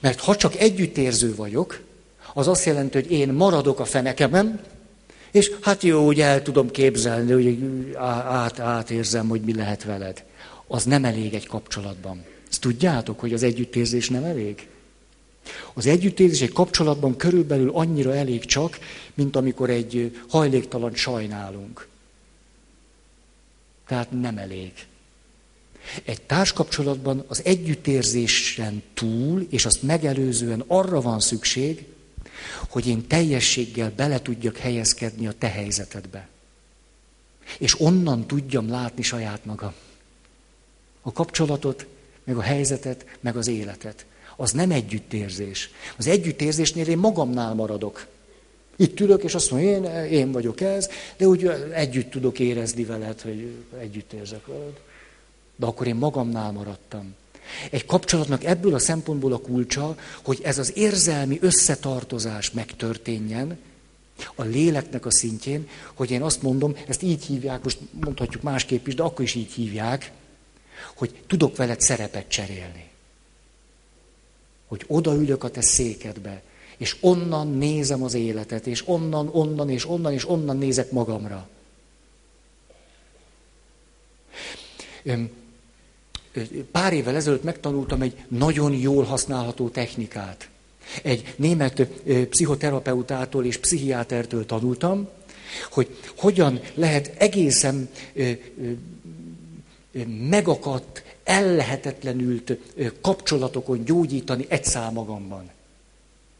Mert 0.00 0.20
ha 0.20 0.36
csak 0.36 0.56
együttérző 0.56 1.34
vagyok, 1.34 1.80
az 2.34 2.48
azt 2.48 2.64
jelenti, 2.64 3.00
hogy 3.00 3.10
én 3.10 3.28
maradok 3.28 3.80
a 3.80 3.84
fenekemen, 3.84 4.76
és 5.30 5.50
hát 5.60 5.82
jó, 5.82 6.06
úgy 6.06 6.20
el 6.20 6.42
tudom 6.42 6.70
képzelni, 6.70 7.32
hogy 7.32 7.58
át, 7.96 8.60
átérzem, 8.60 9.28
hogy 9.28 9.40
mi 9.40 9.54
lehet 9.54 9.84
veled. 9.84 10.24
Az 10.66 10.84
nem 10.84 11.04
elég 11.04 11.34
egy 11.34 11.46
kapcsolatban. 11.46 12.24
Ezt 12.50 12.60
tudjátok, 12.60 13.20
hogy 13.20 13.32
az 13.32 13.42
együttérzés 13.42 14.08
nem 14.08 14.24
elég? 14.24 14.68
Az 15.74 15.86
együttérzés 15.86 16.40
egy 16.40 16.52
kapcsolatban 16.52 17.16
körülbelül 17.16 17.70
annyira 17.72 18.14
elég 18.14 18.44
csak, 18.44 18.78
mint 19.14 19.36
amikor 19.36 19.70
egy 19.70 20.18
hajléktalan 20.28 20.94
sajnálunk. 20.94 21.86
Tehát 23.86 24.10
nem 24.20 24.38
elég. 24.38 24.72
Egy 26.04 26.22
társkapcsolatban 26.22 27.24
az 27.26 27.44
együttérzésen 27.44 28.82
túl, 28.94 29.46
és 29.50 29.64
azt 29.66 29.82
megelőzően 29.82 30.64
arra 30.66 31.00
van 31.00 31.20
szükség, 31.20 31.86
hogy 32.68 32.86
én 32.86 33.06
teljességgel 33.06 33.92
bele 33.96 34.22
tudjak 34.22 34.56
helyezkedni 34.56 35.26
a 35.26 35.32
te 35.38 35.48
helyzetedbe. 35.48 36.28
És 37.58 37.80
onnan 37.80 38.26
tudjam 38.26 38.68
látni 38.70 39.02
saját 39.02 39.44
magam. 39.44 39.72
A 41.02 41.12
kapcsolatot, 41.12 41.86
meg 42.24 42.36
a 42.36 42.40
helyzetet, 42.42 43.06
meg 43.20 43.36
az 43.36 43.48
életet. 43.48 44.04
Az 44.36 44.50
nem 44.50 44.70
együttérzés. 44.70 45.70
Az 45.96 46.06
együttérzésnél 46.06 46.86
én 46.88 46.98
magamnál 46.98 47.54
maradok. 47.54 48.06
Itt 48.76 49.00
ülök, 49.00 49.22
és 49.22 49.34
azt 49.34 49.50
mondom, 49.50 49.68
én, 49.68 49.84
én 50.04 50.32
vagyok 50.32 50.60
ez, 50.60 50.88
de 51.16 51.26
úgy 51.26 51.46
együtt 51.72 52.10
tudok 52.10 52.38
érezni 52.38 52.84
veled, 52.84 53.20
hogy 53.20 53.54
együtt 53.78 54.12
érzek 54.12 54.46
veled. 54.46 54.80
De 55.56 55.66
akkor 55.66 55.86
én 55.86 55.94
magamnál 55.94 56.52
maradtam. 56.52 57.14
Egy 57.70 57.86
kapcsolatnak 57.86 58.44
ebből 58.44 58.74
a 58.74 58.78
szempontból 58.78 59.32
a 59.32 59.38
kulcsa, 59.38 59.96
hogy 60.22 60.40
ez 60.42 60.58
az 60.58 60.72
érzelmi 60.76 61.38
összetartozás 61.40 62.50
megtörténjen, 62.50 63.58
a 64.34 64.42
léleknek 64.42 65.06
a 65.06 65.10
szintjén, 65.10 65.68
hogy 65.94 66.10
én 66.10 66.22
azt 66.22 66.42
mondom, 66.42 66.76
ezt 66.88 67.02
így 67.02 67.24
hívják, 67.24 67.62
most 67.62 67.78
mondhatjuk 67.90 68.42
másképp 68.42 68.86
is, 68.86 68.94
de 68.94 69.02
akkor 69.02 69.24
is 69.24 69.34
így 69.34 69.52
hívják, 69.52 70.12
hogy 70.96 71.22
tudok 71.26 71.56
veled 71.56 71.80
szerepet 71.80 72.28
cserélni. 72.28 72.88
Hogy 74.66 74.84
odaülök 74.86 75.44
a 75.44 75.50
te 75.50 75.60
székedbe, 75.60 76.42
és 76.76 76.96
onnan 77.00 77.48
nézem 77.48 78.02
az 78.02 78.14
életet, 78.14 78.66
és 78.66 78.88
onnan, 78.88 79.28
onnan, 79.32 79.70
és 79.70 79.88
onnan, 79.88 80.12
és 80.12 80.28
onnan 80.28 80.58
nézek 80.58 80.90
magamra. 80.90 81.48
Pár 86.70 86.92
évvel 86.92 87.16
ezelőtt 87.16 87.42
megtanultam 87.42 88.02
egy 88.02 88.16
nagyon 88.28 88.72
jól 88.72 89.04
használható 89.04 89.68
technikát. 89.68 90.48
Egy 91.02 91.34
német 91.36 91.82
pszichoterapeutától 92.28 93.44
és 93.44 93.58
pszichiátertől 93.58 94.46
tanultam, 94.46 95.08
hogy 95.70 95.96
hogyan 96.16 96.60
lehet 96.74 97.14
egészen 97.18 97.88
megakadt, 100.28 101.02
ellehetetlenült 101.24 102.56
kapcsolatokon 103.00 103.84
gyógyítani 103.84 104.46
egy 104.48 104.76
magamban. 104.92 105.50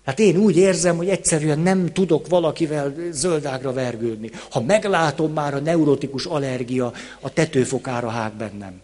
Hát 0.05 0.19
én 0.19 0.37
úgy 0.37 0.57
érzem, 0.57 0.97
hogy 0.97 1.09
egyszerűen 1.09 1.59
nem 1.59 1.93
tudok 1.93 2.29
valakivel 2.29 2.95
zöldágra 3.11 3.73
vergődni. 3.73 4.31
Ha 4.51 4.61
meglátom 4.61 5.33
már 5.33 5.55
a 5.55 5.61
neurotikus 5.61 6.25
allergia, 6.25 6.93
a 7.21 7.33
tetőfokára 7.33 8.09
hág 8.09 8.33
bennem. 8.33 8.81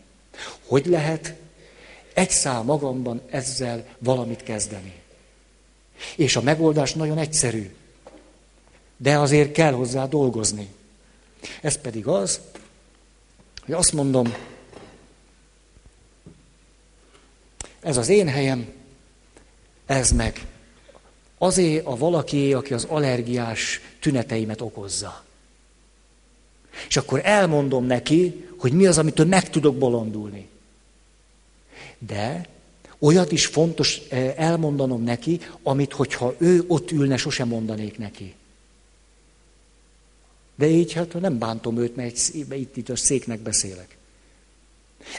Hogy 0.67 0.87
lehet 0.87 1.35
egy 2.15 2.31
szál 2.31 2.63
magamban 2.63 3.23
ezzel 3.31 3.87
valamit 3.99 4.43
kezdeni? 4.43 5.03
És 6.17 6.37
a 6.37 6.43
megoldás 6.43 6.93
nagyon 6.93 7.19
egyszerű. 7.19 7.75
De 8.97 9.19
azért 9.19 9.53
kell 9.53 9.73
hozzá 9.73 10.07
dolgozni. 10.07 10.69
Ez 11.61 11.81
pedig 11.81 12.07
az, 12.07 12.41
hogy 13.65 13.75
azt 13.75 13.93
mondom, 13.93 14.35
ez 17.81 17.97
az 17.97 18.09
én 18.09 18.29
helyem, 18.29 18.73
ez 19.87 20.11
meg 20.11 20.47
azért 21.39 21.87
a 21.87 21.97
valaki, 21.97 22.55
aki 22.55 22.75
az 22.75 22.85
allergiás 22.85 23.81
tüneteimet 24.01 24.61
okozza. 24.61 25.25
És 26.89 26.97
akkor 26.97 27.21
elmondom 27.25 27.85
neki, 27.85 28.45
hogy 28.59 28.73
mi 28.73 28.87
az, 28.87 28.99
amitől 28.99 29.27
meg 29.27 29.51
tudok 29.51 29.77
bolondulni. 29.77 30.49
De 31.99 32.47
olyat 32.99 33.33
is 33.33 33.47
fontos 33.47 34.01
eh, 34.09 34.35
elmondanom 34.37 35.03
neki, 35.03 35.41
amit, 35.63 35.93
hogyha 35.93 36.35
ő 36.39 36.65
ott 36.67 36.91
ülne, 36.91 37.17
sosem 37.17 37.49
mondanék 37.49 37.99
neki. 37.99 38.35
De 40.55 40.67
így 40.67 40.93
hát 40.93 41.21
nem 41.21 41.39
bántom 41.39 41.79
őt, 41.79 41.97
mert 41.97 42.31
itt, 42.35 42.77
itt 42.77 42.89
a 42.89 42.97
széknek 42.97 43.41
beszélek. 43.41 43.97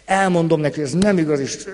Elmondom 0.06 0.60
neki, 0.60 0.76
hogy 0.76 0.84
ez 0.84 0.94
nem 0.94 1.18
igaz, 1.18 1.40
és 1.40 1.68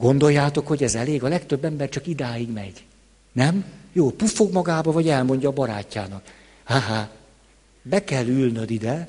Gondoljátok, 0.00 0.66
hogy 0.66 0.82
ez 0.82 0.94
elég? 0.94 1.24
A 1.24 1.28
legtöbb 1.28 1.64
ember 1.64 1.88
csak 1.88 2.06
idáig 2.06 2.52
megy. 2.52 2.84
Nem? 3.32 3.64
Jó, 3.92 4.10
puffog 4.10 4.52
magába, 4.52 4.92
vagy 4.92 5.08
elmondja 5.08 5.48
a 5.48 5.52
barátjának. 5.52 6.22
Haha, 6.64 7.08
be 7.82 8.04
kell 8.04 8.26
ülnöd 8.26 8.70
ide, 8.70 9.08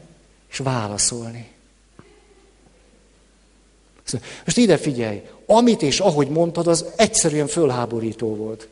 és 0.51 0.57
válaszolni. 0.57 1.51
Most 4.45 4.57
ide 4.57 4.77
figyelj, 4.77 5.21
amit 5.45 5.81
és 5.81 5.99
ahogy 5.99 6.27
mondtad, 6.27 6.67
az 6.67 6.85
egyszerűen 6.95 7.47
fölháborító 7.47 8.35
volt. 8.35 8.67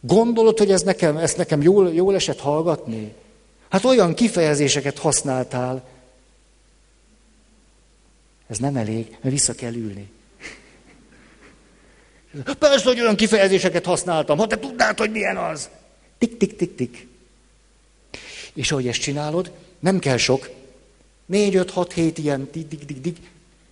Gondolod, 0.00 0.58
hogy 0.58 0.70
ez 0.70 0.82
nekem, 0.82 1.16
ezt 1.16 1.36
nekem 1.36 1.62
jól, 1.62 1.92
jól 1.92 2.14
esett 2.14 2.38
hallgatni? 2.38 3.14
Hát 3.68 3.84
olyan 3.84 4.14
kifejezéseket 4.14 4.98
használtál. 4.98 5.88
Ez 8.46 8.58
nem 8.58 8.76
elég, 8.76 9.06
mert 9.10 9.34
vissza 9.34 9.54
kell 9.54 9.74
ülni. 9.74 10.10
Persze, 12.58 12.88
hogy 12.88 13.00
olyan 13.00 13.16
kifejezéseket 13.16 13.84
használtam, 13.84 14.38
ha 14.38 14.46
te 14.46 14.58
tudnád, 14.58 14.98
hogy 14.98 15.10
milyen 15.10 15.36
az. 15.36 15.68
Tik, 16.18 16.36
tik, 16.36 16.56
tik, 16.56 16.74
tik. 16.74 17.08
És 18.56 18.72
ahogy 18.72 18.88
ezt 18.88 19.00
csinálod, 19.00 19.52
nem 19.78 19.98
kell 19.98 20.16
sok. 20.16 20.50
Négy, 21.26 21.56
öt, 21.56 21.70
hat, 21.70 21.92
hét 21.92 22.18
ilyen, 22.18 22.48
dig, 22.52 22.68
dig, 22.68 22.84
dig, 22.84 23.00
dig, 23.00 23.16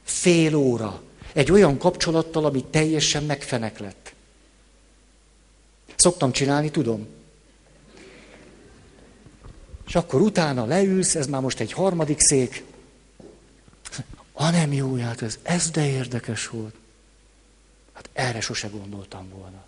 fél 0.02 0.54
óra. 0.54 1.02
Egy 1.32 1.50
olyan 1.50 1.78
kapcsolattal, 1.78 2.44
ami 2.44 2.64
teljesen 2.64 3.24
megfenek 3.24 3.78
lett. 3.78 4.12
Szoktam 5.96 6.32
csinálni, 6.32 6.70
tudom. 6.70 7.06
És 9.86 9.94
akkor 9.94 10.20
utána 10.20 10.64
leülsz, 10.64 11.14
ez 11.14 11.26
már 11.26 11.40
most 11.40 11.60
egy 11.60 11.72
harmadik 11.72 12.20
szék. 12.20 12.64
A 14.32 14.50
nem 14.50 14.72
jó, 14.72 14.96
hát 14.96 15.22
ez, 15.22 15.38
ez 15.42 15.70
de 15.70 15.88
érdekes 15.88 16.48
volt. 16.48 16.74
Hát 17.92 18.08
erre 18.12 18.40
sose 18.40 18.68
gondoltam 18.68 19.28
volna. 19.28 19.64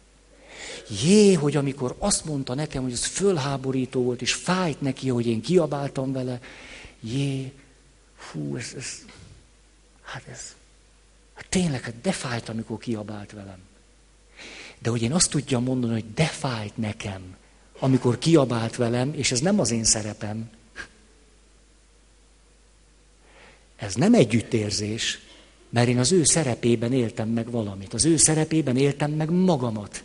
Jé, 0.89 1.33
hogy 1.33 1.57
amikor 1.57 1.97
azt 1.99 2.25
mondta 2.25 2.55
nekem, 2.55 2.83
hogy 2.83 2.93
ez 2.93 3.05
fölháborító 3.05 4.03
volt, 4.03 4.23
és 4.23 4.33
fájt 4.33 4.81
neki, 4.81 5.09
hogy 5.09 5.27
én 5.27 5.41
kiabáltam 5.41 6.13
vele, 6.13 6.41
jé, 7.01 7.53
fú, 8.17 8.57
ez, 8.57 8.75
ez 8.77 9.05
hát 10.03 10.23
ez, 10.31 10.55
hát 11.35 11.47
tényleg, 11.49 11.83
hát 11.83 12.01
de 12.03 12.13
fájt, 12.13 12.49
amikor 12.49 12.79
kiabált 12.79 13.33
velem. 13.33 13.59
De 14.79 14.91
hogy 14.91 15.03
én 15.03 15.13
azt 15.13 15.31
tudjam 15.31 15.63
mondani, 15.63 15.93
hogy 15.93 16.13
de 16.15 16.27
fájt 16.27 16.77
nekem, 16.77 17.37
amikor 17.79 18.19
kiabált 18.19 18.77
velem, 18.77 19.13
és 19.15 19.33
ez 19.33 19.41
nem 19.41 19.61
az 19.61 19.71
én 19.71 19.85
szerepem. 19.85 20.51
Ez 23.77 23.95
nem 23.95 24.15
együttérzés, 24.15 25.19
mert 25.69 25.89
én 25.89 25.99
az 25.99 26.13
ő 26.13 26.25
szerepében 26.25 26.93
éltem 26.93 27.29
meg 27.29 27.51
valamit. 27.51 27.95
Az 27.95 28.05
ő 28.05 28.17
szerepében 28.17 28.77
éltem 28.77 29.11
meg 29.11 29.31
magamat. 29.31 30.03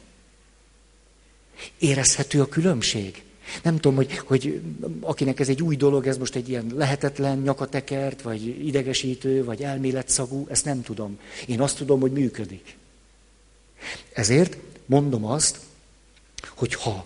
Érezhető 1.79 2.41
a 2.41 2.47
különbség? 2.47 3.23
Nem 3.63 3.75
tudom, 3.75 3.95
hogy, 3.95 4.17
hogy 4.17 4.61
akinek 5.01 5.39
ez 5.39 5.49
egy 5.49 5.61
új 5.61 5.75
dolog, 5.75 6.07
ez 6.07 6.17
most 6.17 6.35
egy 6.35 6.49
ilyen 6.49 6.71
lehetetlen 6.75 7.37
nyakatekert, 7.37 8.21
vagy 8.21 8.67
idegesítő, 8.67 9.43
vagy 9.43 9.61
elméletszagú, 9.61 10.47
ezt 10.49 10.65
nem 10.65 10.81
tudom. 10.81 11.19
Én 11.45 11.61
azt 11.61 11.77
tudom, 11.77 11.99
hogy 11.99 12.11
működik. 12.11 12.77
Ezért 14.13 14.57
mondom 14.85 15.25
azt, 15.25 15.59
hogy 16.55 16.73
ha 16.73 17.05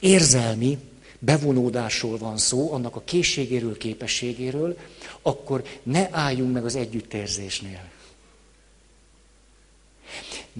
érzelmi 0.00 0.78
bevonódásról 1.18 2.18
van 2.18 2.38
szó, 2.38 2.72
annak 2.72 2.96
a 2.96 3.02
készségéről, 3.04 3.76
képességéről, 3.76 4.78
akkor 5.22 5.62
ne 5.82 6.08
álljunk 6.10 6.52
meg 6.52 6.64
az 6.64 6.76
együttérzésnél. 6.76 7.94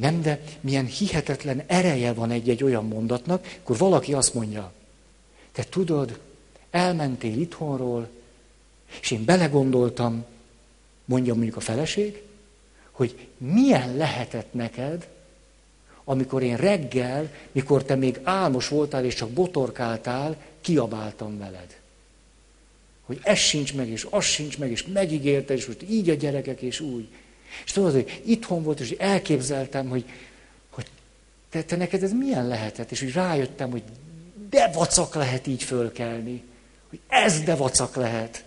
Nem, 0.01 0.23
de 0.23 0.41
milyen 0.61 0.87
hihetetlen 0.87 1.63
ereje 1.67 2.13
van 2.13 2.31
egy-egy 2.31 2.65
olyan 2.65 2.87
mondatnak, 2.87 3.47
akkor 3.63 3.77
valaki 3.77 4.13
azt 4.13 4.35
mondja, 4.35 4.73
te 5.53 5.65
tudod, 5.65 6.19
elmentél 6.71 7.41
itthonról, 7.41 8.09
és 9.01 9.11
én 9.11 9.25
belegondoltam, 9.25 10.25
mondja 11.05 11.35
mondjuk 11.35 11.57
a 11.57 11.61
feleség, 11.61 12.23
hogy 12.91 13.29
milyen 13.37 13.97
lehetett 13.97 14.53
neked, 14.53 15.09
amikor 16.05 16.43
én 16.43 16.57
reggel, 16.57 17.33
mikor 17.53 17.85
te 17.85 17.95
még 17.95 18.21
álmos 18.23 18.69
voltál 18.69 19.05
és 19.05 19.15
csak 19.15 19.31
botorkáltál, 19.31 20.37
kiabáltam 20.61 21.39
veled. 21.39 21.81
Hogy 23.05 23.21
ez 23.23 23.39
sincs 23.39 23.75
meg, 23.75 23.89
és 23.89 24.07
az 24.11 24.25
sincs 24.25 24.59
meg, 24.59 24.71
és 24.71 24.87
megígérte, 24.87 25.55
és 25.55 25.67
most 25.67 25.83
így 25.89 26.11
a 26.11 26.15
gyerekek, 26.15 26.61
és 26.61 26.81
úgy. 26.81 27.09
És 27.65 27.73
tudod, 27.73 27.93
hogy 27.93 28.23
itthon 28.25 28.63
volt, 28.63 28.81
és 28.81 28.91
elképzeltem, 28.91 29.89
hogy, 29.89 30.05
hogy 30.71 30.87
te, 31.51 31.63
te 31.63 31.77
neked 31.77 32.03
ez 32.03 32.13
milyen 32.13 32.49
lehetett, 32.49 32.91
és 32.91 33.03
úgy 33.03 33.13
rájöttem, 33.13 33.71
hogy 33.71 33.83
de 34.51 34.71
vacak 34.73 35.15
lehet 35.15 35.47
így 35.47 35.63
fölkelni. 35.63 36.43
Hogy 36.89 37.01
ez 37.09 37.41
de 37.41 37.55
vacak 37.55 37.97
lehet. 37.97 38.45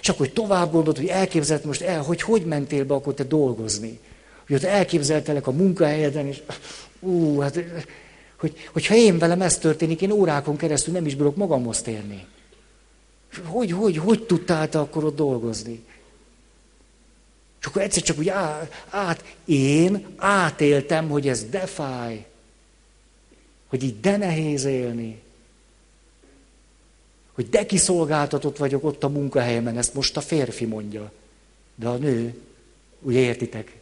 És 0.00 0.08
akkor 0.08 0.26
hogy 0.26 0.34
tovább 0.34 0.72
gondolt, 0.72 0.96
hogy 0.96 1.06
elképzelt 1.06 1.64
most 1.64 1.80
el, 1.80 2.02
hogy 2.02 2.22
hogy 2.22 2.44
mentél 2.44 2.84
be 2.84 2.94
akkor 2.94 3.14
te 3.14 3.24
dolgozni. 3.24 3.98
Hogy 4.46 4.56
ott 4.56 4.62
elképzeltelek 4.62 5.46
a 5.46 5.50
munkahelyeden, 5.50 6.26
és 6.26 6.42
ú, 7.00 7.38
hát, 7.38 7.58
hogy, 8.36 8.68
hogyha 8.72 8.94
én 8.94 9.18
velem 9.18 9.42
ez 9.42 9.58
történik, 9.58 10.02
én 10.02 10.10
órákon 10.10 10.56
keresztül 10.56 10.92
nem 10.92 11.06
is 11.06 11.14
bírok 11.14 11.36
magamhoz 11.36 11.82
térni. 11.82 12.26
Hogy, 13.44 13.72
hogy, 13.72 13.96
hogy 13.96 14.26
tudtál 14.26 14.68
te 14.68 14.78
akkor 14.78 15.04
ott 15.04 15.16
dolgozni? 15.16 15.84
És 17.66 17.72
akkor 17.72 17.84
egyszer 17.84 18.02
csak 18.02 18.18
úgy 18.18 18.28
át, 18.28 18.84
át, 18.90 19.24
én 19.44 20.06
átéltem, 20.16 21.08
hogy 21.08 21.28
ez 21.28 21.44
de 21.44 21.66
fáj, 21.66 22.26
hogy 23.66 23.82
így 23.82 24.00
de 24.00 24.16
nehéz 24.16 24.64
élni, 24.64 25.22
hogy 27.32 27.48
de 27.48 27.66
kiszolgáltatott 27.66 28.56
vagyok 28.56 28.84
ott 28.84 29.04
a 29.04 29.08
munkahelyemen, 29.08 29.78
ezt 29.78 29.94
most 29.94 30.16
a 30.16 30.20
férfi 30.20 30.64
mondja, 30.64 31.12
de 31.74 31.88
a 31.88 31.96
nő, 31.96 32.40
ugye 33.00 33.18
értitek? 33.18 33.76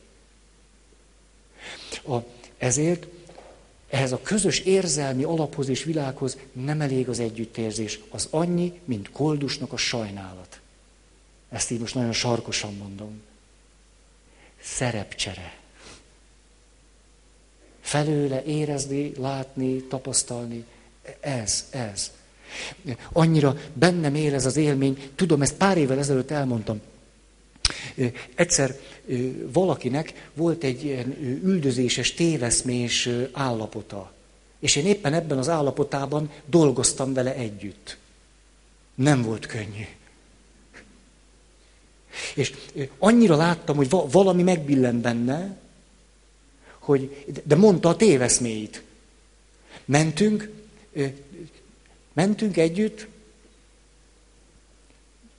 A, 2.06 2.16
ezért 2.58 3.06
ehhez 3.88 4.12
a 4.12 4.20
közös 4.22 4.58
érzelmi 4.60 5.22
alaphoz 5.22 5.68
és 5.68 5.84
világhoz 5.84 6.38
nem 6.52 6.80
elég 6.80 7.08
az 7.08 7.18
együttérzés. 7.18 8.00
Az 8.10 8.28
annyi, 8.30 8.80
mint 8.84 9.10
koldusnak 9.10 9.72
a 9.72 9.76
sajnálat. 9.76 10.60
Ezt 11.48 11.70
így 11.70 11.80
most 11.80 11.94
nagyon 11.94 12.12
sarkosan 12.12 12.74
mondom. 12.74 13.22
Szerepcsere. 14.64 15.58
Felőle 17.80 18.44
érezni, 18.44 19.12
látni, 19.18 19.82
tapasztalni. 19.82 20.64
Ez, 21.20 21.68
ez. 21.70 22.10
Annyira 23.12 23.56
bennem 23.72 24.14
él 24.14 24.34
ez 24.34 24.46
az 24.46 24.56
élmény. 24.56 25.10
Tudom, 25.14 25.42
ezt 25.42 25.54
pár 25.54 25.78
évvel 25.78 25.98
ezelőtt 25.98 26.30
elmondtam. 26.30 26.80
Egyszer 28.34 28.78
valakinek 29.52 30.30
volt 30.34 30.64
egy 30.64 30.84
ilyen 30.84 31.16
üldözéses, 31.42 32.12
téveszmés 32.12 33.08
állapota. 33.32 34.12
És 34.58 34.76
én 34.76 34.86
éppen 34.86 35.12
ebben 35.12 35.38
az 35.38 35.48
állapotában 35.48 36.30
dolgoztam 36.46 37.12
vele 37.12 37.34
együtt. 37.34 37.96
Nem 38.94 39.22
volt 39.22 39.46
könnyű. 39.46 39.86
És 42.34 42.54
annyira 42.98 43.36
láttam, 43.36 43.76
hogy 43.76 43.88
valami 43.90 44.42
megbillent 44.42 45.00
benne, 45.00 45.56
hogy, 46.78 47.24
de 47.44 47.56
mondta 47.56 47.88
a 47.88 47.96
téveszméit. 47.96 48.82
Mentünk, 49.84 50.50
mentünk 52.12 52.56
együtt, 52.56 53.06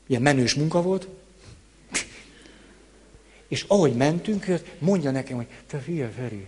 ilyen 0.07 0.22
menős 0.22 0.53
munka 0.53 0.81
volt, 0.81 1.07
és 3.47 3.65
ahogy 3.68 3.95
mentünk, 3.95 4.45
mondja 4.80 5.11
nekem, 5.11 5.35
hogy 5.35 5.47
te 5.68 5.81
hülye 5.85 6.10
Feri, 6.10 6.47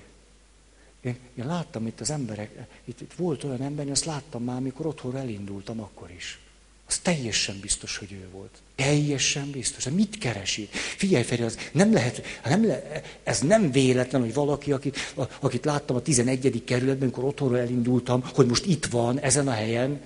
én, 1.01 1.17
én 1.35 1.45
láttam 1.45 1.87
itt 1.87 1.99
az 1.99 2.09
emberek, 2.09 2.67
itt, 2.85 3.01
itt 3.01 3.13
volt 3.13 3.43
olyan 3.43 3.61
ember, 3.61 3.85
én 3.85 3.91
azt 3.91 4.05
láttam 4.05 4.43
már, 4.43 4.55
amikor 4.55 4.85
otthonra 4.85 5.17
elindultam 5.17 5.81
akkor 5.81 6.11
is. 6.11 6.39
Az 6.87 6.97
teljesen 6.97 7.59
biztos, 7.59 7.97
hogy 7.97 8.11
ő 8.11 8.27
volt. 8.31 8.57
Teljesen 8.75 9.51
biztos. 9.51 9.83
De 9.83 9.89
mit 9.89 10.17
keresi? 10.17 10.69
Figyelj, 10.71 11.23
Feri, 11.23 11.43
az 11.43 11.57
nem 11.71 11.93
lehet, 11.93 12.21
nem 12.45 12.65
le, 12.65 13.01
ez 13.23 13.39
nem 13.39 13.71
véletlen, 13.71 14.21
hogy 14.21 14.33
valaki, 14.33 14.71
akit, 14.71 14.97
akit 15.39 15.65
láttam 15.65 15.95
a 15.95 16.01
11. 16.01 16.63
kerületben, 16.65 17.01
amikor 17.01 17.23
otthonra 17.23 17.57
elindultam, 17.57 18.23
hogy 18.33 18.45
most 18.45 18.65
itt 18.65 18.85
van, 18.85 19.19
ezen 19.19 19.47
a 19.47 19.51
helyen. 19.51 20.01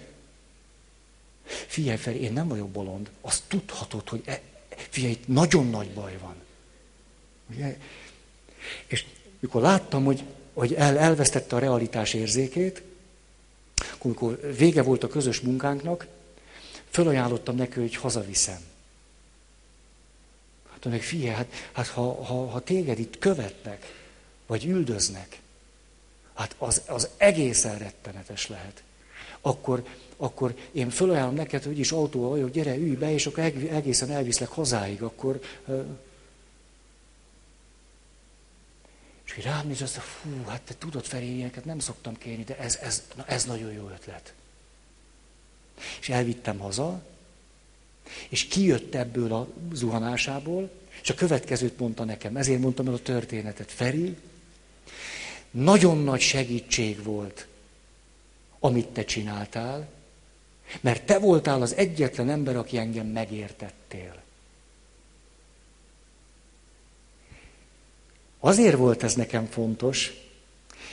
Figyelj, 1.44 1.98
Feri, 1.98 2.22
én 2.22 2.34
nem 2.34 2.48
vagyok 2.48 2.70
bolond. 2.70 3.10
Azt 3.22 3.44
tudhatod, 3.48 4.10
hogy 4.10 4.22
e, 4.26 4.42
figyelj, 4.90 5.14
itt 5.14 5.28
nagyon 5.28 5.70
nagy 5.70 5.90
baj 5.90 6.18
van. 6.22 6.36
Ugye? 7.54 7.78
És 8.88 9.06
mikor 9.40 9.62
láttam, 9.62 10.04
hogy, 10.04 10.24
hogy 10.54 10.74
el, 10.74 10.98
elvesztette 10.98 11.56
a 11.56 11.60
realitás 11.60 12.14
érzékét, 12.14 12.82
akkor 13.76 14.06
amikor 14.06 14.56
vége 14.58 14.82
volt 14.82 15.04
a 15.04 15.08
közös 15.08 15.40
munkánknak, 15.40 16.08
fölajánlottam 16.92 17.56
neki, 17.56 17.80
hogy 17.80 17.96
hazaviszem. 17.96 18.60
Hát 20.72 20.84
mondjuk, 20.84 21.06
figyelj, 21.06 21.36
hát, 21.36 21.52
hát 21.72 21.88
ha, 21.88 22.24
ha, 22.24 22.50
ha 22.50 22.60
téged 22.60 23.00
itt 23.00 23.20
követnek, 23.20 24.00
vagy 24.48 24.66
üldöznek, 24.66 25.40
hát 26.34 26.56
az, 26.58 26.82
az 26.88 27.10
egészen 27.18 27.78
rettenetes 27.78 28.48
lehet. 28.48 28.84
akkor, 29.42 29.86
akkor 30.18 30.56
én 30.72 30.90
fölajánlom 30.90 31.36
neked, 31.36 31.64
hogy 31.64 31.80
is 31.80 31.92
autóval 31.92 32.30
vagyok, 32.30 32.52
gyere, 32.52 32.76
ülj 32.76 32.96
be, 32.96 33.12
és 33.12 33.26
akkor 33.26 33.44
egészen 33.70 34.12
elviszlek 34.12 34.50
hazáig, 34.50 35.02
akkor... 35.02 35.42
És 39.24 39.44
rám 39.44 39.68
néz, 39.68 39.82
azt 39.82 39.98
fú, 39.98 40.44
hát 40.48 40.62
te 40.62 40.74
tudod, 40.78 41.06
Feri, 41.06 41.36
ilyeneket 41.36 41.66
nem 41.66 41.80
szoktam 41.80 42.18
kérni, 42.18 42.44
de 42.44 42.58
ez, 42.58 42.78
ez, 42.82 43.04
na, 43.16 43.26
ez 43.28 43.46
nagyon 43.46 43.72
jó 43.72 43.90
ötlet. 43.90 44.34
És 46.00 46.10
elvittem 46.10 46.58
haza, 46.58 47.02
és 48.30 48.46
kijött 48.46 48.96
ebből 48.96 49.34
a 49.34 49.48
zuhanásából, 49.74 50.70
és 51.02 51.10
a 51.10 51.14
következőt 51.14 51.80
mondta 51.80 52.04
nekem, 52.04 52.38
ezért 52.38 52.60
mondtam 52.60 52.88
el 52.88 52.94
a 52.94 53.02
történetet. 53.02 53.72
Feri, 53.72 54.18
nagyon 55.52 56.04
nagy 56.04 56.22
segítség 56.22 57.04
volt, 57.04 57.48
amit 58.60 58.88
te 58.88 59.06
csináltál, 59.06 59.90
mert 60.82 61.06
te 61.06 61.20
voltál 61.20 61.62
az 61.62 61.76
egyetlen 61.76 62.30
ember, 62.30 62.56
aki 62.56 62.78
engem 62.78 63.08
megértettél. 63.08 64.22
Azért 68.40 68.78
volt 68.78 69.04
ez 69.04 69.16
nekem 69.16 69.46
fontos, 69.46 70.14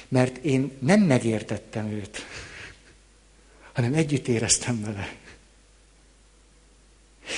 mert 0.09 0.37
én 0.37 0.73
nem 0.79 1.01
megértettem 1.01 1.87
őt, 1.87 2.19
hanem 3.79 3.95
együtt 3.95 4.29
éreztem 4.29 4.83
vele. 4.83 5.17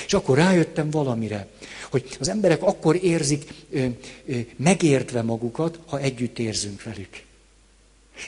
És 0.05 0.13
akkor 0.13 0.37
rájöttem 0.37 0.89
valamire, 0.89 1.47
hogy 1.89 2.17
az 2.19 2.29
emberek 2.29 2.63
akkor 2.63 3.03
érzik 3.03 3.53
ö, 3.69 3.85
ö, 4.25 4.39
megértve 4.55 5.21
magukat, 5.21 5.79
ha 5.85 5.99
együtt 5.99 6.39
érzünk 6.39 6.83
velük. 6.83 7.23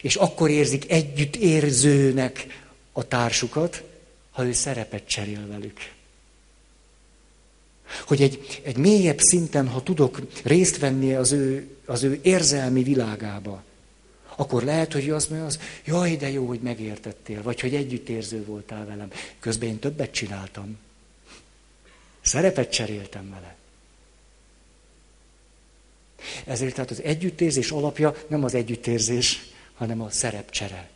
És 0.01 0.15
akkor 0.15 0.49
érzik 0.49 0.91
együtt 0.91 1.35
érzőnek 1.35 2.45
a 2.91 3.07
társukat, 3.07 3.83
ha 4.31 4.45
ő 4.45 4.51
szerepet 4.51 5.07
cserél 5.07 5.47
velük. 5.47 5.77
Hogy 8.05 8.21
egy, 8.21 8.61
egy 8.63 8.77
mélyebb 8.77 9.19
szinten, 9.19 9.67
ha 9.67 9.83
tudok 9.83 10.21
részt 10.43 10.77
venni 10.77 11.13
az 11.13 11.31
ő, 11.31 11.67
az 11.85 12.03
ő 12.03 12.19
érzelmi 12.21 12.83
világába, 12.83 13.63
akkor 14.35 14.63
lehet, 14.63 14.93
hogy 14.93 15.09
azt 15.09 15.29
mondja, 15.29 15.47
az, 15.47 15.59
jaj, 15.85 16.15
de 16.15 16.29
jó, 16.29 16.47
hogy 16.47 16.59
megértettél, 16.59 17.41
vagy 17.41 17.59
hogy 17.59 17.75
együttérző 17.75 18.45
voltál 18.45 18.85
velem. 18.85 19.11
Közben 19.39 19.69
én 19.69 19.79
többet 19.79 20.11
csináltam. 20.11 20.77
Szerepet 22.21 22.71
cseréltem 22.71 23.29
vele. 23.29 23.55
Ezért 26.45 26.73
tehát 26.73 26.91
az 26.91 27.01
együttérzés 27.01 27.71
alapja 27.71 28.15
nem 28.27 28.43
az 28.43 28.53
együttérzés, 28.53 29.51
hanem 29.73 30.01
a 30.01 30.09
szerepcsere. 30.09 30.89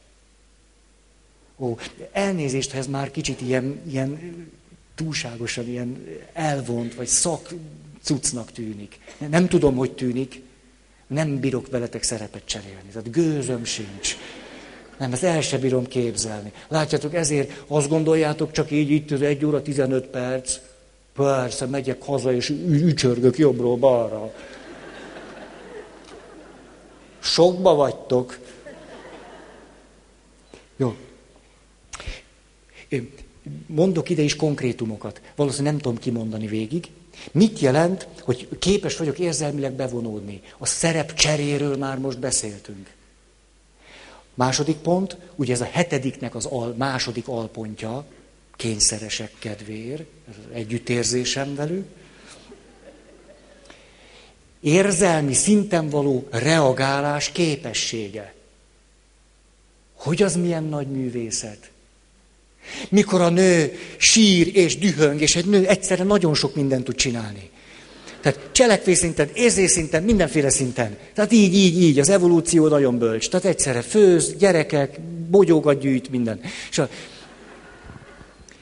Ó, 1.57 1.77
elnézést, 2.11 2.71
ha 2.71 2.77
ez 2.77 2.87
már 2.87 3.11
kicsit 3.11 3.41
ilyen, 3.41 3.81
ilyen 3.89 4.45
túlságosan 4.95 5.67
ilyen 5.67 6.07
elvont, 6.33 6.95
vagy 6.95 7.07
szak 7.07 7.53
cuccnak 8.01 8.51
tűnik. 8.51 8.99
Nem 9.29 9.47
tudom, 9.47 9.75
hogy 9.75 9.91
tűnik. 9.91 10.41
Nem 11.07 11.39
bírok 11.39 11.67
veletek 11.69 12.03
szerepet 12.03 12.45
cserélni. 12.45 12.89
Tehát 12.91 13.11
gőzöm 13.11 13.63
sincs. 13.63 14.17
Nem, 14.97 15.13
ezt 15.13 15.23
el 15.23 15.41
sem 15.41 15.59
bírom 15.59 15.87
képzelni. 15.87 16.51
Látjátok, 16.67 17.13
ezért 17.13 17.63
azt 17.67 17.89
gondoljátok, 17.89 18.51
csak 18.51 18.71
így 18.71 18.91
itt 18.91 19.11
az 19.11 19.21
egy 19.21 19.45
óra 19.45 19.61
15 19.61 20.07
perc. 20.07 20.57
Persze, 21.13 21.65
megyek 21.65 22.01
haza, 22.01 22.33
és 22.33 22.49
ücsörgök 22.69 23.37
jobbról 23.37 23.77
balra. 23.77 24.33
Sokba 27.19 27.75
vagytok. 27.75 28.39
Jó. 30.77 30.95
Mondok 33.65 34.09
ide 34.09 34.21
is 34.21 34.35
konkrétumokat. 34.35 35.21
Valószínűleg 35.35 35.73
nem 35.73 35.81
tudom 35.81 35.97
kimondani 35.97 36.47
végig. 36.47 36.87
Mit 37.31 37.59
jelent, 37.59 38.07
hogy 38.21 38.47
képes 38.59 38.97
vagyok 38.97 39.19
érzelmileg 39.19 39.73
bevonódni? 39.73 40.41
A 40.57 40.65
szerep 40.65 41.13
cseréről 41.13 41.77
már 41.77 41.97
most 41.97 42.19
beszéltünk. 42.19 42.95
Második 44.33 44.77
pont, 44.77 45.17
ugye 45.35 45.53
ez 45.53 45.61
a 45.61 45.69
hetediknek 45.71 46.35
az 46.35 46.45
al, 46.45 46.73
második 46.77 47.27
alpontja, 47.27 48.05
kényszeresek 48.55 49.31
kedvéért, 49.39 50.03
együttérzésem 50.51 51.55
velük. 51.55 51.87
Érzelmi 54.59 55.33
szinten 55.33 55.89
való 55.89 56.27
reagálás 56.31 57.31
képessége. 57.31 58.33
Hogy 59.93 60.23
az 60.23 60.35
milyen 60.35 60.63
nagy 60.63 60.87
művészet? 60.87 61.71
Mikor 62.89 63.21
a 63.21 63.29
nő 63.29 63.77
sír 63.97 64.55
és 64.55 64.77
dühöng, 64.77 65.21
és 65.21 65.35
egy 65.35 65.45
nő 65.45 65.67
egyszerre 65.67 66.03
nagyon 66.03 66.33
sok 66.33 66.55
mindent 66.55 66.83
tud 66.83 66.95
csinálni. 66.95 67.49
Tehát 68.21 68.49
cselekvés 68.51 68.97
szinten, 68.97 69.29
érzés 69.33 69.71
szinten, 69.71 70.03
mindenféle 70.03 70.49
szinten. 70.49 70.97
Tehát 71.13 71.31
így, 71.31 71.55
így, 71.55 71.81
így, 71.81 71.99
az 71.99 72.09
evolúció 72.09 72.67
nagyon 72.67 72.97
bölcs. 72.97 73.29
Tehát 73.29 73.45
egyszerre 73.45 73.81
főz, 73.81 74.35
gyerekek, 74.37 74.99
bogyókat 75.29 75.79
gyűjt, 75.79 76.09
minden. 76.09 76.39
És, 76.69 76.77
a, 76.77 76.89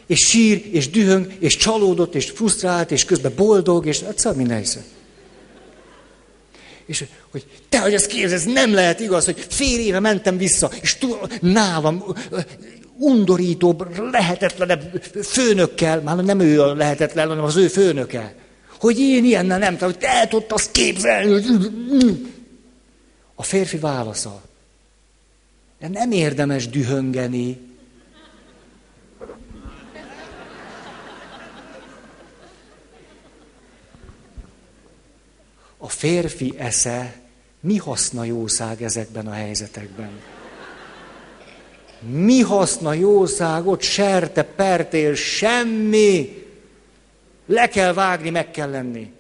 és 0.08 0.20
sír, 0.20 0.70
és 0.72 0.90
dühöng, 0.90 1.32
és 1.40 1.56
csalódott, 1.56 2.16
és 2.16 2.30
frusztrált, 2.30 2.92
és 2.92 3.06
közben 3.06 3.34
boldog, 3.36 3.86
és 3.86 4.02
hát 4.02 4.20
szóval 4.20 4.38
minden 4.38 4.58
hiszem. 4.58 4.84
És 6.86 7.04
hogy 7.32 7.46
te, 7.70 7.80
hogy 7.80 7.94
ezt 7.94 8.08
képzelsz, 8.08 8.46
ez 8.46 8.54
nem 8.54 8.74
lehet 8.74 9.00
igaz, 9.00 9.26
hogy 9.26 9.46
fél 9.50 9.80
éve 9.80 10.00
mentem 10.00 10.38
vissza, 10.38 10.72
és 10.82 10.98
nálam 11.42 12.04
undorítóbb, 12.98 14.12
lehetetlenebb 14.12 15.04
főnökkel, 15.24 16.02
már 16.02 16.16
nem 16.16 16.40
ő 16.40 16.62
a 16.62 16.74
lehetetlen, 16.74 17.28
hanem 17.28 17.44
az 17.44 17.56
ő 17.56 17.68
főnöke. 17.68 18.36
Hogy 18.80 19.00
én 19.00 19.26
ilyennel 19.26 19.60
nem 19.60 19.74
tudom, 19.74 19.90
hogy 19.90 20.00
te 20.00 20.28
tudod 20.28 20.52
azt 20.52 20.72
képzelni. 20.72 21.42
A 23.36 23.44
férfi 23.44 23.78
válasza. 23.78 24.42
De 25.80 25.88
nem 25.88 26.12
érdemes 26.12 26.70
dühöngeni. 26.70 27.58
A 35.78 35.90
férfi 35.90 36.54
esze 36.58 37.16
mi 37.60 37.78
haszna 37.78 38.24
jószág 38.24 38.82
ezekben 38.82 39.28
a 39.28 39.32
helyzetekben? 39.32 40.10
Mi 42.08 42.40
haszna 42.40 42.94
jószágot, 42.94 43.82
serte, 43.82 44.44
pertél, 44.44 45.16
semmi. 45.16 46.44
Le 47.46 47.68
kell 47.68 47.94
vágni, 47.94 48.30
meg 48.30 48.52
kell 48.52 48.70
lenni. 48.70 49.12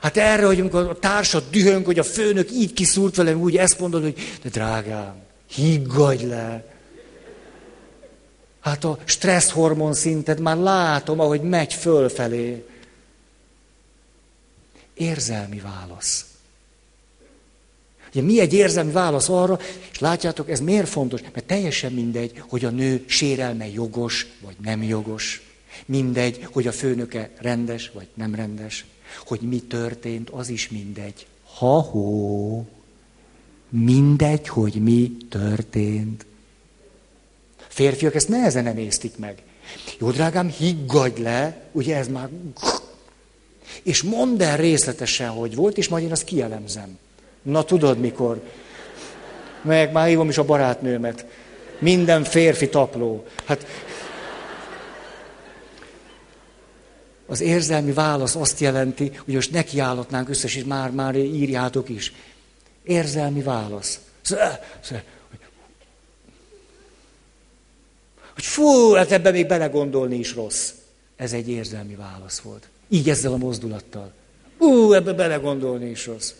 Hát 0.00 0.16
erre, 0.16 0.46
hogy 0.46 0.60
amikor 0.60 0.80
a 0.80 0.98
társad 0.98 1.44
dühöng, 1.50 1.84
hogy 1.84 1.98
a 1.98 2.02
főnök 2.02 2.50
így 2.50 2.72
kiszúrt 2.72 3.16
velem, 3.16 3.40
úgy 3.40 3.56
ezt 3.56 3.78
mondod, 3.78 4.02
hogy 4.02 4.14
de 4.42 4.48
drágám, 4.48 5.14
higgadj 5.46 6.24
le. 6.24 6.64
Hát 8.60 8.84
a 8.84 8.98
stresszhormon 9.04 9.94
szintet 9.94 10.40
már 10.40 10.56
látom, 10.56 11.20
ahogy 11.20 11.40
megy 11.40 11.74
fölfelé. 11.74 12.64
Érzelmi 14.94 15.60
válasz. 15.60 16.26
Ugye 18.14 18.22
mi 18.22 18.40
egy 18.40 18.52
érzelmi 18.52 18.92
válasz 18.92 19.28
arra, 19.28 19.58
és 19.92 19.98
látjátok, 19.98 20.50
ez 20.50 20.60
miért 20.60 20.88
fontos? 20.88 21.20
Mert 21.20 21.46
teljesen 21.46 21.92
mindegy, 21.92 22.42
hogy 22.48 22.64
a 22.64 22.70
nő 22.70 23.04
sérelme 23.06 23.68
jogos, 23.68 24.26
vagy 24.40 24.56
nem 24.62 24.82
jogos. 24.82 25.42
Mindegy, 25.86 26.46
hogy 26.52 26.66
a 26.66 26.72
főnöke 26.72 27.30
rendes, 27.38 27.90
vagy 27.94 28.06
nem 28.14 28.34
rendes. 28.34 28.84
Hogy 29.26 29.40
mi 29.40 29.58
történt, 29.58 30.30
az 30.30 30.48
is 30.48 30.68
mindegy. 30.68 31.26
Ha-hó, 31.44 32.66
mindegy, 33.68 34.48
hogy 34.48 34.74
mi 34.74 35.16
történt. 35.28 36.26
Férfiak 37.68 38.14
ezt 38.14 38.28
nehezen 38.28 38.66
emésztik 38.66 39.18
meg. 39.18 39.42
Jó, 39.98 40.10
drágám, 40.10 40.48
higgadj 40.48 41.22
le, 41.22 41.68
ugye 41.72 41.96
ez 41.96 42.08
már... 42.08 42.28
És 43.82 44.02
mondd 44.02 44.42
el 44.42 44.56
részletesen, 44.56 45.28
hogy 45.28 45.54
volt, 45.54 45.78
és 45.78 45.88
majd 45.88 46.04
én 46.04 46.10
azt 46.10 46.24
kielemzem. 46.24 46.98
Na 47.44 47.64
tudod 47.64 47.98
mikor? 47.98 48.40
Meg 49.62 49.92
már 49.92 50.08
hívom 50.08 50.28
is 50.28 50.38
a 50.38 50.44
barátnőmet. 50.44 51.26
Minden 51.78 52.24
férfi 52.24 52.68
tapló. 52.68 53.24
Hát 53.44 53.66
az 57.26 57.40
érzelmi 57.40 57.92
válasz 57.92 58.36
azt 58.36 58.60
jelenti, 58.60 59.12
hogy 59.24 59.34
most 59.34 59.50
nekiállhatnánk 59.50 60.28
összes, 60.28 60.56
és 60.56 60.64
már, 60.64 60.90
már 60.90 61.14
írjátok 61.14 61.88
is. 61.88 62.12
Érzelmi 62.82 63.42
válasz. 63.42 64.00
Hogy 68.34 68.44
fú, 68.44 68.92
hát 68.92 69.12
ebbe 69.12 69.30
még 69.30 69.46
belegondolni 69.46 70.16
is 70.16 70.34
rossz. 70.34 70.70
Ez 71.16 71.32
egy 71.32 71.48
érzelmi 71.48 71.94
válasz 71.94 72.38
volt. 72.38 72.68
Így 72.88 73.08
ezzel 73.08 73.32
a 73.32 73.36
mozdulattal. 73.36 74.12
Ú, 74.58 74.92
ebbe 74.92 75.12
belegondolni 75.12 75.90
is 75.90 76.06
rossz 76.06 76.32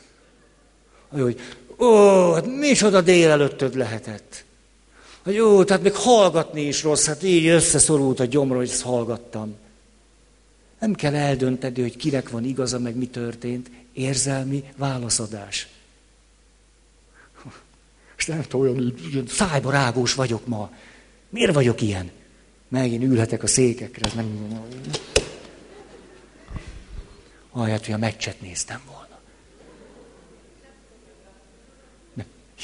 hogy 1.23 1.41
ó, 1.79 2.33
hát 2.33 2.47
micsoda 2.47 3.01
délelőttöd 3.01 3.77
lehetett. 3.77 4.45
Jó, 5.25 5.65
tehát 5.65 5.83
még 5.83 5.95
hallgatni 5.95 6.61
is 6.61 6.83
rossz, 6.83 7.07
hát 7.07 7.23
így 7.23 7.47
összeszorult 7.47 8.21
a 8.21 8.25
gyomra, 8.25 8.57
hogy 8.57 8.69
ezt 8.69 8.83
hallgattam. 8.83 9.55
Nem 10.81 10.95
kell 10.95 11.15
eldönteni, 11.15 11.81
hogy 11.81 11.97
kinek 11.97 12.31
van 12.31 12.45
igaza, 12.45 12.79
meg 12.79 12.97
mi 12.97 13.07
történt. 13.07 13.71
Érzelmi 13.93 14.65
válaszadás. 14.77 15.69
És 18.17 18.27
nem 18.27 18.43
tudom, 18.43 18.77
olyan 18.77 18.95
szájba 19.29 19.71
rágós 19.71 20.15
vagyok 20.15 20.47
ma. 20.47 20.71
Miért 21.29 21.55
vagyok 21.55 21.81
ilyen? 21.81 22.11
Megint 22.69 23.03
ülhetek 23.03 23.43
a 23.43 23.47
székekre, 23.47 24.07
ez 24.07 24.13
nem... 24.13 24.49
Ahelyett, 27.51 27.85
hogy 27.85 27.95
a 27.95 27.99
meccset 27.99 28.41
néztem 28.41 28.81
volna. 28.87 29.04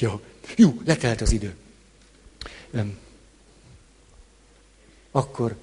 Jó, 0.01 0.21
jó, 0.57 0.81
letelt 0.85 1.21
az 1.21 1.33
idő. 1.33 1.55
Öm. 2.71 2.99
Akkor 5.11 5.57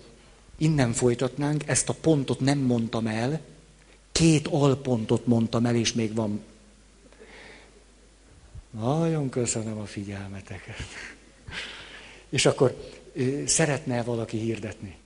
innen 0.58 0.94
folytatnánk, 0.94 1.68
ezt 1.68 1.90
a 1.90 1.94
pontot 1.94 2.40
nem 2.40 2.60
mondtam 2.60 3.08
el, 3.08 3.42
két 4.12 4.48
alpontot 4.48 5.26
mondtam 5.26 5.66
el, 5.66 5.76
és 5.76 5.94
még 5.94 6.14
van. 6.14 6.44
Nagyon 8.70 9.30
köszönöm 9.30 9.78
a 9.78 9.86
figyelmeteket. 9.86 10.76
És 12.30 12.46
akkor 12.46 12.94
szeretne 13.46 14.04
valaki 14.04 14.38
hirdetni? 14.38 14.98